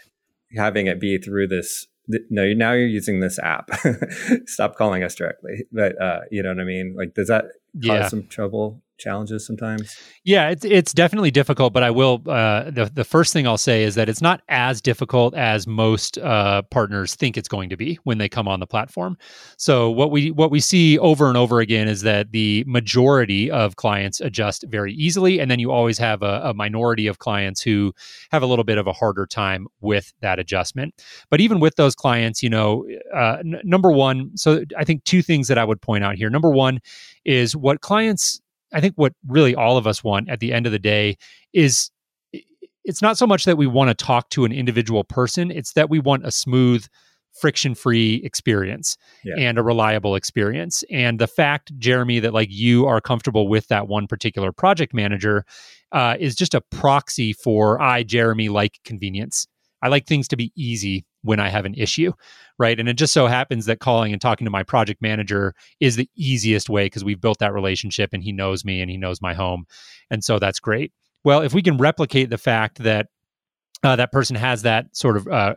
having 0.56 0.88
it 0.88 1.00
be 1.00 1.18
through 1.18 1.48
this 1.48 1.88
no 2.30 2.52
now 2.54 2.72
you're 2.72 2.88
using 2.88 3.20
this 3.20 3.38
app. 3.40 3.70
Stop 4.46 4.76
calling 4.76 5.04
us 5.04 5.16
directly. 5.16 5.66
But 5.72 6.02
uh, 6.02 6.22
you 6.32 6.42
know 6.42 6.50
what 6.50 6.60
i 6.60 6.64
mean? 6.64 6.96
Like 6.98 7.14
does 7.14 7.28
that 7.28 7.46
cause 7.46 7.86
yeah. 7.86 8.08
some 8.08 8.28
trouble 8.28 8.82
challenges 9.00 9.46
sometimes? 9.46 9.98
Yeah, 10.24 10.50
it's 10.50 10.66
it's 10.66 10.94
definitely 10.94 11.32
difficult, 11.32 11.74
but 11.74 11.84
I 11.84 11.92
will 11.92 12.22
uh, 12.28 12.70
the 12.70 12.92
the 12.94 13.04
first 13.04 13.34
thing 13.34 13.48
I'll 13.48 13.58
say 13.58 13.84
is 13.84 13.96
that 13.96 14.10
it's 14.10 14.22
not 14.22 14.42
as 14.50 14.82
difficult 14.82 15.36
as 15.36 15.66
most 15.66 16.18
uh, 16.18 16.62
partners 16.64 17.16
think 17.16 17.38
it's 17.38 17.48
going 17.48 17.70
to 17.70 17.78
be 17.78 17.98
when 18.04 18.18
they 18.18 18.30
come 18.30 18.48
on 18.48 18.60
the 18.60 18.68
platform. 18.68 19.18
So 19.58 19.90
what 19.90 20.12
we 20.12 20.32
what 20.32 20.52
we 20.52 20.60
see 20.60 21.00
over 21.00 21.28
and 21.28 21.38
over 21.38 21.60
again 21.60 21.88
is 21.88 22.02
that 22.02 22.32
the 22.32 22.64
majority 22.68 23.50
of 23.50 23.76
clients 23.76 24.20
adjust 24.20 24.66
very 24.68 24.94
easily, 24.94 25.40
and 25.40 25.50
then 25.50 25.60
you 25.60 25.72
always 25.72 25.98
have 25.98 26.22
a, 26.22 26.42
a 26.46 26.54
minority 26.54 27.08
of 27.08 27.20
clients 27.20 27.62
who 27.62 27.94
have 28.32 28.44
a 28.44 28.46
little 28.46 28.66
bit 28.66 28.78
of 28.78 28.88
a 28.88 28.94
harder 28.94 29.26
time 29.26 29.68
with 29.82 30.14
that 30.22 30.40
adjustment. 30.40 30.94
But 31.30 31.42
even 31.42 31.60
with 31.60 31.76
those 31.76 31.96
clients, 31.96 32.44
you 32.44 32.50
know, 32.50 32.86
uh, 33.16 33.38
n- 33.40 33.62
number 33.64 33.92
one, 33.92 34.36
so 34.36 34.64
I 34.78 34.84
think 34.84 35.04
two 35.04 35.22
things 35.22 35.48
that 35.48 35.58
I 35.58 35.64
would 35.64 35.82
point 35.82 36.04
out 36.04 36.16
here. 36.16 36.30
Number 36.30 36.50
one 36.50 36.80
is 37.26 37.56
what 37.56 37.82
clients 37.82 38.42
I 38.74 38.82
think 38.82 38.94
what 38.96 39.14
really 39.28 39.56
all 39.56 39.78
of 39.78 39.88
us 39.88 40.04
want 40.04 40.30
at 40.30 40.40
the 40.40 40.54
end 40.54 40.66
of 40.66 40.72
the 40.72 40.80
day 40.80 41.18
is 41.54 41.92
it's 42.84 43.02
not 43.02 43.18
so 43.18 43.28
much 43.28 43.46
that 43.46 43.58
we 43.58 43.68
want 43.68 43.90
to 43.90 44.06
talk 44.06 44.30
to 44.32 44.46
an 44.46 44.52
individual 44.52 45.04
person, 45.04 45.52
it's 45.52 45.74
that 45.74 45.90
we 45.90 46.00
want 46.00 46.26
a 46.26 46.32
smooth, 46.32 46.86
friction 47.40 47.76
free 47.76 48.16
experience 48.24 48.98
yeah. 49.24 49.36
and 49.38 49.58
a 49.58 49.64
reliable 49.64 50.16
experience. 50.16 50.84
And 50.92 51.20
the 51.20 51.28
fact, 51.28 51.72
Jeremy, 51.78 52.20
that 52.20 52.34
like 52.34 52.50
you 52.52 52.86
are 52.86 53.00
comfortable 53.00 53.48
with 53.48 53.68
that 53.68 53.88
one 53.88 54.08
particular 54.08 54.52
project 54.52 54.94
manager 54.94 55.46
uh, 55.92 56.16
is 56.20 56.36
just 56.36 56.54
a 56.54 56.62
proxy 56.62 57.34
for 57.34 57.82
I, 57.82 58.04
Jeremy, 58.04 58.50
like 58.50 58.80
convenience. 58.84 59.48
I 59.82 59.88
like 59.88 60.06
things 60.06 60.28
to 60.30 60.36
be 60.36 60.52
easy 60.56 61.06
when 61.22 61.40
I 61.40 61.50
have 61.50 61.66
an 61.66 61.74
issue, 61.76 62.14
right? 62.58 62.80
And 62.80 62.88
it 62.88 62.98
just 62.98 63.14
so 63.14 63.28
happens 63.28 63.66
that 63.66 63.80
calling 63.80 64.14
and 64.14 64.22
talking 64.22 64.46
to 64.46 64.52
my 64.52 64.64
project 64.64 65.02
manager 65.02 65.54
is 65.80 65.96
the 65.96 66.10
easiest 66.16 66.70
way 66.70 66.86
because 66.86 67.04
we've 67.04 67.22
built 67.22 67.40
that 67.40 67.54
relationship 67.54 68.12
and 68.14 68.24
he 68.24 68.32
knows 68.32 68.64
me 68.64 68.82
and 68.82 68.90
he 68.90 68.98
knows 68.98 69.22
my 69.22 69.34
home. 69.34 69.66
And 70.10 70.24
so 70.24 70.40
that's 70.40 70.60
great. 70.60 70.94
Well, 71.24 71.42
if 71.42 71.54
we 71.54 71.62
can 71.62 71.78
replicate 71.78 72.30
the 72.30 72.38
fact 72.38 72.80
that 72.80 73.08
uh, 73.84 73.96
that 73.96 74.12
person 74.12 74.36
has 74.36 74.64
that 74.64 74.86
sort 74.96 75.18
of 75.18 75.28
uh, 75.28 75.56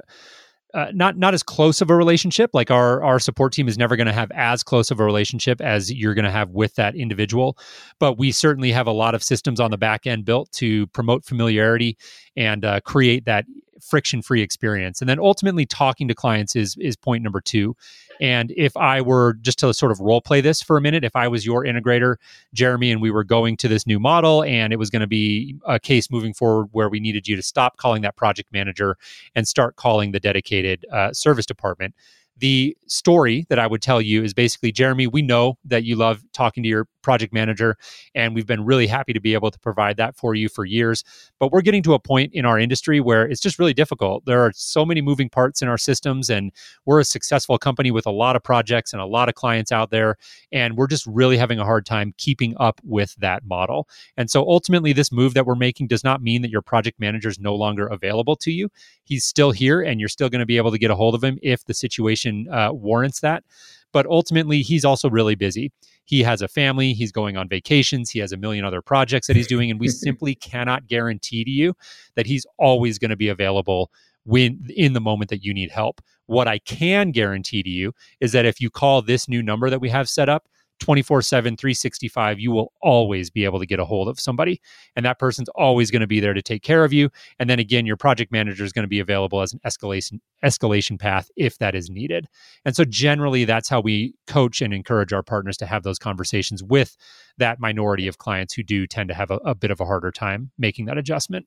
uh, 0.75 0.87
not 0.95 1.19
not 1.19 1.35
as 1.35 1.43
close 1.43 1.81
of 1.81 1.91
a 1.91 1.95
relationship. 1.95 2.51
Like 2.55 2.71
our 2.71 3.03
our 3.03 3.19
support 3.19 3.53
team 3.53 3.69
is 3.69 3.77
never 3.77 3.97
going 3.97 4.07
to 4.07 4.13
have 4.13 4.31
as 4.33 4.63
close 4.63 4.91
of 4.91 5.01
a 5.01 5.05
relationship 5.05 5.61
as 5.61 5.93
you're 5.93 6.15
going 6.15 6.25
to 6.25 6.31
have 6.31 6.51
with 6.51 6.75
that 6.77 6.95
individual, 6.95 7.59
but 7.99 8.19
we 8.19 8.33
certainly 8.33 8.73
have 8.73 8.87
a 8.87 8.93
lot 8.93 9.15
of 9.15 9.23
systems 9.23 9.61
on 9.61 9.71
the 9.71 9.79
back 9.79 10.07
end 10.07 10.25
built 10.25 10.51
to 10.53 10.87
promote 10.89 11.25
familiarity 11.25 11.99
and 12.37 12.65
uh, 12.65 12.81
create 12.81 13.27
that 13.27 13.45
friction 13.83 14.23
free 14.23 14.43
experience. 14.43 15.01
And 15.01 15.09
then 15.09 15.19
ultimately 15.19 15.67
talking 15.67 16.09
to 16.09 16.15
clients 16.15 16.57
is 16.57 16.77
is 16.79 16.97
point 16.97 17.23
number 17.23 17.41
2. 17.41 17.77
And 18.21 18.53
if 18.57 18.77
I 18.77 19.01
were 19.01 19.35
just 19.35 19.59
to 19.61 19.75
sort 19.75 19.91
of 19.91 20.01
role 20.01 20.21
play 20.21 20.41
this 20.41 20.63
for 20.63 20.77
a 20.77 20.81
minute, 20.81 21.05
if 21.05 21.17
I 21.17 21.29
was 21.29 21.45
your 21.45 21.65
integrator, 21.65 22.17
Jeremy, 22.55 22.93
and 22.93 23.03
we 23.03 23.11
were 23.11 23.25
going 23.25 23.57
to 23.59 23.69
this 23.69 23.87
new 23.87 23.99
model 23.99 24.45
and 24.45 24.73
it 24.73 24.77
was 24.77 24.91
going 24.91 25.01
to 25.01 25.07
be 25.07 25.57
a 25.67 25.81
case 25.81 26.11
moving 26.11 26.33
forward 26.33 26.69
where 26.73 26.89
we 26.89 27.01
needed 27.01 27.27
you 27.27 27.37
to 27.37 27.43
stop 27.43 27.77
calling 27.77 28.03
that 28.03 28.17
project 28.17 28.53
manager 28.53 28.97
and 29.35 29.49
start 29.49 29.77
calling 29.77 30.13
the 30.13 30.21
dedicated 30.21 30.87
uh, 30.93 31.13
service 31.13 31.47
department 31.47 31.95
the 32.43 32.77
story 32.89 33.47
that 33.51 33.61
I 33.61 33.69
would 33.69 33.83
tell 33.83 34.03
you 34.03 34.25
is 34.25 34.35
basically, 34.35 34.73
Jeremy, 34.73 35.07
we 35.07 35.23
know 35.23 35.59
that 35.65 35.85
you 35.85 35.95
love 35.95 36.25
talking 36.33 36.65
to 36.65 36.69
your 36.69 36.89
project 37.03 37.33
manager, 37.33 37.77
and 38.17 38.35
we've 38.35 38.47
been 38.47 38.65
really 38.65 38.89
happy 38.89 39.13
to 39.13 39.21
be 39.21 39.35
able 39.35 39.51
to 39.53 39.59
provide 39.61 39.97
that 39.97 40.17
for 40.17 40.35
you 40.35 40.49
for 40.49 40.65
years. 40.65 41.05
But 41.39 41.53
we're 41.53 41.63
getting 41.63 41.85
to 41.85 41.95
a 41.95 42.01
point 42.01 42.33
in 42.35 42.45
our 42.45 42.59
industry 42.59 43.01
where 43.01 43.25
it's 43.27 43.41
just 43.41 43.61
really 43.61 43.75
difficult. 43.75 44.25
There 44.25 44.41
are 44.41 44.51
so 44.57 44.85
many 44.85 45.01
moving 45.01 45.29
parts 45.29 45.63
in 45.63 45.69
our 45.69 45.79
systems, 45.79 46.31
and 46.31 46.51
we're 46.85 46.99
a 46.99 47.05
successful 47.05 47.59
company 47.59 47.93
with 47.93 48.07
a 48.07 48.11
lot 48.11 48.35
of 48.35 48.43
projects 48.43 48.93
and 48.93 49.01
a 49.01 49.07
lot 49.07 49.29
of 49.29 49.37
clients 49.37 49.71
out 49.71 49.91
there, 49.91 50.17
and 50.51 50.77
we're 50.77 50.89
just 50.89 51.07
really 51.07 51.37
having 51.37 51.61
a 51.61 51.65
hard 51.65 51.87
time 51.87 52.13
keeping 52.19 52.57
up 52.59 52.81
with 52.83 53.15
that 53.21 53.45
model. 53.45 53.89
And 54.17 54.29
so 54.29 54.43
ultimately, 54.49 54.93
this 54.93 55.13
move 55.13 55.35
that 55.35 55.47
we're 55.47 55.55
making 55.55 55.87
does 55.87 56.03
not 56.03 56.23
mean 56.23 56.43
that 56.43 56.51
your 56.51 56.63
project 56.63 56.99
manager 56.99 57.29
is 57.29 57.39
no 57.39 57.55
longer 57.55 57.87
available 57.87 58.35
to 58.37 58.51
you. 58.51 58.69
He's 59.05 59.25
still 59.25 59.53
here, 59.53 59.81
and 59.81 60.01
you're 60.01 60.09
still 60.09 60.29
going 60.29 60.41
to 60.41 60.47
be 60.47 60.57
able 60.57 60.73
to 60.73 60.79
get 60.79 60.91
a 60.91 60.97
hold 60.97 61.15
of 61.15 61.23
him 61.23 61.39
if 61.41 61.65
the 61.65 61.75
situation 61.75 62.32
uh, 62.51 62.73
warrants 62.73 63.21
that. 63.21 63.45
But 63.93 64.07
ultimately, 64.07 64.63
he's 64.63 64.85
also 64.85 65.11
really 65.11 65.35
busy. 65.35 65.71
He 66.05 66.23
has 66.23 66.43
a 66.43 66.49
family, 66.49 66.95
he's 66.95 67.13
going 67.13 67.37
on 67.37 67.49
vacations, 67.49 68.11
he 68.11 68.19
has 68.19 68.33
a 68.33 68.37
million 68.37 68.65
other 68.65 68.83
projects 68.83 69.29
that 69.29 69.37
he's 69.37 69.47
doing, 69.47 69.71
and 69.71 69.79
we 69.79 69.89
simply 70.07 70.35
cannot 70.35 70.87
guarantee 70.87 71.45
to 71.45 71.51
you 71.51 71.75
that 72.17 72.27
he's 72.27 72.45
always 72.59 72.99
going 72.99 73.11
to 73.11 73.17
be 73.17 73.29
available 73.29 73.91
when 74.25 74.67
in 74.77 74.93
the 74.93 75.01
moment 75.01 75.31
that 75.31 75.45
you 75.45 75.55
need 75.55 75.71
help. 75.71 76.01
What 76.27 76.49
I 76.49 76.59
can 76.59 77.11
guarantee 77.11 77.63
to 77.63 77.71
you 77.71 77.93
is 78.21 78.33
that 78.33 78.45
if 78.45 78.61
you 78.61 78.71
call 78.71 79.03
this 79.03 79.29
new 79.29 79.43
number 79.43 79.71
that 79.71 79.81
we 79.81 79.91
have 79.91 80.09
set 80.09 80.29
up, 80.29 80.49
24 80.81 81.23
7, 81.23 81.57
365, 81.57 82.41
you 82.41 82.51
will 82.51 82.73
always 82.81 83.31
be 83.31 83.45
able 83.45 83.61
to 83.61 83.67
get 83.67 83.79
a 83.79 83.85
hold 83.85 84.09
of 84.09 84.19
somebody. 84.19 84.61
And 84.97 85.07
that 85.07 85.19
person's 85.19 85.49
always 85.51 85.91
going 85.91 86.01
to 86.01 86.07
be 86.07 86.21
there 86.21 86.35
to 86.35 86.43
take 86.43 86.63
care 86.63 86.85
of 86.85 86.93
you. 86.93 87.11
And 87.39 87.49
then 87.49 87.59
again, 87.59 87.87
your 87.87 87.97
project 87.97 88.33
manager 88.33 88.65
is 88.65 88.73
going 88.73 88.85
to 88.85 88.89
be 88.89 89.01
available 89.01 89.41
as 89.41 89.53
an 89.53 89.61
escalation 89.65 90.21
escalation 90.45 90.99
path 90.99 91.31
if 91.37 91.59
that 91.59 91.75
is 91.75 91.89
needed. 91.89 92.27
And 92.65 92.75
so 92.75 92.85
generally 92.85 93.45
that's 93.45 93.69
how 93.69 93.81
we 93.81 94.15
coach 94.27 94.61
and 94.61 94.75
encourage 94.75 95.13
our 95.13 95.23
partners 95.23 95.57
to 95.59 95.67
have 95.67 95.85
those 95.85 95.99
conversations 95.99 96.63
with 96.63 96.97
that 97.39 97.61
minority 97.61 98.09
of 98.09 98.19
clients 98.19 98.55
who 98.55 98.63
do 98.63 98.87
tend 98.87 99.09
to 99.09 99.15
have 99.15 99.31
a, 99.31 99.37
a 99.45 99.55
bit 99.55 99.71
of 99.71 99.81
a 99.81 99.85
harder 99.85 100.11
time 100.11 100.51
making 100.59 100.87
that 100.87 100.99
adjustment. 100.99 101.47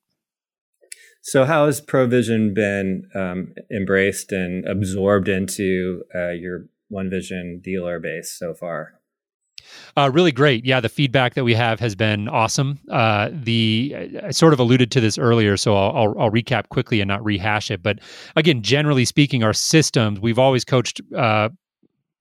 So, 1.22 1.44
how 1.44 1.66
has 1.66 1.80
Provision 1.80 2.54
been 2.54 3.08
um, 3.14 3.54
embraced 3.70 4.30
and 4.30 4.64
absorbed 4.66 5.28
into 5.28 6.04
uh, 6.14 6.30
your 6.30 6.66
One 6.88 7.10
Vision 7.10 7.60
dealer 7.62 7.98
base 7.98 8.32
so 8.38 8.54
far? 8.54 8.95
Uh, 9.96 10.10
really 10.12 10.32
great. 10.32 10.64
Yeah, 10.64 10.80
the 10.80 10.88
feedback 10.88 11.34
that 11.34 11.44
we 11.44 11.54
have 11.54 11.80
has 11.80 11.94
been 11.94 12.28
awesome. 12.28 12.78
Uh, 12.90 13.30
the 13.32 14.10
I 14.24 14.30
sort 14.30 14.52
of 14.52 14.60
alluded 14.60 14.90
to 14.92 15.00
this 15.00 15.18
earlier, 15.18 15.56
so 15.56 15.76
I'll, 15.76 15.96
I'll, 15.96 16.20
I'll, 16.20 16.30
recap 16.30 16.68
quickly 16.68 17.00
and 17.00 17.08
not 17.08 17.24
rehash 17.24 17.70
it. 17.70 17.82
But 17.82 18.00
again, 18.36 18.62
generally 18.62 19.04
speaking, 19.04 19.42
our 19.42 19.52
systems 19.52 20.20
we've 20.20 20.38
always 20.38 20.64
coached 20.64 21.00
uh, 21.16 21.48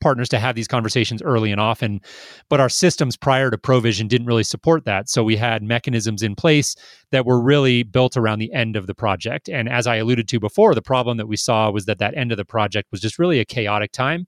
partners 0.01 0.29
to 0.29 0.39
have 0.39 0.55
these 0.55 0.67
conversations 0.67 1.21
early 1.23 1.51
and 1.51 1.59
often. 1.59 1.99
But 2.49 2.59
our 2.59 2.69
systems 2.69 3.17
prior 3.17 3.49
to 3.49 3.57
Provision 3.57 4.07
didn't 4.07 4.27
really 4.27 4.43
support 4.43 4.85
that. 4.85 5.09
So 5.09 5.23
we 5.23 5.35
had 5.35 5.63
mechanisms 5.63 6.21
in 6.21 6.35
place 6.35 6.75
that 7.11 7.25
were 7.25 7.41
really 7.41 7.83
built 7.83 8.15
around 8.15 8.39
the 8.39 8.53
end 8.53 8.75
of 8.75 8.87
the 8.87 8.93
project. 8.93 9.49
And 9.49 9.67
as 9.67 9.87
I 9.87 9.95
alluded 9.95 10.27
to 10.27 10.39
before, 10.39 10.75
the 10.75 10.81
problem 10.81 11.17
that 11.17 11.27
we 11.27 11.37
saw 11.37 11.71
was 11.71 11.85
that 11.85 11.99
that 11.99 12.15
end 12.15 12.31
of 12.31 12.37
the 12.37 12.45
project 12.45 12.89
was 12.91 13.01
just 13.01 13.17
really 13.17 13.39
a 13.39 13.45
chaotic 13.45 13.91
time. 13.91 14.27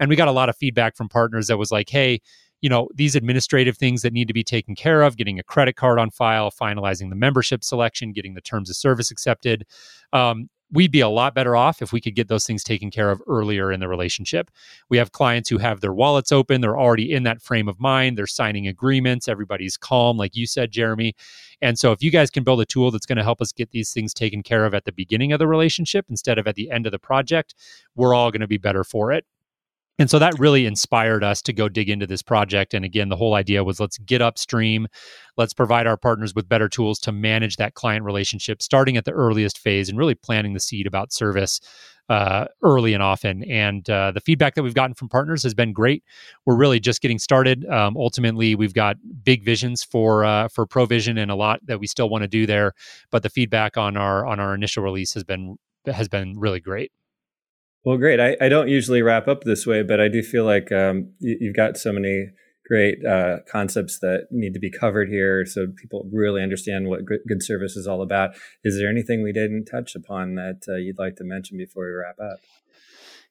And 0.00 0.08
we 0.08 0.16
got 0.16 0.28
a 0.28 0.32
lot 0.32 0.48
of 0.48 0.56
feedback 0.56 0.96
from 0.96 1.08
partners 1.08 1.48
that 1.48 1.58
was 1.58 1.70
like, 1.70 1.90
hey, 1.90 2.20
you 2.60 2.68
know 2.68 2.88
these 2.94 3.14
administrative 3.14 3.76
things 3.76 4.02
that 4.02 4.12
need 4.12 4.28
to 4.28 4.34
be 4.34 4.44
taken 4.44 4.74
care 4.74 5.02
of 5.02 5.16
getting 5.16 5.38
a 5.38 5.42
credit 5.42 5.76
card 5.76 5.98
on 5.98 6.10
file 6.10 6.50
finalizing 6.50 7.10
the 7.10 7.16
membership 7.16 7.62
selection 7.62 8.12
getting 8.12 8.34
the 8.34 8.40
terms 8.40 8.68
of 8.68 8.76
service 8.76 9.10
accepted 9.10 9.64
um, 10.12 10.48
we'd 10.70 10.92
be 10.92 11.00
a 11.00 11.08
lot 11.08 11.34
better 11.34 11.56
off 11.56 11.80
if 11.80 11.92
we 11.92 12.00
could 12.00 12.14
get 12.14 12.28
those 12.28 12.46
things 12.46 12.62
taken 12.62 12.90
care 12.90 13.10
of 13.10 13.22
earlier 13.26 13.72
in 13.72 13.80
the 13.80 13.88
relationship. 13.88 14.50
We 14.88 14.98
have 14.98 15.12
clients 15.12 15.48
who 15.48 15.58
have 15.58 15.80
their 15.80 15.94
wallets 15.94 16.32
open, 16.32 16.60
they're 16.60 16.78
already 16.78 17.12
in 17.12 17.22
that 17.22 17.40
frame 17.40 17.68
of 17.68 17.80
mind, 17.80 18.18
they're 18.18 18.26
signing 18.26 18.68
agreements, 18.68 19.28
everybody's 19.28 19.76
calm, 19.76 20.16
like 20.16 20.36
you 20.36 20.46
said, 20.46 20.70
Jeremy. 20.70 21.14
And 21.60 21.78
so, 21.78 21.92
if 21.92 22.02
you 22.02 22.10
guys 22.10 22.30
can 22.30 22.44
build 22.44 22.60
a 22.60 22.66
tool 22.66 22.90
that's 22.90 23.06
going 23.06 23.18
to 23.18 23.24
help 23.24 23.40
us 23.40 23.52
get 23.52 23.70
these 23.70 23.92
things 23.92 24.14
taken 24.14 24.42
care 24.42 24.64
of 24.64 24.74
at 24.74 24.84
the 24.84 24.92
beginning 24.92 25.32
of 25.32 25.38
the 25.38 25.48
relationship 25.48 26.06
instead 26.08 26.38
of 26.38 26.46
at 26.46 26.54
the 26.54 26.70
end 26.70 26.86
of 26.86 26.92
the 26.92 26.98
project, 26.98 27.54
we're 27.96 28.14
all 28.14 28.30
going 28.30 28.40
to 28.40 28.46
be 28.46 28.58
better 28.58 28.84
for 28.84 29.10
it. 29.10 29.24
And 29.98 30.08
so 30.08 30.18
that 30.20 30.38
really 30.38 30.64
inspired 30.64 31.24
us 31.24 31.42
to 31.42 31.52
go 31.52 31.68
dig 31.68 31.90
into 31.90 32.06
this 32.06 32.22
project. 32.22 32.72
And 32.72 32.84
again, 32.84 33.08
the 33.08 33.16
whole 33.16 33.34
idea 33.34 33.64
was 33.64 33.80
let's 33.80 33.98
get 33.98 34.22
upstream. 34.22 34.86
Let's 35.36 35.52
provide 35.52 35.86
our 35.86 35.96
partners 35.96 36.34
with 36.34 36.48
better 36.48 36.68
tools 36.68 37.00
to 37.00 37.12
manage 37.12 37.56
that 37.56 37.74
client 37.74 38.04
relationship, 38.04 38.62
starting 38.62 38.96
at 38.96 39.04
the 39.04 39.12
earliest 39.12 39.58
phase 39.58 39.88
and 39.88 39.98
really 39.98 40.14
planting 40.14 40.54
the 40.54 40.60
seed 40.60 40.86
about 40.86 41.12
service 41.12 41.60
uh, 42.08 42.46
early 42.62 42.94
and 42.94 43.02
often. 43.02 43.44
And 43.44 43.88
uh, 43.90 44.12
the 44.12 44.20
feedback 44.20 44.54
that 44.54 44.62
we've 44.62 44.74
gotten 44.74 44.94
from 44.94 45.08
partners 45.08 45.42
has 45.42 45.52
been 45.52 45.72
great. 45.72 46.04
We're 46.46 46.56
really 46.56 46.80
just 46.80 47.02
getting 47.02 47.18
started. 47.18 47.66
Um, 47.66 47.96
ultimately, 47.96 48.54
we've 48.54 48.72
got 48.72 48.96
big 49.24 49.44
visions 49.44 49.82
for 49.82 50.24
uh, 50.24 50.48
for 50.48 50.64
Provision 50.64 51.18
and 51.18 51.30
a 51.30 51.34
lot 51.34 51.60
that 51.66 51.80
we 51.80 51.86
still 51.86 52.08
want 52.08 52.22
to 52.22 52.28
do 52.28 52.46
there. 52.46 52.72
But 53.10 53.22
the 53.24 53.30
feedback 53.30 53.76
on 53.76 53.96
our 53.96 54.24
on 54.24 54.40
our 54.40 54.54
initial 54.54 54.82
release 54.82 55.12
has 55.14 55.24
been 55.24 55.56
has 55.86 56.08
been 56.08 56.38
really 56.38 56.60
great. 56.60 56.92
Well, 57.84 57.96
great. 57.96 58.20
I, 58.20 58.36
I 58.40 58.48
don't 58.48 58.68
usually 58.68 59.02
wrap 59.02 59.28
up 59.28 59.44
this 59.44 59.66
way, 59.66 59.82
but 59.82 60.00
I 60.00 60.08
do 60.08 60.22
feel 60.22 60.44
like 60.44 60.70
um, 60.72 61.12
you, 61.20 61.48
have 61.48 61.56
got 61.56 61.76
so 61.76 61.92
many 61.92 62.30
great 62.66 63.04
uh, 63.04 63.38
concepts 63.50 63.98
that 64.00 64.26
need 64.30 64.52
to 64.52 64.60
be 64.60 64.70
covered 64.70 65.08
here 65.08 65.46
so 65.46 65.68
people 65.80 66.06
really 66.12 66.42
understand 66.42 66.86
what 66.86 67.04
good, 67.04 67.42
service 67.42 67.76
is 67.76 67.86
all 67.86 68.02
about. 68.02 68.30
Is 68.62 68.76
there 68.76 68.90
anything 68.90 69.22
we 69.22 69.32
didn't 69.32 69.64
touch 69.64 69.94
upon 69.94 70.34
that 70.34 70.62
uh, 70.68 70.76
you'd 70.76 70.98
like 70.98 71.16
to 71.16 71.24
mention 71.24 71.56
before 71.56 71.86
we 71.86 71.92
wrap 71.92 72.18
up? 72.20 72.38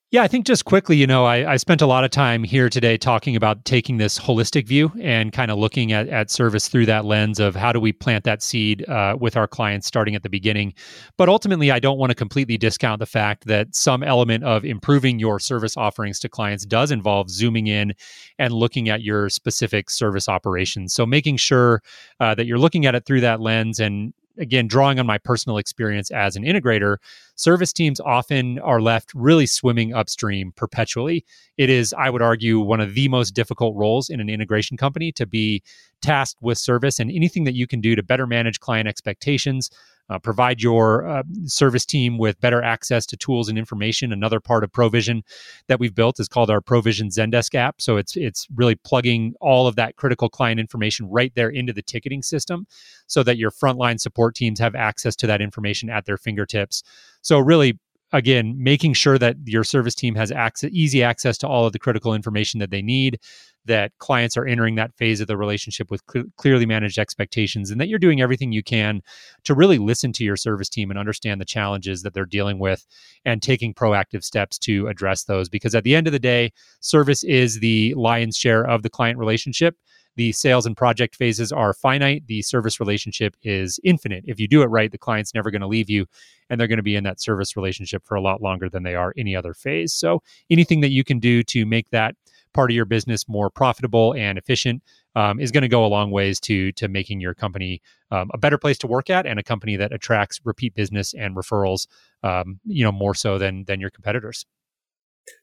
Yeah, 0.10 0.24
I 0.24 0.30
think 0.30 0.45
just 0.45 0.64
quickly, 0.64 0.95
you 0.95 1.05
know, 1.05 1.26
I, 1.26 1.51
I, 1.51 1.58
spent 1.58 1.82
a 1.82 1.86
lot 1.86 2.05
of 2.05 2.12
time 2.12 2.45
here 2.45 2.70
today 2.70 2.97
talking 2.97 3.36
about 3.36 3.66
taking 3.66 3.97
this 3.97 4.18
holistic 4.18 4.66
view 4.66 4.89
and 5.01 5.34
kind 5.34 5.51
of 5.51 5.58
looking 5.58 5.91
at, 5.91 6.08
at 6.08 6.32
service 6.32 6.70
through 6.70 6.86
that 6.86 7.03
lens 7.03 7.41
of 7.41 7.58
how 7.58 7.74
do 7.74 7.82
we 7.82 7.91
plant 7.91 8.24
that 8.24 8.41
seed 8.41 8.88
uh, 8.88 9.18
with 9.20 9.36
our 9.36 9.49
clients 9.49 9.86
starting 9.86 10.16
at 10.16 10.24
the 10.24 10.30
beginning. 10.30 10.74
But 11.18 11.28
ultimately, 11.28 11.72
I 11.72 11.80
don't 11.80 11.97
want 11.97 12.12
to 12.12 12.16
completely 12.16 12.58
discount 12.58 12.99
the 12.99 13.05
fact 13.05 13.47
that 13.47 13.76
some 13.76 14.01
element 14.01 14.45
of 14.45 14.64
improving 14.64 15.20
your 15.20 15.41
service 15.41 15.76
offerings 15.76 16.20
to 16.22 16.30
clients 16.30 16.66
does 16.66 16.89
involve 16.89 17.30
zooming 17.30 17.68
in 17.68 17.93
and 18.39 18.53
looking 18.53 18.88
at 18.88 19.01
your 19.01 19.28
specific 19.28 19.89
service 19.89 20.30
operations. 20.30 20.93
So 20.93 21.05
making 21.05 21.36
sure 21.36 21.82
uh, 22.22 22.34
that 22.36 22.45
you're 22.45 22.60
looking 22.60 22.86
at 22.86 22.95
it 22.95 23.05
through 23.05 23.22
that 23.22 23.41
lens 23.41 23.82
and 23.82 24.14
again, 24.38 24.67
drawing 24.67 24.99
on 24.99 25.05
my 25.05 25.17
personal 25.17 25.57
experience 25.57 26.11
as 26.11 26.35
an 26.35 26.43
integrator, 26.43 26.97
service 27.35 27.73
teams 27.73 27.99
often 27.99 28.59
are 28.59 28.81
left 28.81 29.13
really 29.13 29.45
swimming 29.45 29.93
upstream 29.93 30.51
perpetually. 30.55 31.25
It 31.57 31.69
is, 31.69 31.93
I 31.93 32.09
would 32.09 32.21
argue, 32.21 32.59
one 32.59 32.79
of 32.79 32.93
the 32.93 33.07
most 33.07 33.31
difficult 33.31 33.75
roles 33.75 34.09
in 34.09 34.19
an 34.19 34.29
integration 34.29 34.77
company 34.77 35.11
to 35.13 35.25
be 35.25 35.63
tasked 36.01 36.41
with 36.41 36.57
service 36.57 36.99
and 36.99 37.11
anything 37.11 37.43
that 37.45 37.55
you 37.55 37.67
can 37.67 37.81
do 37.81 37.95
to 37.95 38.03
better 38.03 38.27
manage 38.27 38.59
client 38.59 38.88
expectations, 38.88 39.69
uh, 40.10 40.20
provide 40.20 40.62
your 40.62 41.08
uh, 41.08 41.24
service 41.45 41.86
team 41.86 42.18
with 42.18 42.39
better 42.39 42.62
access 42.62 43.05
to 43.08 43.18
tools 43.18 43.49
and 43.49 43.58
information. 43.58 44.12
Another 44.12 44.39
part 44.39 44.64
of 44.64 44.72
Provision 44.72 45.24
that 45.68 45.80
we've 45.80 45.95
built 45.95 46.20
is 46.20 46.28
called 46.28 46.49
our 46.49 46.62
Provision 46.62 47.10
Zendesk 47.10 47.55
app. 47.55 47.82
So 47.82 47.97
it's 47.97 48.16
it's 48.16 48.47
really 48.55 48.76
plugging 48.76 49.34
all 49.41 49.68
of 49.68 49.76
that 49.76 49.95
critical 49.95 50.30
client 50.30 50.60
information 50.60 51.10
right 51.10 51.34
there 51.36 51.49
into 51.49 51.74
the 51.74 51.82
ticketing 51.82 52.24
system, 52.24 52.68
so 53.08 53.24
that 53.24 53.38
your 53.38 53.51
frontline 53.51 53.99
support 53.99 54.36
teams 54.36 54.60
have 54.60 54.76
access 54.76 55.16
to 55.18 55.28
that 55.28 55.41
information 55.41 55.89
at 55.89 56.05
their 56.05 56.18
fingertips. 56.18 56.84
So 57.22 57.39
really 57.39 57.78
again 58.14 58.55
making 58.58 58.93
sure 58.93 59.18
that 59.18 59.36
your 59.45 59.64
service 59.64 59.95
team 59.95 60.16
has 60.16 60.32
access 60.32 60.70
easy 60.72 61.03
access 61.03 61.38
to 61.38 61.47
all 61.47 61.66
of 61.66 61.74
the 61.74 61.80
critical 61.80 62.14
information 62.14 62.60
that 62.60 62.72
they 62.72 62.82
need 62.82 63.20
that 63.68 63.91
clients 63.99 64.38
are 64.38 64.45
entering 64.45 64.76
that 64.76 64.95
phase 64.95 65.22
of 65.22 65.28
the 65.28 65.38
relationship 65.38 65.91
with 65.91 66.01
cl- 66.12 66.26
clearly 66.38 66.66
managed 66.66 66.97
expectations 66.97 67.70
and 67.70 67.80
that 67.80 67.88
you're 67.88 67.99
doing 67.99 68.22
everything 68.22 68.51
you 68.51 68.64
can 68.64 69.01
to 69.43 69.53
really 69.53 69.78
listen 69.78 70.12
to 70.14 70.24
your 70.24 70.38
service 70.38 70.70
team 70.70 70.89
and 70.89 70.97
understand 70.97 71.39
the 71.39 71.45
challenges 71.45 72.01
that 72.01 72.14
they're 72.14 72.26
dealing 72.26 72.60
with 72.60 72.86
and 73.26 73.41
taking 73.41 73.74
proactive 73.74 74.24
steps 74.24 74.58
to 74.58 74.88
address 74.88 75.26
those. 75.26 75.49
Because 75.49 75.76
at 75.76 75.84
the 75.84 75.95
end 75.95 76.08
of 76.08 76.14
the 76.14 76.20
day 76.20 76.51
service 76.80 77.24
is 77.26 77.60
the 77.60 77.93
lion's 77.95 78.38
share 78.38 78.66
of 78.66 78.84
the 78.84 78.89
client 78.89 79.20
relationship 79.20 79.76
the 80.18 80.34
sales 80.34 80.65
and 80.65 80.76
project 80.76 81.15
phases 81.15 81.51
are 81.51 81.74
finite 81.74 82.28
the 82.28 82.41
service 82.41 82.80
relationship 82.80 83.38
is 83.43 83.80
infinite. 83.84 84.26
If 84.28 84.39
you 84.39 84.47
do 84.47 84.61
it 84.61 84.65
right 84.65 84.91
the 84.91 84.97
client's 84.97 85.34
never 85.34 85.49
going 85.49 85.61
to 85.61 85.68
leave 85.68 85.89
you 85.89 86.05
and 86.49 86.59
they're 86.59 86.68
going 86.68 86.78
to 86.78 86.84
be 86.84 86.95
in 86.95 87.05
that 87.05 87.22
service 87.22 87.55
relationship 87.55 88.05
for 88.05 88.15
a 88.15 88.22
lot 88.22 88.41
longer 88.41 88.70
than 88.70 88.84
they 88.84 88.95
are 88.95 89.13
any 89.18 89.36
other 89.36 89.53
phase. 89.53 89.93
So 89.93 90.22
anything 90.49 90.82
that 90.82 90.91
you 90.91 91.03
can 91.03 91.20
do 91.20 91.43
to 91.43 91.65
make 91.65 91.89
that 91.91 92.15
part 92.53 92.72
of 92.72 92.76
your 92.76 92.86
business 92.86 93.30
more 93.30 93.49
profitable 93.49 94.13
and 94.15 94.38
efficient 94.38 94.82
um, 95.15 95.39
is 95.39 95.51
going 95.51 95.61
to 95.61 95.68
go 95.68 95.86
a 95.86 95.88
long 95.88 96.11
ways 96.11 96.39
to 96.41 96.72
to 96.74 96.88
making 96.88 97.20
your 97.22 97.34
company 97.34 97.82
um, 98.11 98.30
a 98.34 98.38
better 98.38 98.57
place 98.57 98.78
to 98.80 98.88
work 98.88 99.09
at 99.09 99.26
and 99.26 99.39
a 99.39 99.43
company 99.43 99.76
that 99.76 99.91
attracts 99.91 100.39
repeat 100.43 100.74
business 100.74 101.13
and 101.13 101.36
referrals 101.36 101.88
um, 102.24 102.59
you 102.65 102.84
know 102.84 102.91
more 102.91 103.13
so 103.13 103.38
than 103.38 103.63
than 103.65 103.80
your 103.80 103.89
competitors. 103.89 104.45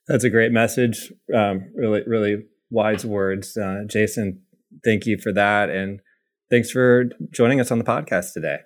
That's 0.08 0.24
a 0.24 0.30
great 0.30 0.52
message 0.52 1.12
um, 1.34 1.70
really 1.74 2.02
really 2.06 2.44
wise 2.70 3.04
words. 3.04 3.56
Uh, 3.56 3.82
jason 3.86 4.40
thank 4.84 5.06
you 5.06 5.18
for 5.18 5.32
that 5.32 5.70
and 5.70 6.00
thanks 6.50 6.70
for 6.70 7.04
joining 7.30 7.60
us 7.60 7.70
on 7.70 7.78
the 7.78 7.84
podcast 7.84 8.32
today 8.32 8.58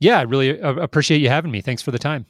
yeah 0.00 0.18
i 0.18 0.22
really 0.22 0.60
uh, 0.60 0.74
appreciate 0.74 1.20
you 1.20 1.28
having 1.28 1.50
me 1.50 1.60
thanks 1.60 1.82
for 1.82 1.90
the 1.90 1.98
time 1.98 2.26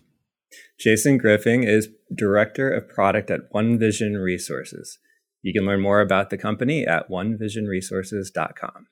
jason 0.79 1.19
griffing 1.19 1.63
is 1.63 1.89
director 2.15 2.71
of 2.71 2.89
product 2.89 3.31
at 3.31 3.41
one 3.51 3.79
vision 3.79 4.15
resources 4.15 4.99
you 5.47 5.53
can 5.53 5.65
learn 5.65 5.81
more 5.81 6.01
about 6.01 6.31
the 6.31 6.37
company 6.37 6.85
at 6.85 7.09
onevisionresources.com. 7.09 8.89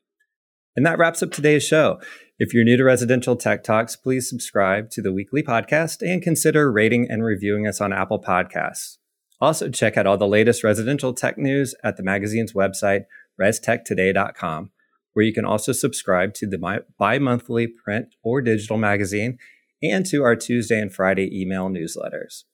And 0.76 0.86
that 0.86 0.98
wraps 0.98 1.20
up 1.20 1.32
today's 1.32 1.64
show. 1.64 2.00
If 2.38 2.54
you're 2.54 2.62
new 2.62 2.76
to 2.76 2.84
Residential 2.84 3.34
Tech 3.34 3.64
Talks, 3.64 3.96
please 3.96 4.30
subscribe 4.30 4.90
to 4.90 5.02
the 5.02 5.12
weekly 5.12 5.42
podcast 5.42 6.00
and 6.00 6.22
consider 6.22 6.70
rating 6.70 7.08
and 7.10 7.24
reviewing 7.24 7.66
us 7.66 7.80
on 7.80 7.92
Apple 7.92 8.22
Podcasts. 8.22 8.98
Also, 9.40 9.68
check 9.68 9.96
out 9.96 10.06
all 10.06 10.16
the 10.16 10.28
latest 10.28 10.62
residential 10.62 11.12
tech 11.12 11.36
news 11.36 11.74
at 11.82 11.96
the 11.96 12.04
magazine's 12.04 12.52
website, 12.52 13.06
restechtoday.com, 13.40 14.70
where 15.12 15.24
you 15.24 15.32
can 15.32 15.44
also 15.44 15.72
subscribe 15.72 16.34
to 16.34 16.46
the 16.46 16.82
bi 16.98 17.18
monthly 17.18 17.66
print 17.66 18.14
or 18.22 18.40
digital 18.40 18.76
magazine 18.76 19.38
and 19.82 20.06
to 20.06 20.22
our 20.22 20.36
Tuesday 20.36 20.80
and 20.80 20.92
Friday 20.92 21.28
email 21.32 21.68
newsletters. 21.68 22.44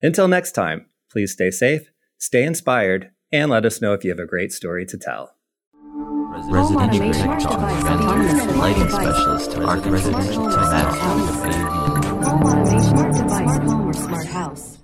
Until 0.00 0.28
next 0.28 0.52
time, 0.52 0.86
please 1.10 1.32
stay 1.32 1.50
safe, 1.50 1.90
stay 2.18 2.44
inspired, 2.44 3.10
and 3.32 3.50
let 3.50 3.64
us 3.64 3.80
know 3.80 3.92
if 3.94 4.04
you 4.04 4.10
have 4.10 4.18
a 4.18 4.26
great 4.26 4.52
story 4.52 4.84
to 4.86 4.98
tell. 4.98 5.36
Residential 6.50 7.12
Tech 7.12 7.30
lighting 8.56 8.88
specialist, 8.88 9.54
Arc 9.56 9.84
Residential 9.86 10.50
Tech 10.50 10.60
Talk, 10.60 11.22
device, 13.12 13.58
home 13.58 13.88
or 13.88 13.92
smart 13.92 14.26
house. 14.26 14.81